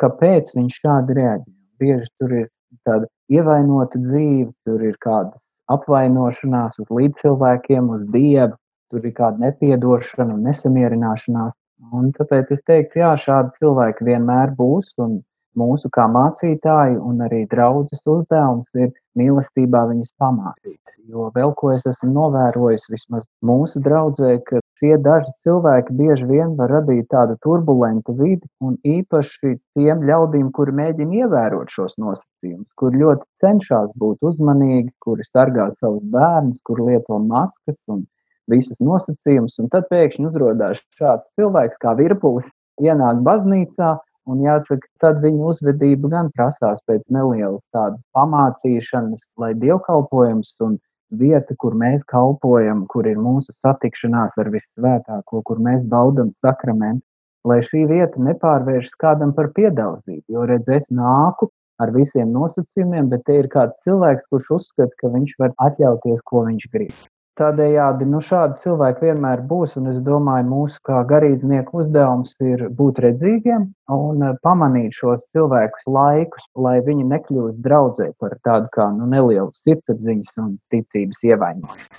kāpēc 0.00 0.54
viņš 0.56 0.80
šādi 0.80 1.18
reaģē. 1.20 1.50
Bieži 1.82 2.08
tur 2.16 2.36
ir 2.40 2.48
tāda 2.88 3.10
ievainota 3.28 4.00
dzīve, 4.00 4.52
tur 4.64 4.88
ir 4.88 4.96
kādas 5.04 5.40
apvainošanās 5.74 6.80
uz 6.80 6.88
līdzcilvēkiem, 6.92 7.92
uz 7.92 8.08
dievu, 8.14 8.56
tur 8.92 9.04
ir 9.04 9.14
kāda 9.16 9.48
nepiedošana 9.48 10.36
un 10.36 10.48
nesamierināšanās. 10.48 11.52
Un 11.92 12.10
tāpēc 12.16 12.50
es 12.56 12.62
teiktu, 12.68 13.02
jā, 13.02 13.12
šādi 13.20 13.58
cilvēki 13.60 14.06
vienmēr 14.08 14.54
būs. 14.58 14.94
Un 15.04 15.20
mūsu 15.58 15.90
kā 15.94 16.06
mācītāji 16.10 16.98
un 16.98 17.22
arī 17.26 17.44
draudzes 17.50 18.02
uzdevums 18.06 18.66
ir 18.78 18.90
mīlestībā 19.18 19.84
viņus 19.90 20.10
pamācīt. 20.22 20.80
Jo 21.10 21.28
vēl 21.34 21.52
ko 21.60 21.74
es 21.74 21.84
esmu 21.86 22.08
novērojis, 22.14 22.86
vismaz 22.88 23.26
mūsu 23.44 23.82
draudzē, 23.84 24.38
ka 24.48 24.62
šie 24.80 24.94
daži 25.04 25.28
cilvēki 25.44 25.96
bieži 25.98 26.28
vien 26.30 26.54
var 26.58 26.72
radīt 26.72 27.10
tādu 27.12 27.36
turbulentu 27.44 28.14
vidi, 28.16 28.48
un 28.64 28.78
īpaši 28.88 29.52
tiem 29.76 30.06
ļaudīm, 30.08 30.48
kuri 30.56 30.72
mēģina 30.80 31.20
ievērot 31.24 31.76
šos 31.76 31.98
nosacījumus, 32.00 32.70
kur 32.80 32.96
ļoti 32.96 33.28
cenšas 33.44 33.92
būt 34.00 34.24
uzmanīgi, 34.30 34.94
kuri 35.04 35.28
sargā 35.28 35.68
savus 35.76 36.02
bērnus, 36.16 36.56
kuri 36.64 36.88
lieto 36.88 37.20
maskas 37.20 37.78
un 37.92 38.06
visus 38.50 38.76
nosacījumus, 38.80 39.56
un 39.62 39.70
tad 39.72 39.86
pēkšņi 39.92 40.28
uzrādās 40.30 40.82
šāds 40.98 41.28
cilvēks 41.38 41.80
kā 41.82 41.94
virpulis, 41.98 42.48
ienāk 42.82 43.22
baznīcā, 43.26 43.94
un 44.30 44.42
jāsaka, 44.44 44.88
tad 45.04 45.20
viņa 45.24 45.50
uzvedība 45.52 46.10
gan 46.12 46.30
prasās 46.36 46.82
pēc 46.88 47.04
nelielas 47.12 47.64
tādas 47.74 48.04
pamācīšanas, 48.16 49.28
lai 49.40 49.52
dievkalpojums 49.60 50.54
un 50.64 50.78
vieta, 51.14 51.54
kur 51.60 51.76
mēs 51.78 52.04
kalpojam, 52.10 52.84
kur 52.90 53.06
ir 53.06 53.20
mūsu 53.20 53.52
satikšanās 53.62 54.36
ar 54.40 54.50
visvētāko, 54.54 55.42
kur 55.48 55.60
mēs 55.62 55.84
baudam 55.90 56.32
sakramentu, 56.44 57.04
lai 57.48 57.60
šī 57.66 57.84
vieta 57.90 58.22
nepārvēršas 58.28 58.96
kādam 59.00 59.34
par 59.36 59.52
piedauzību. 59.56 60.24
Jo 60.32 60.46
redz, 60.48 60.70
es 60.72 60.88
nāku 60.88 61.50
ar 61.82 61.92
visiem 61.94 62.32
nosacījumiem, 62.32 63.10
bet 63.12 63.26
te 63.28 63.36
ir 63.42 63.50
kāds 63.52 63.76
cilvēks, 63.84 64.28
kurš 64.32 64.52
uzskata, 64.58 64.94
ka 65.00 65.12
viņš 65.12 65.36
var 65.42 65.52
atļauties, 65.68 66.22
ko 66.30 66.46
viņš 66.48 66.70
grib. 66.72 66.96
Tādējādi 67.34 68.06
nu, 68.06 68.20
šādi 68.22 68.60
cilvēki 68.62 69.08
vienmēr 69.08 69.40
būs, 69.50 69.72
un 69.80 69.88
es 69.90 69.96
domāju, 70.06 70.46
mūsu 70.52 70.78
kā 70.86 71.00
garīdznieku 71.10 71.80
uzdevums 71.82 72.36
ir 72.46 72.68
būt 72.78 73.00
redzīgiem 73.02 73.64
un 73.96 74.22
eh, 74.22 74.36
pamanīt 74.46 74.94
šos 74.94 75.24
cilvēkus 75.32 75.88
laikus, 75.90 76.46
lai 76.54 76.76
viņi 76.86 77.08
nekļūst 77.10 77.58
draudzē 77.64 78.12
par 78.22 78.38
tādu 78.46 78.70
kā 78.76 78.86
nu, 78.94 79.10
nelielu 79.10 79.50
sirdsapziņas 79.64 80.44
un 80.44 80.54
ticības 80.70 81.26
ievainojumu. 81.32 81.90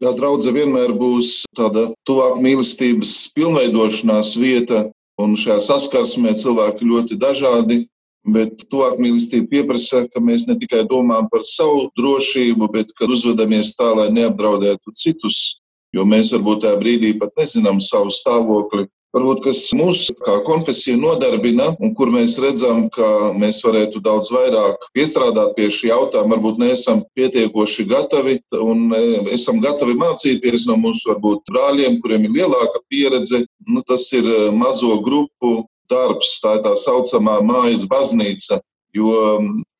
Jā, 0.00 0.14
draudzene 0.16 0.56
vienmēr 0.56 0.96
būs 0.96 1.42
tāda 1.56 1.90
tuvāk 2.08 2.40
mīlestības 2.40 3.12
pilnveidošanās 3.36 4.32
vieta, 4.40 4.86
un 5.20 5.36
šajā 5.36 5.60
saskarsmē 5.68 6.32
cilvēki 6.40 6.88
ļoti 6.88 7.20
dažādi. 7.20 7.84
Bet 8.24 8.64
tuvāk 8.72 8.96
mīlestība 9.02 9.50
pieprasa, 9.50 10.06
ka 10.08 10.20
mēs 10.24 10.46
ne 10.48 10.56
tikai 10.56 10.86
domājam 10.88 11.28
par 11.32 11.44
savu 11.44 11.90
drošību, 11.98 12.70
bet 12.72 12.94
ka 12.96 13.08
uzvedamies 13.10 13.74
tā, 13.76 13.90
lai 13.98 14.08
neapdraudētu 14.16 14.94
citus. 14.96 15.60
Jo 15.94 16.06
mēs 16.08 16.32
varbūt 16.32 16.64
tajā 16.64 16.78
brīdī 16.80 17.12
pat 17.20 17.36
nezinām 17.38 17.82
savu 17.84 18.10
stāvokli, 18.10 18.88
varbūt 19.14 19.42
kas 19.44 19.60
mūs 19.76 20.08
kā 20.24 20.38
konfesiju 20.46 20.98
nodarbina 20.98 21.70
un 21.78 21.92
kur 21.94 22.10
mēs 22.14 22.36
redzam, 22.42 22.86
ka 22.94 23.34
mēs 23.38 23.60
varētu 23.64 24.02
daudz 24.02 24.30
vairāk 24.34 24.88
piestrādāt 24.96 25.54
pie 25.58 25.68
šī 25.74 25.92
jautājuma, 25.92 26.34
varbūt 26.34 26.58
neesam 26.62 27.04
pietiekoši 27.18 27.86
gatavi 27.92 28.38
un 28.64 28.88
e, 28.96 29.02
esam 29.36 29.60
gatavi 29.62 29.94
mācīties 30.00 30.66
no 30.70 30.78
mūsu 30.80 31.12
varbūt 31.12 31.44
brāļiem, 31.52 32.00
kuriem 32.02 32.26
ir 32.26 32.34
lielāka 32.40 32.82
pieredze. 32.90 33.44
Nu, 33.68 33.84
tas 33.86 34.08
ir 34.16 34.26
e, 34.26 34.40
mazo 34.56 34.96
grupu 35.04 35.60
darbs, 35.90 36.38
tā 36.42 36.58
ir 36.58 36.64
tā 36.66 36.74
saucamā 36.80 37.40
mājas 37.44 37.84
baznīca, 37.90 38.60
jo 38.94 39.12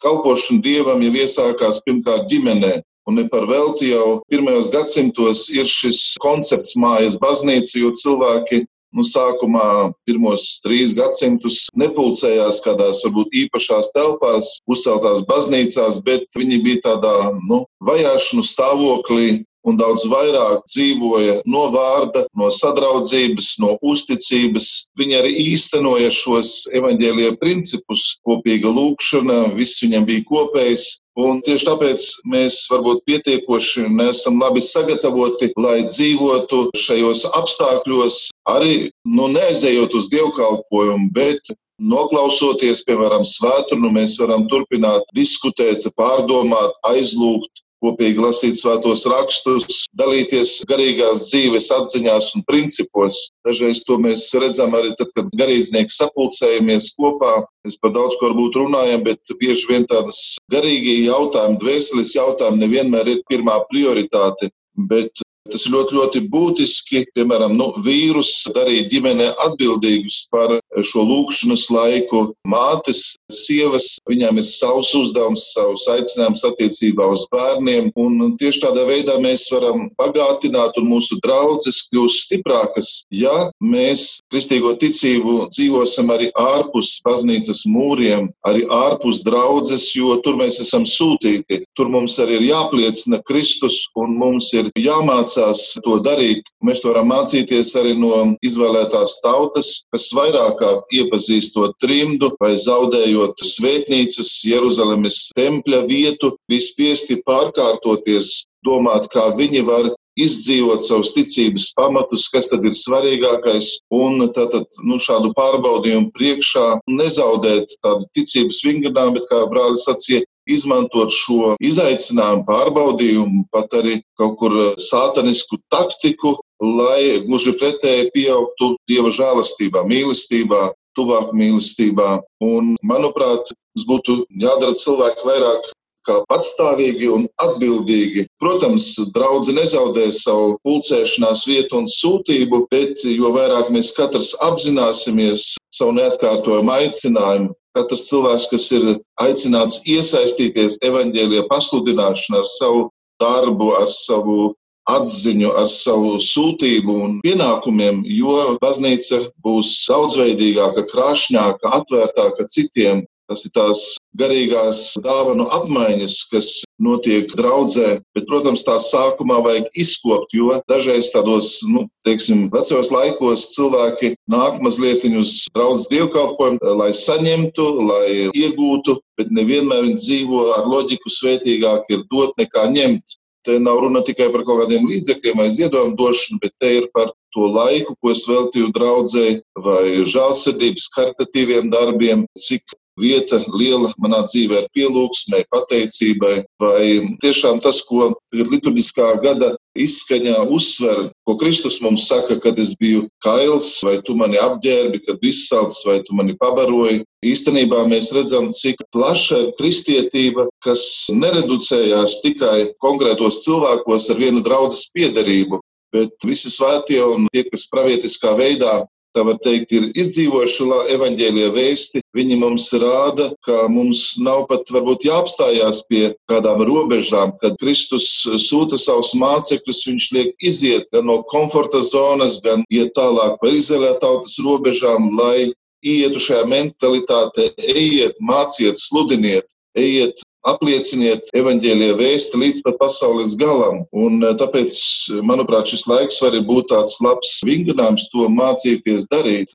kalpošana 0.05 0.63
dievam 0.65 1.03
jau 1.05 1.15
iesākās 1.25 1.81
pirmkārt 1.87 2.29
ģimenē. 2.33 2.81
Un 3.05 3.19
ne 3.21 3.27
par 3.29 3.45
velti 3.45 3.91
jau 3.91 4.23
pirmajos 4.33 4.71
gadsimtos 4.73 5.51
ir 5.53 5.69
šis 5.69 6.15
koncepts 6.25 6.73
mājas 6.81 7.19
baznīca, 7.21 7.77
jo 7.77 7.91
cilvēki 8.01 8.63
nu, 8.95 9.05
sākumā 9.05 9.93
pirmos 10.07 10.47
trīs 10.65 10.95
gadsimtus 10.97 11.65
nepulcējās 11.77 12.63
kādās 12.65 13.03
varbūt 13.05 13.35
īpašās 13.45 13.91
telpās, 13.95 14.55
uzceltās 14.71 15.25
baznīcās, 15.29 15.99
bet 16.07 16.29
viņi 16.39 16.61
bija 16.65 16.85
tādā 16.89 17.17
nu, 17.43 17.65
vajāšanu 17.85 18.47
stāvoklī. 18.47 19.43
Un 19.65 19.79
daudz 19.81 20.05
vairāk 20.13 20.67
dzīvoja 20.69 21.39
no 21.49 21.63
vārda, 21.73 22.27
no 22.37 22.51
sadraudzības, 22.53 23.55
no 23.63 23.79
uzticības. 23.81 24.69
Viņi 25.01 25.17
arī 25.21 25.31
īstenoja 25.55 26.11
šos 26.13 26.67
evaņģēlīja 26.77 27.39
principus, 27.41 28.19
kopīga 28.29 28.69
lūkšana, 28.69 29.55
viss 29.57 29.81
viņam 29.81 30.05
bija 30.11 30.27
kopējs. 30.29 30.91
Un 31.15 31.39
tieši 31.47 31.69
tāpēc 31.69 32.05
mēs 32.27 32.59
varbūt 32.73 33.05
pietiekoši 33.07 33.87
nesam 33.89 34.41
labi 34.43 34.61
sagatavoti, 34.67 35.53
lai 35.57 35.85
dzīvotu 35.87 36.67
šajos 36.75 37.23
apstākļos, 37.39 38.17
arī 38.51 38.89
nu, 39.07 39.29
neaizejot 39.31 39.95
uz 39.95 40.11
dievkalpojumu, 40.11 41.13
bet 41.15 41.55
noklausoties, 41.81 42.83
piemēram, 42.87 43.25
svētdienu, 43.27 43.91
mēs 43.95 44.19
varam 44.21 44.49
turpināt 44.51 45.07
diskutēt, 45.17 45.87
pārdomāt, 45.99 46.75
aizlūgt, 46.91 47.64
kopīgi 47.85 48.23
lasīt 48.23 48.59
svētos 48.59 49.05
rakstus, 49.11 49.85
dalīties 49.99 50.57
garīgās 50.71 51.29
dzīves 51.29 51.71
atziņās 51.79 52.31
un 52.39 52.47
principos. 52.49 53.27
Dažreiz 53.47 53.85
to 53.87 53.99
mēs 54.01 54.27
redzam 54.41 54.75
arī 54.79 54.95
tad, 54.99 55.13
kad 55.17 55.31
garīdznieki 55.37 55.95
sapulcējamies 55.95 56.93
kopā. 56.99 57.35
Mēs 57.65 57.79
par 57.81 57.95
daudz 57.97 58.19
ko 58.21 58.31
varbūt 58.31 58.59
runājam, 58.61 59.05
bet 59.07 59.37
bieži 59.41 59.69
vien 59.71 59.87
tādas 59.89 60.21
garīgie 60.53 60.99
jautājumi, 61.07 61.61
dvēseles 61.63 62.13
jautājumi 62.17 62.65
nevienmēr 62.65 63.15
ir 63.15 63.25
pirmā 63.31 63.61
prioritāte. 63.71 64.51
Bet 64.75 65.24
Tas 65.45 65.67
ir 65.67 65.75
ļoti, 65.75 65.97
ļoti 65.99 66.21
būtiski, 66.33 67.03
piemēram, 67.13 67.53
nu, 67.59 67.67
vīrus 67.85 68.31
darīt 68.57 68.89
ģimenē 68.89 69.27
atbildīgus 69.45 70.23
par 70.33 70.55
šo 70.81 71.03
lūkšanas 71.05 71.67
laiku. 71.69 72.23
Mātes, 72.49 73.03
sievas, 73.29 73.99
viņām 74.09 74.41
ir 74.41 74.49
savs 74.49 74.95
uzdevums, 74.97 75.45
savs 75.53 75.85
aicinājums 75.93 76.47
attiecībā 76.49 77.09
uz 77.13 77.27
bērniem. 77.33 77.91
Un 78.01 78.39
tieši 78.41 78.63
tādā 78.65 78.87
veidā 78.89 79.19
mēs 79.21 79.45
varam 79.53 79.91
bagātināt 80.01 80.79
un 80.81 80.89
mūsu 80.95 81.19
draudzes 81.25 81.83
kļūst 81.91 82.25
stiprākas, 82.25 82.95
ja 83.13 83.51
mēs 83.61 84.23
kristīgo 84.33 84.73
ticību 84.81 85.51
dzīvosim 85.53 86.09
arī 86.15 86.31
ārpus 86.41 86.97
baznīcas 87.05 87.67
mūriem, 87.69 88.31
arī 88.49 88.65
ārpus 88.73 89.21
draudzes, 89.29 89.91
jo 89.93 90.17
tur 90.25 90.41
mēs 90.41 90.63
esam 90.65 90.89
sūtīti. 90.89 91.61
Tur 91.77 91.93
mums 91.93 92.17
arī 92.23 92.41
ir 92.41 92.49
jāpliecina 92.49 93.21
Kristus 93.29 93.83
un 94.01 94.17
mums 94.17 94.55
ir 94.57 94.73
jāmācās 94.81 95.34
mācās 95.35 95.81
to 95.83 95.99
darīt. 96.03 96.45
Mēs 96.63 96.81
to 96.83 96.93
varam 96.93 97.11
mācīties 97.11 97.75
arī 97.77 97.95
no 97.99 98.37
izvēlētās 98.43 99.21
tautas, 99.23 99.85
kas 99.93 100.13
vairāk 100.15 100.63
iepazīstot 100.93 101.77
trimdu 101.81 102.35
vai 102.41 102.55
zaudējot 102.57 103.43
svētnīcas, 103.43 104.45
Jeruzalemes 104.45 105.31
tempļa 105.37 105.87
vietu, 105.87 106.37
bija 106.49 106.63
spiesti 106.63 107.23
pārkārtoties, 107.27 108.47
domāt, 108.65 109.11
kā 109.13 109.35
viņi 109.37 109.63
var 109.67 109.91
izdzīvot 110.17 110.85
savus 110.87 111.11
ticības 111.13 111.73
pamatus, 111.75 112.29
kas 112.31 112.47
tad 112.49 112.65
ir 112.65 112.77
svarīgākais, 112.79 113.81
un 113.91 114.29
tātad 114.31 114.69
nu, 114.87 115.01
šādu 115.03 115.33
pārbaudījumu 115.35 116.13
priekšā 116.15 116.79
nezaudēt 116.87 117.75
tādu 117.83 118.07
ticības 118.15 118.63
vingrinājumu, 118.65 119.19
bet, 119.19 119.27
kā 119.33 119.43
brālis 119.51 119.89
sacīja, 119.89 120.23
izmantot 120.51 121.13
šo 121.15 121.55
izaicinājumu, 121.63 122.45
pārbaudījumu, 122.49 123.45
pat 123.55 123.75
arī 123.81 123.99
kaut 124.19 124.39
kur 124.41 124.57
eh, 124.61 124.73
sātanisku 124.81 125.61
taktiku, 125.73 126.37
lai 126.63 127.21
gluži 127.27 127.55
pretēji 127.61 128.11
pieaugtu 128.15 128.75
dieva 128.89 129.13
žēlastībā, 129.15 129.85
mīlestībā, 129.89 130.67
tuvāk 130.97 131.33
mīlestībā. 131.37 132.11
Un, 132.45 132.75
manuprāt, 132.87 133.51
mums 133.75 133.89
būtu 133.89 134.21
jādara 134.41 134.77
cilvēki 134.79 135.27
vairāk 135.27 135.73
kā 136.05 136.21
patstāvīgi 136.29 137.09
un 137.13 137.27
atbildīgi. 137.41 138.27
Protams, 138.43 138.91
draugi 139.15 139.55
nezaudē 139.57 140.11
savu 140.13 140.59
pulcēšanās 140.67 141.47
vietu 141.49 141.81
un 141.81 141.89
sūtību, 141.91 142.67
bet 142.73 143.05
jo 143.09 143.33
vairāk 143.35 143.73
mēs 143.75 143.95
katrs 143.97 144.35
apzināsimies 144.45 145.55
savu 145.75 145.97
neatkārtojumu 145.99 146.75
aicinājumu, 146.77 147.55
Katrs 147.75 148.05
cilvēks, 148.07 148.49
kas 148.53 148.67
ir 148.77 148.85
aicināts 149.23 149.81
iesaistīties 149.83 150.79
evaņģēlijā 150.87 151.47
pasludināšanā 151.51 152.45
ar 152.45 152.51
savu 152.51 152.85
darbu, 153.23 153.73
ar 153.81 153.91
savu 153.95 154.53
atziņu, 154.91 155.51
ar 155.59 155.71
savu 155.73 156.19
sūtību 156.21 156.95
un 157.07 157.17
pienākumiem, 157.25 158.03
jo 158.05 158.37
baznīca 158.63 159.25
būs 159.45 159.73
daudzveidīgāka, 159.89 160.85
krāšņāka, 160.93 161.73
atvērtāka 161.81 162.47
citiem. 162.53 163.03
Tas 163.35 163.49
ir 163.49 163.51
tās 163.51 163.79
garīgās 164.15 164.81
dāvanu 165.03 165.49
apmaiņas, 165.57 166.19
kas 166.31 166.49
notiek 166.79 167.33
draudzē, 167.35 167.97
bet, 168.15 168.29
protams, 168.29 168.63
tā 168.63 168.77
sākumā 168.79 169.41
vajag 169.43 169.67
izkopt, 169.75 170.37
jo 170.39 170.55
dažreiz 170.71 171.09
tādos, 171.11 171.57
nu, 171.67 171.83
teiksim, 172.07 172.45
vecos 172.53 172.93
laikos 172.95 173.49
cilvēki 173.57 174.13
nāk 174.31 174.61
mazliet 174.63 175.03
uz 175.19 175.33
draudzes 175.57 175.91
dievkalpojumu, 175.91 176.63
lai 176.79 176.93
saņemtu, 176.95 177.67
lai 177.89 178.07
iegūtu, 178.31 179.01
bet 179.19 179.35
nevienmēr 179.35 179.83
viņi 179.89 179.99
dzīvo 180.05 180.45
ar 180.61 180.71
loģiku 180.71 181.11
svētīgāk 181.11 181.91
ir 181.91 182.07
dot 182.07 182.39
nekā 182.39 182.69
ņemt. 182.71 183.19
Te 183.45 183.59
nav 183.59 183.83
runa 183.83 184.05
tikai 184.07 184.31
par 184.33 184.47
kaut 184.47 184.63
kādiem 184.63 184.87
līdzekļiem 184.89 185.43
vai 185.43 185.51
ziedojumu 185.53 185.99
došanu, 185.99 186.39
bet 186.41 186.55
te 186.63 186.71
ir 186.79 186.87
par 186.95 187.11
to 187.35 187.51
laiku, 187.51 187.99
ko 187.99 188.15
es 188.15 188.23
veltīju 188.31 188.71
draudzēji, 188.79 189.43
vai 189.67 190.07
žēlsirdības 190.07 190.89
karitatīviem 190.95 191.69
darbiem, 191.75 192.25
cik 192.39 192.79
vieta 193.01 193.41
liela 193.55 193.93
manā 194.01 194.23
dzīvē 194.27 194.63
ar 194.63 194.69
pielūgsmai, 194.77 195.45
pateicībai, 195.53 196.35
vai 196.63 196.85
tiešām 197.23 197.61
tas, 197.65 197.83
ko 197.87 198.13
tagad 198.33 198.53
liturģiskā 198.53 199.09
gada 199.23 199.55
izskaņā 199.75 200.45
uzsver, 200.55 201.09
ko 201.27 201.37
Kristus 201.41 201.81
mums 201.83 202.07
saka, 202.09 202.39
kad 202.43 202.59
es 202.63 202.75
biju 202.79 203.09
kails, 203.25 203.81
vai 203.85 203.99
tu 204.07 204.15
mani 204.19 204.39
apģērbi, 204.39 205.03
kad 205.09 205.27
izsalcis, 205.27 205.83
vai 205.89 205.99
tu 206.07 206.15
mani 206.15 206.37
pabaroji. 206.39 207.03
Īstenībā 207.25 207.83
mēs 207.91 208.13
redzam, 208.15 208.51
cik 208.55 208.85
plaša 208.95 209.41
ir 209.47 209.53
kristietība, 209.59 210.47
kas 210.65 210.85
nereducējās 211.11 212.21
tikai 212.25 212.75
konkrētos 212.85 213.43
cilvēkos 213.47 214.11
ar 214.13 214.21
vienu 214.21 214.45
draudzes 214.45 214.91
piederību, 214.95 215.63
bet 215.95 216.27
visi 216.27 216.53
svētie 216.53 217.01
un 217.07 217.27
tie, 217.33 217.47
kas 217.49 217.67
pravietiskā 217.73 218.35
veidā 218.39 218.83
tā 219.15 219.25
var 219.27 219.39
teikt, 219.43 219.73
ir 219.73 219.89
izdzīvojuši 219.95 220.67
evaņģēlie 220.95 221.49
vēsti. 221.55 222.03
Viņi 222.15 222.39
mums 222.41 222.69
rāda, 222.79 223.31
ka 223.47 223.65
mums 223.73 224.03
nav 224.23 224.45
pat 224.51 224.71
varbūt 224.75 225.07
jāapstājās 225.09 225.83
pie 225.91 226.05
kādām 226.31 226.63
robežām, 226.67 227.35
kad 227.41 227.57
Kristus 227.63 228.09
sūta 228.47 228.79
savus 228.81 229.15
mācekļus, 229.19 229.85
viņš 229.91 230.11
liek 230.17 230.47
iziet 230.51 230.89
gan 230.95 231.09
no 231.11 231.21
komforta 231.31 231.83
zonas, 231.87 232.41
gan 232.45 232.67
iet 232.71 232.95
tālāk 232.99 233.39
par 233.41 233.55
Izraēlā 233.55 233.97
tautas 234.03 234.37
robežām, 234.43 235.11
lai 235.19 235.53
ietu 235.85 236.23
šajā 236.23 236.45
mentalitātē, 236.49 237.51
ejiet, 237.61 238.17
māciet, 238.25 238.79
sludiniet, 238.81 239.47
ejiet 239.77 240.23
aplieciniet 240.49 241.33
evaņģēlie 241.37 241.91
vēsti 241.99 242.41
līdz 242.41 242.63
pat 242.67 242.79
pasaules 242.81 243.35
galam. 243.41 243.83
Un 243.93 244.23
eh, 244.23 244.37
tāpēc, 244.41 244.79
manuprāt, 245.27 245.73
šis 245.73 245.87
laiks 245.91 246.23
var 246.25 246.39
būt 246.47 246.71
tāds 246.73 246.97
labs 247.05 247.37
vingrinājums 247.47 248.09
to 248.13 248.29
mācīties 248.33 249.09
darīt. 249.13 249.55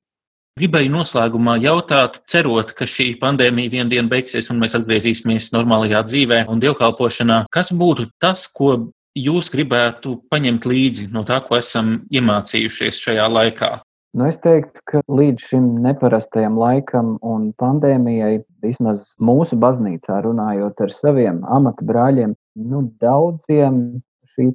Gribēju 0.60 0.92
noslēgumā 0.92 1.56
jautāt, 1.64 2.18
cerot, 2.28 2.74
ka 2.76 2.84
šī 2.90 3.14
pandēmija 3.22 3.72
vienā 3.78 3.94
dienā 3.94 4.12
beigsies 4.12 4.50
un 4.52 4.60
mēs 4.60 4.76
atgriezīsimies 4.76 5.54
normālajā 5.54 6.02
dzīvē 6.10 6.42
un 6.52 6.60
dievkalpošanā. 6.60 7.46
Kas 7.54 7.72
būtu 7.72 8.10
tas, 8.20 8.44
ko 8.52 8.90
jūs 9.16 9.52
gribētu 9.54 10.18
paņemt 10.32 10.68
līdzi 10.68 11.08
no 11.14 11.24
tā, 11.28 11.40
ko 11.46 11.56
esam 11.62 12.02
iemācījušies 12.12 13.00
šajā 13.06 13.30
laikā? 13.32 13.78
Nu, 14.18 14.26
es 14.26 14.39
teiktu, 14.41 14.82
ka 14.89 14.99
līdz 15.05 15.43
šim 15.51 15.66
neparastajam 15.84 16.55
laikam 16.57 17.18
un 17.22 17.51
pandēmijai, 17.62 18.39
vismaz 18.66 19.12
mūsu 19.22 19.57
baznīcā, 19.62 20.24
runājot 20.26 20.82
ar 20.82 20.93
saviem 20.93 21.43
amata 21.45 21.86
brāļiem, 21.86 22.34
nu, 22.72 22.82
daudziem 23.03 24.01
šī 24.34 24.47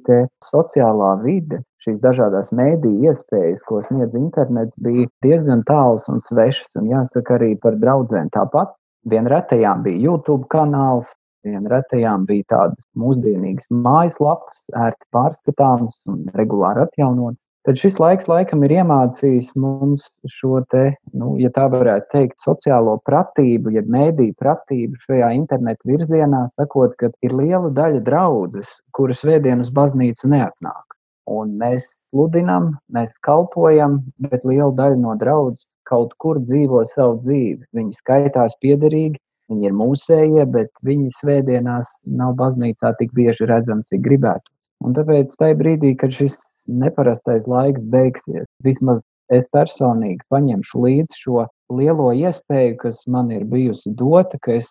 sociālā 0.43 1.11
vide, 1.21 1.61
šīs 1.85 2.01
dažādas 2.03 2.51
mēdīju 2.51 3.11
iespējas, 3.11 3.61
ko 3.69 3.79
sniedz 3.87 4.17
internets, 4.17 4.75
bija 4.81 5.07
diezgan 5.23 5.63
tāls 5.69 6.09
un 6.11 6.19
svešs. 6.27 6.73
Un 6.81 6.89
jāsaka 6.89 7.37
arī 7.37 7.53
par 7.61 7.77
draugiem. 7.79 8.27
Tāpat 8.35 8.73
vien 9.07 9.29
retajām 9.29 9.85
bija 9.85 10.09
YouTube 10.09 10.49
kanāls, 10.51 11.13
vien 11.45 11.67
retajām 11.69 12.25
bija 12.25 12.49
tādas 12.49 12.83
mūsdienīgas 12.97 13.69
mājaslapas, 13.69 14.65
ērti 14.73 15.11
pārskatāmas 15.13 15.99
un 16.09 16.25
regulāri 16.35 16.87
atjaunotas. 16.87 17.44
Tad 17.65 17.79
šis 17.81 17.95
laiks 17.97 18.27
laikam 18.29 18.61
ir 18.67 18.75
iemācījis 18.75 19.47
mums 19.57 20.03
šo 20.29 20.59
te, 20.69 20.83
nu, 21.17 21.31
ja 21.41 21.49
tā 21.55 21.63
varētu 21.73 22.11
teikt, 22.11 22.35
sociālo 22.45 22.99
pratību, 23.09 23.73
jeb 23.73 23.87
ja 23.89 23.93
mēdīju 23.95 24.35
pratību 24.37 25.01
šajā 25.07 25.31
internetu 25.33 25.89
virzienā, 25.89 26.43
sakot, 26.61 26.93
ka 27.01 27.09
ir 27.25 27.33
liela 27.33 27.73
daļa 27.73 28.03
draudzes, 28.05 28.75
kuras 28.93 29.23
svētdien 29.25 29.65
uz 29.65 29.73
baznīcu 29.73 30.29
neatnāk. 30.35 30.99
Un 31.25 31.57
mēs 31.57 31.95
sludinam, 32.11 32.75
mēs 32.93 33.09
kalpojam, 33.25 34.03
bet 34.29 34.45
liela 34.45 34.69
daļa 34.77 35.01
no 35.01 35.17
draudzes 35.17 35.65
kaut 35.89 36.13
kur 36.21 36.37
dzīvo 36.45 36.85
savu 36.93 37.17
dzīvi. 37.25 37.65
Viņi 37.73 37.97
skaitās 37.97 38.53
piederīgi, 38.61 39.17
viņi 39.49 39.71
ir 39.71 39.79
mūsējie, 39.81 40.45
bet 40.53 40.69
viņi 40.85 41.17
svētdienās 41.17 41.97
nav 42.05 42.37
baznīcā 42.37 42.93
tik 43.01 43.13
bieži 43.17 43.49
redzami, 43.49 43.89
cik 43.89 44.05
gribētu. 44.05 44.53
Un 44.85 44.93
tāpēc 44.93 45.33
tajā 45.39 45.57
brīdī, 45.57 45.95
kad 45.97 46.13
šis 46.13 46.43
neparastais 46.67 47.45
laiks 47.49 47.83
beigsies. 47.93 48.47
Vismaz 48.65 49.01
es 49.33 49.45
personīgi 49.55 50.21
paņemšu 50.29 50.83
līdzi 50.85 51.21
šo 51.21 51.45
lielo 51.73 52.11
iespēju, 52.13 52.77
kas 52.83 53.01
man 53.09 53.31
ir 53.33 53.45
bijusi 53.49 53.93
dota, 53.97 54.37
ka 54.41 54.59
es 54.59 54.69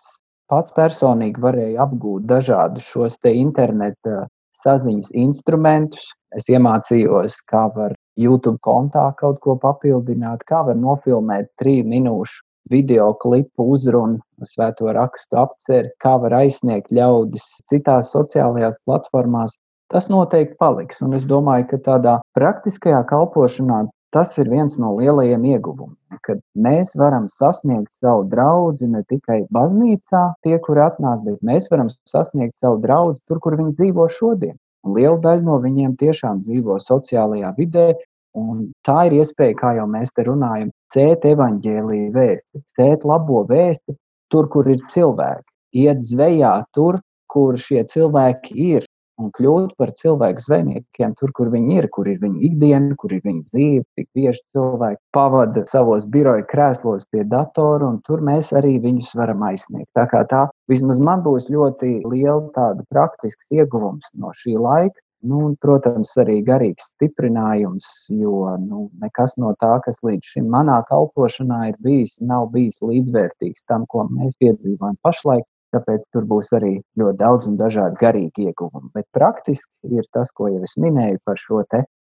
pats 0.51 0.71
personīgi 0.77 1.41
varēju 1.41 1.81
apgūt 1.85 2.27
dažādus 2.29 2.87
šos 2.93 3.17
te 3.23 3.33
interneta 3.35 4.25
saziņas 4.63 5.11
instrumentus. 5.13 6.07
Es 6.35 6.49
iemācījos, 6.51 7.39
kā 7.51 7.67
var 7.75 7.95
YouTube 8.19 8.59
kontā 8.65 9.09
kaut 9.19 9.39
ko 9.43 9.55
papildināt, 9.59 10.43
kā 10.49 10.63
var 10.67 10.77
nofilmēt 10.79 11.51
trīs 11.61 11.85
minūšu 11.87 12.43
video 12.71 13.11
klipu 13.21 13.67
uzrunu, 13.75 14.19
svēto 14.49 14.89
rakstu 14.95 15.37
apceri, 15.37 15.91
kā 16.01 16.15
var 16.21 16.33
aizsniegt 16.41 16.89
ļaudis 16.93 17.45
citās 17.69 18.09
sociālajās 18.13 18.77
platformās. 18.87 19.53
Tas 19.95 20.09
noteikti 20.11 20.57
paliks, 20.59 20.97
un 21.05 21.13
es 21.15 21.23
domāju, 21.23 21.69
ka 21.69 21.77
tādā 21.85 22.13
praktiskajā 22.35 22.97
kalpošanā 23.07 23.77
tas 24.11 24.33
ir 24.41 24.49
viens 24.51 24.73
no 24.75 24.89
lielajiem 24.97 25.45
ieguvumiem, 25.53 26.17
kad 26.27 26.41
mēs 26.65 26.89
varam 26.99 27.29
sasniegt 27.31 27.93
savu 28.01 28.25
draugu 28.27 28.89
ne 28.91 29.05
tikai 29.07 29.37
baznīcā, 29.55 30.23
tie, 30.43 30.57
kur 30.65 30.81
atnāk, 30.83 31.21
bet 31.23 31.37
mēs 31.47 31.69
varam 31.71 31.93
sasniegt 32.11 32.57
savu 32.59 32.81
draugu 32.83 33.15
tur, 33.23 33.39
kur 33.45 33.55
viņi 33.55 33.71
dzīvo 33.77 34.09
šodien. 34.17 34.57
Un 34.83 34.97
liela 34.99 35.15
daļa 35.23 35.45
no 35.47 35.61
viņiem 35.63 35.95
tiešām 36.01 36.43
dzīvo 36.43 36.75
sociālajā 36.83 37.53
vidē, 37.61 37.87
un 38.35 38.65
tā 38.83 38.97
ir 39.07 39.15
iespēja, 39.21 39.55
kā 39.61 39.73
jau 39.79 39.87
mēs 39.95 40.11
te 40.11 40.27
runājam, 40.27 40.75
cēt 40.91 41.23
evaņģēlīju 41.31 42.11
vēsti, 42.19 42.65
cēt 42.75 43.07
labo 43.07 43.45
vēsti 43.47 43.95
tur, 44.27 44.51
kur 44.51 44.67
ir 44.75 44.83
cilvēki, 44.91 45.47
iet 45.87 46.03
zvejā 46.03 46.57
tur, 46.75 46.99
kur 47.31 47.55
šie 47.59 47.87
cilvēki 47.95 48.59
ir, 48.75 48.84
un 49.21 49.31
kļūt 49.35 49.75
par 49.79 49.91
cilvēku 49.99 50.43
zvejniekiem 50.45 51.15
tur, 51.19 51.31
kur 51.35 51.51
viņi 51.53 51.79
ir, 51.79 51.87
kur 51.93 52.09
ir 52.11 52.19
viņa 52.23 52.41
ikdiena, 52.49 52.97
kur 52.99 53.15
ir 53.15 53.23
viņa 53.25 53.43
dzīve. 53.51 53.85
Tik 53.99 54.09
bieži 54.17 54.41
cilvēki 54.55 55.01
pavada 55.15 55.65
savos 55.71 56.05
biroja 56.11 56.45
krēslos 56.51 57.07
pie 57.11 57.23
datora, 57.31 57.93
un 57.93 58.01
tur 58.07 58.23
mēs 58.25 58.51
arī 58.55 58.75
viņus 58.83 59.15
varam 59.19 59.45
aizsniegt. 59.47 59.91
Tā 59.97 60.07
kā 60.11 60.25
tā 60.31 60.45
vismaz 60.71 60.99
man 60.99 61.23
būs 61.25 61.49
ļoti 61.53 62.01
liela 62.11 62.43
tāda 62.57 62.85
praktisks 62.91 63.47
ieguvums 63.53 64.07
no 64.19 64.35
šī 64.43 64.59
laika. 64.59 64.99
Nu, 65.25 65.39
un, 65.47 65.53
protams, 65.57 66.11
arī 66.21 66.35
garīgs 66.45 66.91
stiprinājums, 66.91 67.87
jo 68.13 68.43
nu, 68.61 68.83
nekas 69.01 69.33
no 69.41 69.55
tā, 69.57 69.71
kas 69.81 69.97
līdz 70.05 70.35
šim 70.35 70.51
manā 70.53 70.75
kalpošanā 70.89 71.71
ir 71.71 71.79
bijis, 71.81 72.13
nav 72.21 72.51
bijis 72.53 72.77
līdzvērtīgs 72.85 73.65
tam, 73.71 73.87
ko 73.89 74.05
mēs 74.11 74.35
piedzīvojam 74.43 74.99
pašlaik. 75.01 75.47
Tāpēc 75.75 76.05
tur 76.15 76.23
būs 76.29 76.53
arī 76.55 76.77
ļoti 76.99 77.19
daudz 77.19 77.49
un 77.51 77.57
dažādi 77.59 77.99
garīgi 77.99 78.49
ieguvumi. 78.49 78.93
Bet 78.95 79.07
praktiski 79.15 79.97
ir 79.97 80.05
tas, 80.15 80.31
ko 80.31 80.47
jau 80.47 80.61
es 80.63 80.77
minēju 80.79 81.19
par 81.27 81.39
šo 81.41 81.63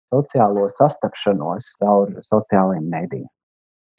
sociālo 0.09 0.65
sastapšanos 0.73 1.75
caur 1.77 2.15
sociālajiem 2.25 2.87
mēdījiem. 2.89 3.29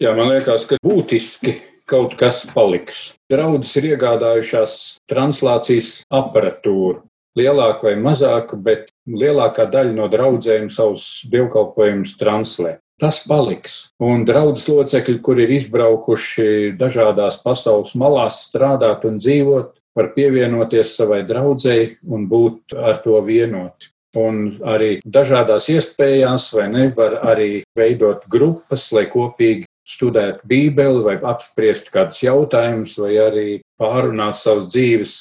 Jā, 0.00 0.14
man 0.16 0.32
liekas, 0.32 0.64
ka 0.66 0.80
būtiski 0.82 1.54
kaut 1.90 2.16
kas 2.18 2.42
paliks. 2.50 3.12
Draudzes 3.30 3.76
ir 3.78 3.92
iegādājušās 3.92 4.74
translācijas 5.10 6.00
aparatūru. 6.10 7.04
Lielāku 7.38 7.86
vai 7.86 7.94
mazāku, 8.00 8.58
bet 8.58 8.88
lielākā 9.06 9.68
daļa 9.70 9.94
no 9.94 10.08
draudzēm 10.10 10.66
savus 10.72 11.20
dievkalpojumus 11.30 12.16
translē 12.18 12.80
tas 13.00 13.22
paliks. 13.28 13.78
Un 14.02 14.24
draudzes 14.28 14.68
locekļi, 14.70 15.18
kur 15.24 15.40
ir 15.40 15.52
izbraukuši 15.56 16.74
dažādās 16.80 17.40
pasaules 17.44 17.96
malās 17.98 18.44
strādāt 18.48 19.06
un 19.08 19.18
dzīvot, 19.20 19.72
var 19.96 20.12
pievienoties 20.14 20.94
savai 20.98 21.22
draudzēji 21.28 21.96
un 22.12 22.28
būt 22.30 22.76
ar 22.78 23.00
to 23.04 23.18
vienoti. 23.26 23.90
Un 24.18 24.58
arī 24.66 24.96
dažādās 25.06 25.68
iespējās, 25.70 26.48
vai 26.56 26.66
ne, 26.70 26.86
var 26.96 27.20
arī 27.30 27.62
veidot 27.78 28.24
grupas, 28.30 28.88
lai 28.94 29.04
kopīgi 29.10 29.68
studētu 29.86 30.46
Bībeli 30.50 31.04
vai 31.04 31.16
apspriest 31.30 31.92
kādus 31.94 32.22
jautājumus, 32.24 32.96
vai 32.98 33.12
arī 33.22 33.46
pārunāt 33.80 34.38
savus 34.38 34.66
dzīves 34.70 35.14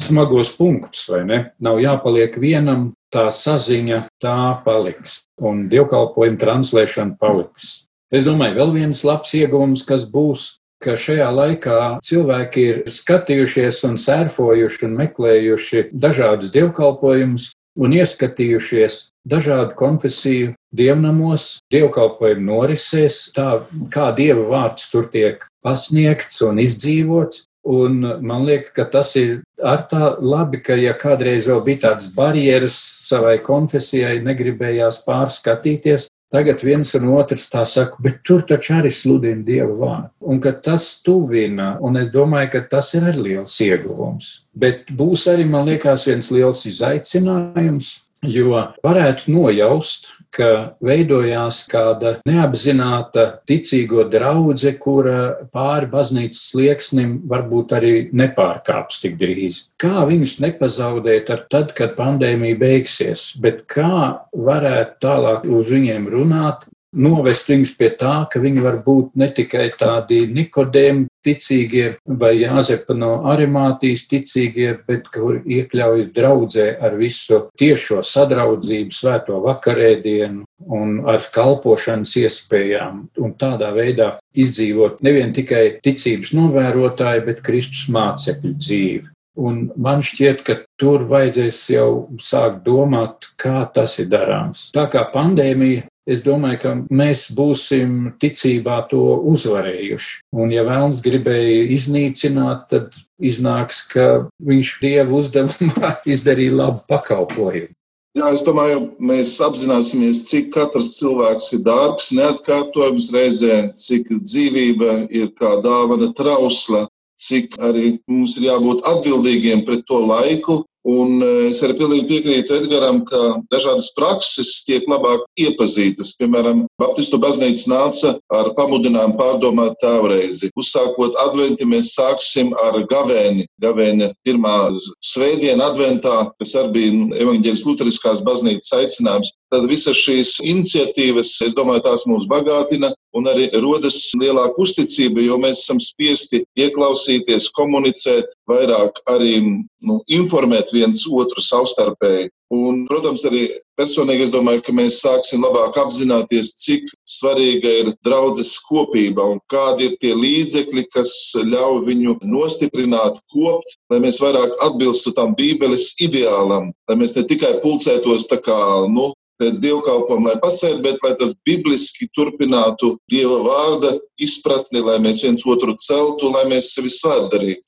smagos 0.00 0.54
punktus, 0.56 1.04
vai 1.12 1.22
ne? 1.28 1.38
Nav 1.60 1.80
jāpaliek 1.82 2.36
vienam, 2.40 2.90
tā 3.14 3.26
saziņa 3.34 4.04
tā 4.22 4.38
paliks, 4.64 5.24
un 5.42 5.66
dievkalpojuma 5.70 6.40
translēšana 6.40 7.18
paliks. 7.20 7.90
Es 8.10 8.24
domāju, 8.26 8.56
vēl 8.58 8.74
viens 8.74 9.04
labs 9.06 9.34
iegūms, 9.38 9.84
kas 9.86 10.08
būs, 10.10 10.46
ka 10.82 10.96
šajā 10.98 11.28
laikā 11.34 11.78
cilvēki 12.06 12.66
ir 12.66 12.78
skatījušies 12.90 13.82
un 13.86 13.98
sērfojuši 14.00 14.86
un 14.88 14.96
meklējuši 15.02 15.88
dažādus 15.92 16.52
dievkalpojumus 16.54 17.50
un 17.80 17.94
ieskatījušies 17.94 18.96
dažādu 19.28 19.76
konfesiju 19.78 20.54
dievnamos, 20.74 21.60
dievkalpojumu 21.72 22.46
norisēs, 22.46 23.30
tā 23.36 23.60
kā 23.92 24.10
dieva 24.16 24.46
vārds 24.50 24.90
tur 24.90 25.08
tiek 25.12 25.44
pasniegts 25.64 26.40
un 26.46 26.60
izdzīvots. 26.62 27.46
Un 27.68 28.00
man 28.24 28.46
liekas, 28.48 28.72
ka 28.72 28.86
tas 28.88 29.12
ir 29.20 29.42
ar 29.62 29.84
tā 29.90 30.14
labi, 30.20 30.62
ka 30.64 30.76
ja 30.80 30.94
kādreiz 30.96 31.48
vēl 31.50 31.60
bija 31.66 31.82
tādas 31.88 32.08
barjeras 32.14 32.78
savai 33.04 33.36
konfesijai, 33.44 34.22
negribējās 34.24 35.02
pārskatīties, 35.04 36.08
tagad 36.32 36.62
viens 36.64 36.94
un 36.96 37.10
otrs 37.18 37.48
tā 37.52 37.66
saka, 37.68 38.00
bet 38.00 38.22
tur 38.24 38.46
taču 38.48 38.76
arī 38.78 38.92
sludina 38.94 39.44
Dieva 39.44 39.74
vārdu. 39.76 40.12
Un 40.32 40.40
ka 40.40 40.54
tas 40.56 40.86
tuvina, 41.04 41.74
un 41.84 42.00
es 42.00 42.08
domāju, 42.14 42.52
ka 42.54 42.62
tas 42.76 42.94
ir 42.94 43.08
arī 43.10 43.26
liels 43.26 43.56
ieguvums. 43.66 44.30
Bet 44.54 44.88
būs 44.96 45.26
arī, 45.32 45.44
man 45.50 45.68
liekas, 45.68 46.06
viens 46.08 46.30
liels 46.32 46.62
izaicinājums, 46.70 47.92
jo 48.24 48.56
varētu 48.84 49.32
nojaust, 49.34 50.08
ka 50.34 50.76
veidojās 50.84 51.62
kāda 51.70 52.16
neapzināta 52.28 53.26
ticīgo 53.48 54.04
draudzene, 54.10 54.76
kura 54.80 55.18
pāri 55.52 55.90
baznīcas 55.90 56.42
slieksnim 56.52 57.16
varbūt 57.30 57.74
arī 57.76 57.94
nepārkāps 58.16 59.02
tik 59.02 59.18
drīz. 59.20 59.62
Kā 59.80 60.04
viņus 60.08 60.38
nepazaudēt 60.44 61.32
ar 61.34 61.46
tad, 61.50 61.74
kad 61.76 61.96
pandēmija 61.98 62.58
beigsies, 62.60 63.30
bet 63.42 63.64
kā 63.70 64.26
varētu 64.32 65.00
tālāk 65.02 65.48
uz 65.50 65.72
viņiem 65.74 66.08
runāt, 66.12 66.68
novest 66.96 67.50
viņus 67.50 67.72
pie 67.78 67.90
tā, 67.98 68.14
ka 68.30 68.40
viņi 68.42 68.64
var 68.64 68.80
būt 68.84 69.16
ne 69.20 69.30
tikai 69.34 69.68
tādi 69.78 70.24
nikodēmi 70.30 71.06
ticīgie 71.24 71.86
vai 72.20 72.32
Jāzepa 72.40 72.96
no 72.96 73.10
Arimātijas 73.30 74.06
ticīgie, 74.10 74.72
bet 74.88 75.10
kur 75.12 75.40
iekļaujas 75.44 76.10
draudzē 76.16 76.66
ar 76.80 76.96
visu 76.98 77.42
tiešo 77.60 78.00
sadraudzību, 78.06 78.94
svēto 78.96 79.40
vakarēdienu 79.44 80.44
un 80.80 80.98
ar 81.08 81.22
kalpošanas 81.34 82.16
iespējām 82.24 83.06
un 83.20 83.36
tādā 83.38 83.70
veidā 83.76 84.14
izdzīvot 84.34 85.04
nevien 85.04 85.34
tikai 85.36 85.80
ticības 85.84 86.34
novērotāju, 86.36 87.26
bet 87.28 87.44
Kristus 87.46 87.88
mācekļu 87.92 88.54
dzīvi. 88.56 89.08
Un 89.40 89.60
man 89.78 90.02
šķiet, 90.04 90.42
ka 90.44 90.56
tur 90.80 91.06
vajadzēs 91.08 91.60
jau 91.72 91.90
sākt 92.20 92.64
domāt, 92.66 93.30
kā 93.40 93.62
tas 93.72 93.94
ir 94.02 94.10
darāms. 94.10 94.66
Tā 94.74 94.84
kā 94.90 95.06
pandēmija 95.14 95.86
es 96.08 96.22
domāju, 96.24 96.60
ka 96.62 96.74
mēs 96.90 97.26
būsim 97.36 98.14
ticībā 98.20 98.80
to 98.90 99.02
uzvarējuši. 99.32 100.14
Un, 100.36 100.54
ja 100.54 100.64
vēlams 100.66 101.02
gribēja 101.04 101.66
iznīcināt, 101.76 102.68
tad 102.72 102.96
iznāks, 103.20 103.82
ka 103.92 104.06
viņš 104.40 104.72
dievu 104.84 105.20
uzdevumā 105.20 105.96
izdarīja 106.14 106.56
labu 106.62 106.82
pakalpojumu. 106.90 107.74
Jā, 108.18 108.32
es 108.34 108.42
domāju, 108.42 108.88
mēs 108.98 109.36
apzināmies, 109.44 110.24
cik 110.26 110.48
katrs 110.56 110.96
cilvēks 110.96 111.52
ir 111.54 111.60
dārgs, 111.62 112.08
neatkārtojams 112.18 113.06
reizē, 113.14 113.58
cik 113.78 114.08
dzīvība 114.10 115.04
ir 115.14 115.28
kā 115.38 115.52
dāvana 115.62 116.08
trausla, 116.18 116.88
cik 117.20 117.54
arī 117.62 118.00
mums 118.10 118.34
ir 118.40 118.48
jābūt 118.48 118.82
atbildīgiem 118.90 119.62
pret 119.68 119.86
to 119.86 120.00
laiku, 120.02 120.64
Un 120.88 121.20
eh, 121.20 121.50
es 121.50 121.60
arī 121.64 121.74
pilnīgi 121.76 122.06
piekrītu 122.08 122.56
Edgaram, 122.56 123.02
ka 123.04 123.20
dažādas 123.52 123.90
prakses 123.96 124.62
tiek 124.64 124.86
labāk 124.88 125.26
iepazītas. 125.36 126.14
Piemēram, 126.16 126.64
Baptistu 126.80 127.20
baznīca 127.20 127.68
nāca 127.68 128.14
ar 128.32 128.52
pamudinājumu 128.56 129.18
pārdomāt 129.18 129.76
tēvreizi. 129.82 130.48
Uzsākot 130.56 131.18
adventi, 131.20 131.68
mēs 131.68 131.92
sāksim 131.98 132.54
ar 132.64 132.80
gavēni. 132.88 133.44
Gavēni 133.60 134.08
pirmā 134.24 134.56
svētdiena 135.04 135.68
adventā, 135.68 136.30
kas 136.40 136.56
arī 136.56 136.72
bija 136.78 137.20
evaņģēlis 137.26 137.66
Luteriskās 137.68 138.24
baznīcas 138.24 138.72
aicinājums. 138.80 139.34
Tad 139.50 139.66
visas 139.66 139.98
šīs 139.98 140.36
iniciatīvas, 140.46 141.32
es 141.46 141.54
domāju, 141.56 141.82
tās 141.88 142.04
mūs 142.06 142.28
bagātina 142.30 142.92
un 143.18 143.26
arī 143.26 143.48
rodas 143.58 143.98
lielāka 144.14 144.62
uzticība, 144.62 145.24
jo 145.24 145.38
mēs 145.42 145.64
esam 145.64 145.80
spiesti 145.82 146.44
ieklausīties, 146.58 147.50
komunicēt, 147.56 148.30
vairāk 148.50 149.00
arī 149.10 149.40
nu, 149.42 149.98
informēt 150.06 150.70
viens 150.74 151.02
otru 151.10 151.42
savstarpēji. 151.42 152.30
Un, 152.50 152.80
protams, 152.90 153.22
arī 153.28 153.44
personīgi 153.78 154.24
es 154.26 154.32
domāju, 154.34 154.64
ka 154.66 154.72
mēs 154.74 154.96
sāksim 155.04 155.44
labāk 155.44 155.76
apzināties, 155.78 156.50
cik 156.58 156.88
svarīga 157.06 157.74
ir 157.82 157.90
draudzes 158.06 158.56
kopība 158.66 159.28
un 159.30 159.38
kādi 159.50 159.86
ir 159.86 159.94
tie 160.02 160.10
līdzekļi, 160.18 160.84
kas 160.90 161.12
ļauj 161.46 161.84
viņu 161.86 162.16
nostiprināt, 162.26 163.22
kopt, 163.30 163.76
lai 163.92 164.00
mēs 164.02 164.18
vairāk 164.22 164.58
atbilstu 164.66 165.14
tam 165.14 165.36
Bībeles 165.38 165.92
ideālam, 166.02 166.72
lai 166.90 166.98
mēs 166.98 167.14
ne 167.14 167.22
tikai 167.30 167.60
pulcētos 167.62 168.26
tā 168.30 168.40
kā, 168.42 168.58
nu, 168.90 169.12
pēc 169.40 169.58
dievkalpojuma, 169.64 170.34
lai 170.34 170.42
pasēd, 170.42 170.82
bet 170.84 171.00
lai 171.04 171.14
tas 171.20 171.34
bibliski 171.46 172.10
turpinātu 172.16 172.94
Dieva 173.10 173.40
vārda 173.46 173.96
izpratni, 174.20 174.82
lai 174.84 174.98
mēs 175.02 175.24
viens 175.24 175.44
otru 175.48 175.74
celtu, 175.80 176.30
lai 176.34 176.46
mēs 176.50 176.74
sevi 176.76 176.92
svētdarītu. 176.92 177.66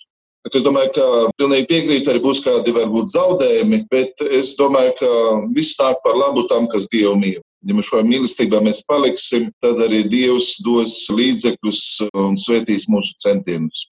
Es 0.50 0.64
domāju, 0.66 0.90
ka 0.96 1.04
pilnīgi 1.38 1.68
piekrītu, 1.70 2.10
arī 2.10 2.20
būs 2.24 2.40
kādi 2.42 2.74
varbūt 2.74 3.12
zaudējumi, 3.12 3.84
bet 3.92 4.24
es 4.26 4.56
domāju, 4.58 4.96
ka 4.98 5.10
viss 5.54 5.78
nāk 5.78 6.02
par 6.02 6.18
labu 6.18 6.48
tam, 6.50 6.66
kas 6.72 6.90
Dievu 6.90 7.14
mīl. 7.20 7.38
Ja 7.62 7.76
mēs 7.78 7.92
šajā 7.92 8.08
mīlestībā 8.08 8.58
mēs 8.66 8.82
paliksim, 8.90 9.46
tad 9.62 9.78
arī 9.86 10.02
Dievs 10.10 10.56
dos 10.66 10.98
līdzekļus 11.14 11.84
un 12.24 12.34
svētīs 12.42 12.90
mūsu 12.90 13.14
centienus. 13.22 13.86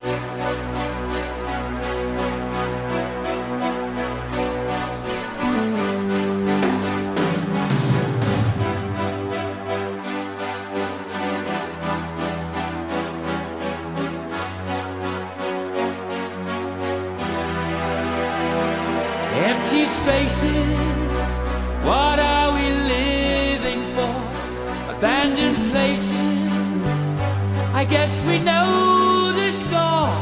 Guess 27.91 28.25
we 28.25 28.39
know 28.39 29.33
the 29.35 29.51
score. 29.51 30.15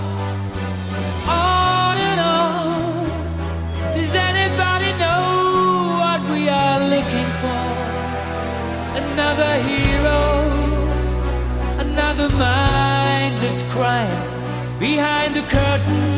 On 1.28 1.96
and 2.10 2.20
on, 2.20 3.92
does 3.92 4.14
anybody 4.14 4.90
know 5.02 5.22
what 6.00 6.20
we 6.32 6.48
are 6.48 6.80
looking 6.94 7.30
for? 7.42 7.64
Another 9.04 9.52
hero, 9.70 10.22
another 11.84 12.28
mindless 12.36 13.62
crime 13.74 14.78
behind 14.78 15.36
the 15.36 15.42
curtain 15.42 16.17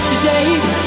yesterday 0.00 0.79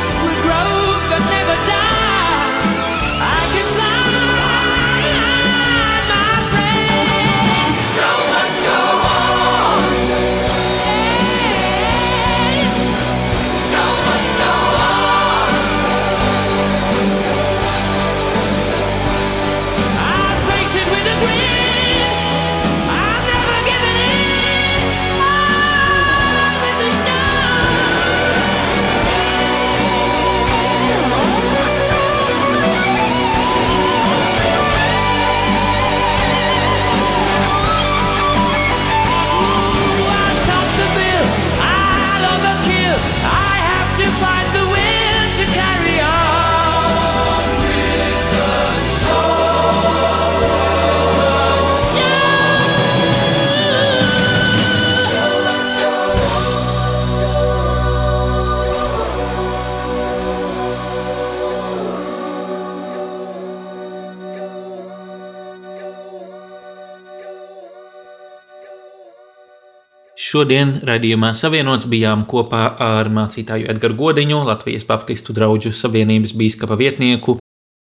Šodien 70.33 70.71
raidījumā 70.81 71.27
savienots 71.37 71.85
bijām 71.85 72.23
kopā 72.25 72.63
ar 72.81 73.05
mācītāju 73.13 73.67
Edgars 73.69 73.93
Godiņu, 73.99 74.39
Latvijas 74.47 74.87
Baptistu 74.89 75.35
draugu 75.37 75.69
savienības 75.77 76.33
bīskapa 76.39 76.73
vietnieku, 76.79 77.35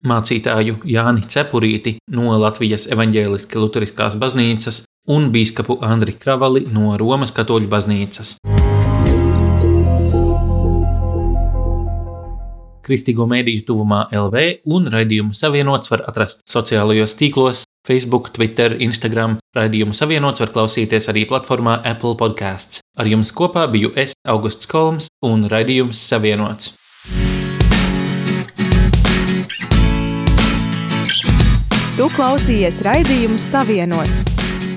mācītāju 0.05 0.75
Jāni 0.85 1.25
Cepurīti 1.25 1.95
no 2.13 2.35
Latvijas 2.37 2.85
evaņģēliski 2.93 3.57
luteriskās 3.57 4.19
baznīcas 4.21 4.83
un 5.09 5.31
bīskapu 5.33 5.79
Andri 5.89 6.13
Kravali 6.21 6.67
no 6.69 6.93
Romas 7.01 7.33
katoļu 7.33 7.71
baznīcas. 7.71 8.35
Kristīgo 12.85 13.25
mēdīju 13.25 13.65
tuvumā 13.71 14.05
LV 14.13 14.45
un 14.69 14.93
raidījumu 14.93 15.33
savienots 15.33 15.89
var 15.89 16.05
atrast 16.11 16.45
sociālajos 16.45 17.17
tīklos, 17.17 17.65
Facebook, 17.85 18.31
Twitter, 18.33 18.75
Instagram. 18.81 19.37
Raidījumu 19.55 19.93
savienots 19.95 20.41
var 20.43 20.51
klausīties 20.55 21.09
arī 21.11 21.25
platformā 21.29 21.79
Apple 21.85 22.17
Podcasts. 22.19 22.81
Ar 22.97 23.07
jums 23.09 23.31
kopā 23.35 23.67
biju 23.71 23.93
es, 23.99 24.15
Augusts 24.27 24.67
Kolms, 24.71 25.09
un 25.25 25.45
raidījums 25.51 25.99
savienots. 26.09 26.73
Tu 31.95 32.07
klausījies 32.11 32.81
raidījumu 32.83 33.37
Savienots. 33.39 34.25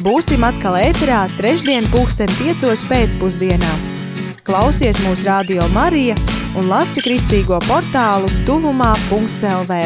Būsim 0.05 0.45
atkal 0.47 0.77
ēterā 0.79 1.25
trešdien, 1.35 1.89
pulksten 1.91 2.31
piecos 2.39 2.85
pēcpusdienā. 2.87 3.73
Klausies 4.47 5.01
mūsu 5.03 5.27
radio 5.27 5.67
Marija 5.75 6.15
un 6.55 6.71
lasi 6.71 7.03
kristīgo 7.03 7.59
portālu 7.67 8.31
tuvumā.lv. 8.47 9.83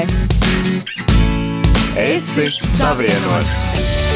Es 1.96 2.38
esmu 2.38 2.66
savienots! 2.66 4.11